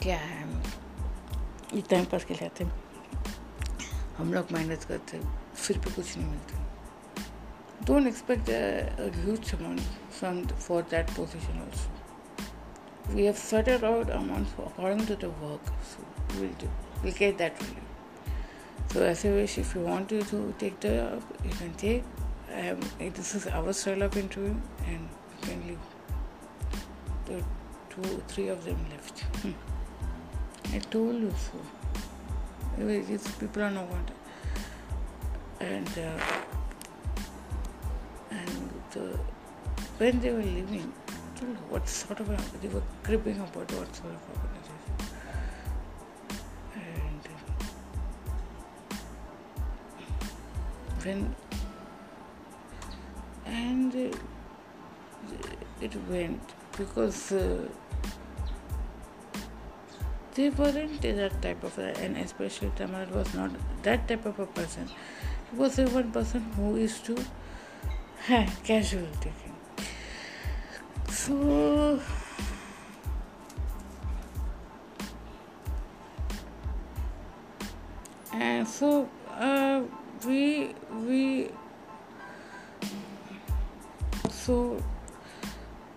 क्या 0.02 0.16
है 0.18 0.46
ये 1.74 1.82
time 1.90 2.04
pass 2.12 2.24
के 2.24 2.34
लिए 2.34 2.48
आते 2.48 2.64
हम 4.18 4.32
लोग 4.34 4.52
मेहनत 4.52 4.84
करते 4.88 5.20
फिर 5.54 5.78
भी 5.78 5.94
कुछ 5.94 6.16
नहीं 6.16 6.26
मिलता 6.26 6.60
don't 7.86 8.08
expect 8.08 8.48
a, 8.56 8.58
a 9.04 9.06
huge 9.22 9.48
amount 9.54 9.80
from 10.18 10.36
for 10.66 10.82
that 10.90 11.08
position 11.16 11.62
also 11.62 13.14
we 13.16 13.24
have 13.28 13.40
sorted 13.44 13.86
out 13.92 14.12
amounts 14.18 14.52
according 14.66 15.06
to 15.08 15.16
the 15.24 15.32
work 15.46 15.72
so 15.92 16.10
we'll 16.36 16.60
do 16.60 16.68
we'll 17.02 17.18
get 17.24 17.42
that 17.42 17.64
really 17.64 17.90
so 18.92 19.02
as 19.02 19.24
a 19.24 19.30
wish, 19.30 19.56
if 19.56 19.74
you 19.74 19.80
want 19.80 20.10
to, 20.10 20.22
to 20.22 20.54
take 20.58 20.78
the 20.80 20.88
job, 20.88 21.22
you 21.42 21.50
can 21.50 21.72
take. 21.74 22.04
Um, 22.54 22.78
this 22.98 23.34
is 23.34 23.46
our 23.46 23.72
style 23.72 24.02
of 24.02 24.14
interview, 24.18 24.54
and 24.86 25.08
you 25.30 25.48
can 25.48 25.66
leave. 25.66 25.78
The 27.24 27.42
two, 27.88 28.22
three 28.28 28.48
of 28.48 28.66
them 28.66 28.76
left. 28.90 29.20
Hmm. 29.40 29.52
I 30.74 30.78
told 30.78 31.14
you 31.14 31.32
so. 31.46 31.58
These 32.78 33.28
people 33.32 33.62
are 33.62 33.70
not 33.70 33.88
wanted. 33.88 34.16
And 35.60 35.88
uh, 35.98 36.20
and 38.30 38.70
the, 38.92 39.18
when 39.98 40.20
they 40.20 40.32
were 40.32 40.42
leaving, 40.42 40.92
what 41.68 41.88
sort 41.88 42.20
of 42.20 42.30
a, 42.30 42.38
they 42.60 42.68
were 42.68 42.82
creeping 43.02 43.36
about 43.36 43.72
what 43.72 43.94
sort 43.94 44.14
of 44.14 44.20
organization. 44.30 44.72
when 51.04 51.34
and 53.44 53.94
it 55.80 55.96
went 56.08 56.40
because 56.76 57.32
uh, 57.32 57.68
they 60.34 60.48
weren't 60.50 61.02
that 61.02 61.42
type 61.42 61.62
of 61.62 61.78
and 61.78 62.16
especially 62.16 62.72
Tamar 62.76 63.06
was 63.12 63.34
not 63.34 63.50
that 63.82 64.08
type 64.08 64.24
of 64.26 64.38
a 64.38 64.46
person. 64.46 64.88
He 65.50 65.56
was 65.56 65.78
a 65.78 65.86
one 65.88 66.10
person 66.10 66.40
who 66.56 66.76
used 66.78 67.04
to 67.06 67.16
have 68.26 68.62
casual 68.64 69.06
taking. 69.20 69.54
So 71.10 72.00
and 78.32 78.66
so 78.66 79.08
uh, 79.38 79.82
we 80.26 80.74
we 81.06 81.50
so 84.30 84.82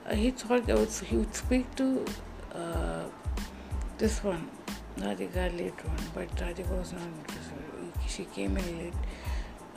uh, 0.05 0.13
he 0.13 0.31
thought 0.31 0.65
that 0.67 1.05
he 1.09 1.17
would 1.17 1.35
speak 1.35 1.73
to 1.75 2.05
uh, 2.53 2.84
this 3.97 4.23
one 4.23 4.49
Radhika 4.97 5.57
later 5.57 5.87
on 5.87 5.97
but 6.13 6.35
Radhika 6.35 6.77
was 6.77 6.91
not 6.93 7.01
interested 7.01 7.55
she 8.07 8.25
came 8.25 8.57
in 8.57 8.77
late 8.77 8.93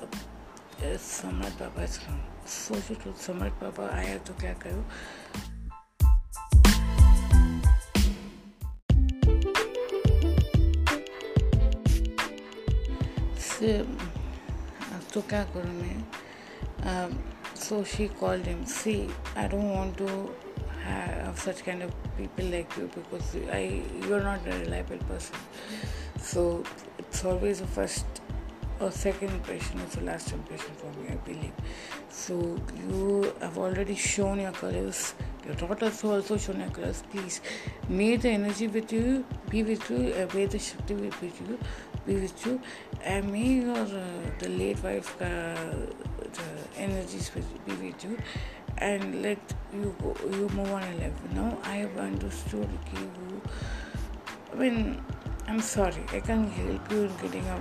uh, 0.00 0.96
Samrat 0.96 1.56
Baba 1.58 1.82
is 1.82 1.98
come 1.98 2.20
so 2.44 2.74
she 2.80 2.94
told 2.96 3.14
Samrat 3.16 3.52
Baba 3.60 3.88
आया 3.92 4.18
तो 4.26 4.34
क्या 4.40 4.52
करूँ 4.64 4.84
से 13.38 13.72
तो 15.14 15.20
क्या 15.30 15.44
करूँ 15.54 15.74
मैं 15.82 17.08
so 17.54 17.84
she 17.84 18.08
called 18.08 18.46
him 18.46 18.64
see 18.64 19.08
I 19.36 19.46
don't 19.48 19.70
want 19.70 19.96
to 20.88 21.24
have 21.24 21.38
such 21.38 21.64
kind 21.64 21.82
of 21.82 21.92
people 22.16 22.44
like 22.46 22.76
you 22.76 22.90
because 22.94 23.36
I 23.52 23.82
you're 24.06 24.22
not 24.22 24.46
a 24.46 24.58
reliable 24.58 24.98
person. 24.98 25.36
So 26.20 26.64
it's 26.98 27.24
always 27.24 27.60
the 27.60 27.66
first 27.66 28.06
or 28.80 28.90
second 28.92 29.30
impression 29.30 29.80
is 29.80 29.94
the 29.94 30.04
last 30.04 30.32
impression 30.32 30.72
for 30.76 30.90
me 30.98 31.08
I 31.10 31.16
believe. 31.16 31.52
So 32.10 32.34
you 32.76 33.34
have 33.40 33.58
already 33.58 33.94
shown 33.94 34.40
your 34.40 34.52
colors 34.52 35.14
your 35.46 35.54
daughters 35.56 36.04
also 36.04 36.36
shown 36.36 36.60
your 36.60 36.70
colors. 36.70 37.02
Please 37.10 37.40
may 37.88 38.16
the 38.16 38.28
energy 38.28 38.68
with 38.68 38.92
you 38.92 39.24
be 39.50 39.62
with 39.62 39.90
you 39.90 40.12
uh, 40.14 40.34
may 40.34 40.46
the 40.46 40.58
shakti 40.58 40.94
be 40.94 41.08
with 41.20 41.40
you 41.40 41.58
be 42.06 42.14
with 42.14 42.46
you 42.46 42.60
and 43.02 43.32
may 43.32 43.60
your 43.60 43.76
uh, 43.76 44.02
the 44.38 44.48
late 44.48 44.82
wife 44.82 45.20
uh, 45.22 45.54
the 46.38 46.48
energies 46.76 47.30
be 47.66 47.72
with 47.72 48.04
you 48.04 48.18
and 48.80 49.22
let 49.22 49.38
you 49.72 49.94
go, 50.00 50.16
you 50.30 50.48
move 50.50 50.70
on 50.72 50.82
in 50.82 51.00
life. 51.00 51.32
Now 51.32 51.58
I 51.64 51.76
have 51.76 51.96
understood 51.98 52.68
you, 52.94 53.42
I 54.52 54.56
mean, 54.56 55.02
I'm 55.46 55.60
sorry, 55.60 56.04
I 56.12 56.20
can't 56.20 56.50
help 56.50 56.90
you 56.90 57.04
in 57.04 57.16
getting 57.16 57.48
up. 57.48 57.60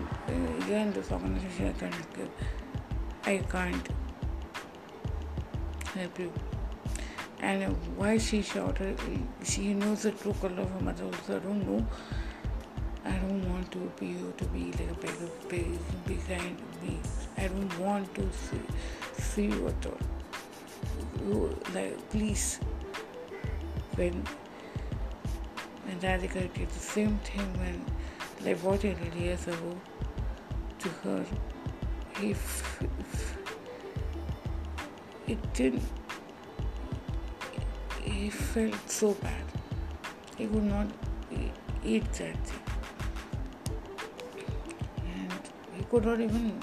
You're 0.68 0.78
in 0.78 0.94
this 0.94 1.12
organization, 1.12 1.68
I 1.68 1.80
can't 1.80 2.14
give, 2.16 2.30
I 3.24 3.38
can't 3.50 3.90
help 5.94 6.20
you. 6.20 6.32
And 7.40 7.64
why 7.96 8.18
she 8.18 8.42
shouted, 8.42 9.00
she 9.44 9.74
knows 9.74 10.04
the 10.04 10.12
true 10.12 10.34
color 10.42 10.62
of 10.62 10.72
her 10.72 10.80
mother 10.80 11.06
also. 11.06 11.38
I 11.38 11.40
don't 11.40 11.68
know. 11.68 11.86
I 13.06 13.12
don't 13.12 13.48
want 13.54 13.72
to 13.72 13.92
be 14.00 14.08
you 14.08 14.34
to 14.38 14.46
be 14.46 14.72
like 14.72 14.92
a 14.92 14.96
big, 14.96 15.48
big, 15.48 15.80
big 16.06 16.28
kind. 16.28 16.58
Be, 16.82 17.00
I 17.38 17.48
don't 17.48 17.80
want 17.80 18.14
to 18.16 18.28
see, 18.34 18.60
see 19.22 19.46
you 19.46 19.68
at 19.68 19.86
all 19.86 20.17
you 21.26 21.58
like 21.74 22.10
please 22.10 22.60
when 23.96 24.24
when 25.86 26.00
Radhika 26.00 26.54
did 26.54 26.70
the 26.70 26.80
same 26.80 27.18
thing 27.20 27.48
when 27.60 27.86
like 28.46 28.58
what 28.64 28.86
I 28.86 28.94
did 28.94 29.14
years 29.16 29.48
ago 29.48 29.78
to 30.80 30.90
her. 31.04 31.26
If, 32.22 32.82
if 32.82 33.38
it 35.28 35.54
didn't 35.54 35.84
he 38.08 38.30
felt 38.30 38.90
so 38.90 39.14
bad. 39.16 39.44
He 40.38 40.48
could 40.48 40.64
not 40.64 40.88
eat 41.84 42.12
that 42.14 42.48
thing. 42.48 42.64
And 45.06 45.34
he 45.76 45.84
could 45.84 46.06
not 46.06 46.20
even 46.20 46.60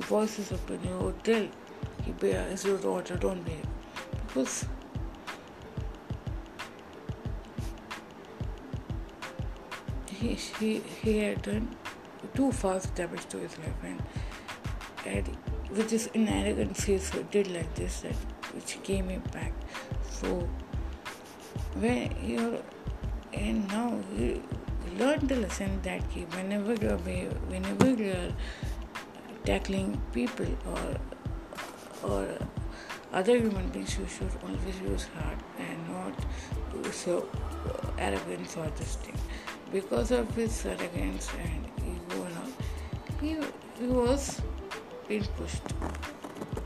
voice 0.00 0.36
his 0.36 0.52
opinion 0.52 0.92
or 0.94 1.12
tell 1.22 1.48
he 2.04 2.12
bears 2.12 2.64
your 2.64 2.78
daughter, 2.78 3.16
don't 3.16 3.42
be. 3.44 3.56
Because 4.26 4.66
he, 10.10 10.34
he, 10.34 10.78
he 11.02 11.18
had 11.18 11.42
done 11.42 11.76
too 12.34 12.50
fast 12.52 12.94
damage 12.94 13.26
to 13.26 13.38
his 13.38 13.56
life 13.58 13.82
and, 13.84 14.02
and 15.06 15.36
with 15.70 15.90
his 15.90 16.06
in 16.08 16.28
arrogance 16.28 16.84
he 16.84 16.98
did 17.30 17.50
like 17.52 17.74
this 17.74 18.00
that 18.00 18.14
which 18.54 18.82
came 18.82 19.08
him 19.08 19.22
back. 19.32 19.52
So 20.10 20.48
when 21.74 22.14
you're 22.22 22.60
and 23.32 23.66
now 23.68 23.98
you 24.16 24.42
learn 24.98 25.26
the 25.26 25.36
lesson 25.36 25.80
that 25.82 26.02
whenever 26.36 26.74
you're 26.74 26.98
whenever 26.98 27.90
you're 27.90 28.32
tackling 29.44 30.00
people 30.12 30.46
or 30.66 30.96
or 32.04 32.26
other 33.12 33.36
human 33.36 33.68
beings, 33.68 33.98
you 33.98 34.06
should 34.06 34.30
always 34.42 34.80
use 34.80 35.06
heart 35.16 35.38
and 35.58 35.88
not 35.88 36.14
so 36.92 37.28
arrogance 37.98 38.56
or 38.56 38.66
this 38.76 38.96
thing. 38.96 39.18
Because 39.72 40.10
of 40.10 40.32
his 40.34 40.66
arrogance 40.66 41.28
and 41.42 41.64
ego 41.78 42.24
and 42.24 42.36
all, 42.38 42.52
he, 43.20 43.36
he 43.78 43.86
was 43.86 44.40
being 45.08 45.24
pushed. 45.36 45.62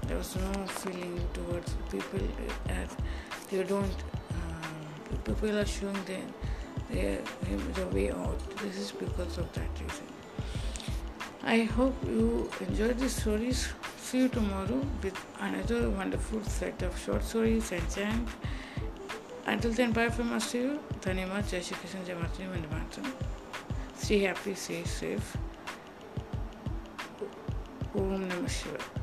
There 0.07 0.16
was 0.16 0.36
no 0.36 0.66
feeling 0.66 1.20
towards 1.34 1.74
people 1.91 2.26
as 2.68 2.97
they 3.51 3.62
don't. 3.62 3.99
Um, 4.30 5.18
people 5.24 5.59
are 5.59 5.66
showing 5.66 6.05
them 6.05 6.34
their, 6.91 7.18
the 7.74 7.86
way 7.89 8.11
out. 8.11 8.39
This 8.62 8.78
is 8.78 8.93
because 8.93 9.39
of 9.39 9.53
that 9.53 9.68
reason. 9.80 10.07
I 11.43 11.64
hope 11.64 11.95
you 12.05 12.51
enjoyed 12.61 12.99
these 12.99 13.16
stories. 13.16 13.68
See 14.09 14.21
you 14.21 14.29
tomorrow 14.31 14.81
with 15.03 15.23
another 15.39 15.91
wonderful 15.91 16.43
set 16.45 16.81
of 16.81 16.99
short 16.99 17.23
stories 17.23 17.73
and 17.73 17.95
chant. 17.95 18.27
Until 19.45 19.71
then, 19.71 19.93
bye 19.93 20.09
from 20.09 20.33
us 20.33 20.51
to 20.53 20.59
you. 20.59 20.81
Dhanyamad, 21.03 21.51
Jai 21.51 21.61
Shri 21.61 21.77
Krishna, 21.77 22.03
Jai 22.07 22.15
Matri, 22.15 22.47
Vande 22.47 22.69
Mataram. 22.71 23.13
Stay 23.95 24.21
happy, 24.21 24.55
stay 24.55 24.83
safe. 24.85 25.37
Om 27.95 28.27
Namah 28.31 28.49
Shivaya. 28.49 28.97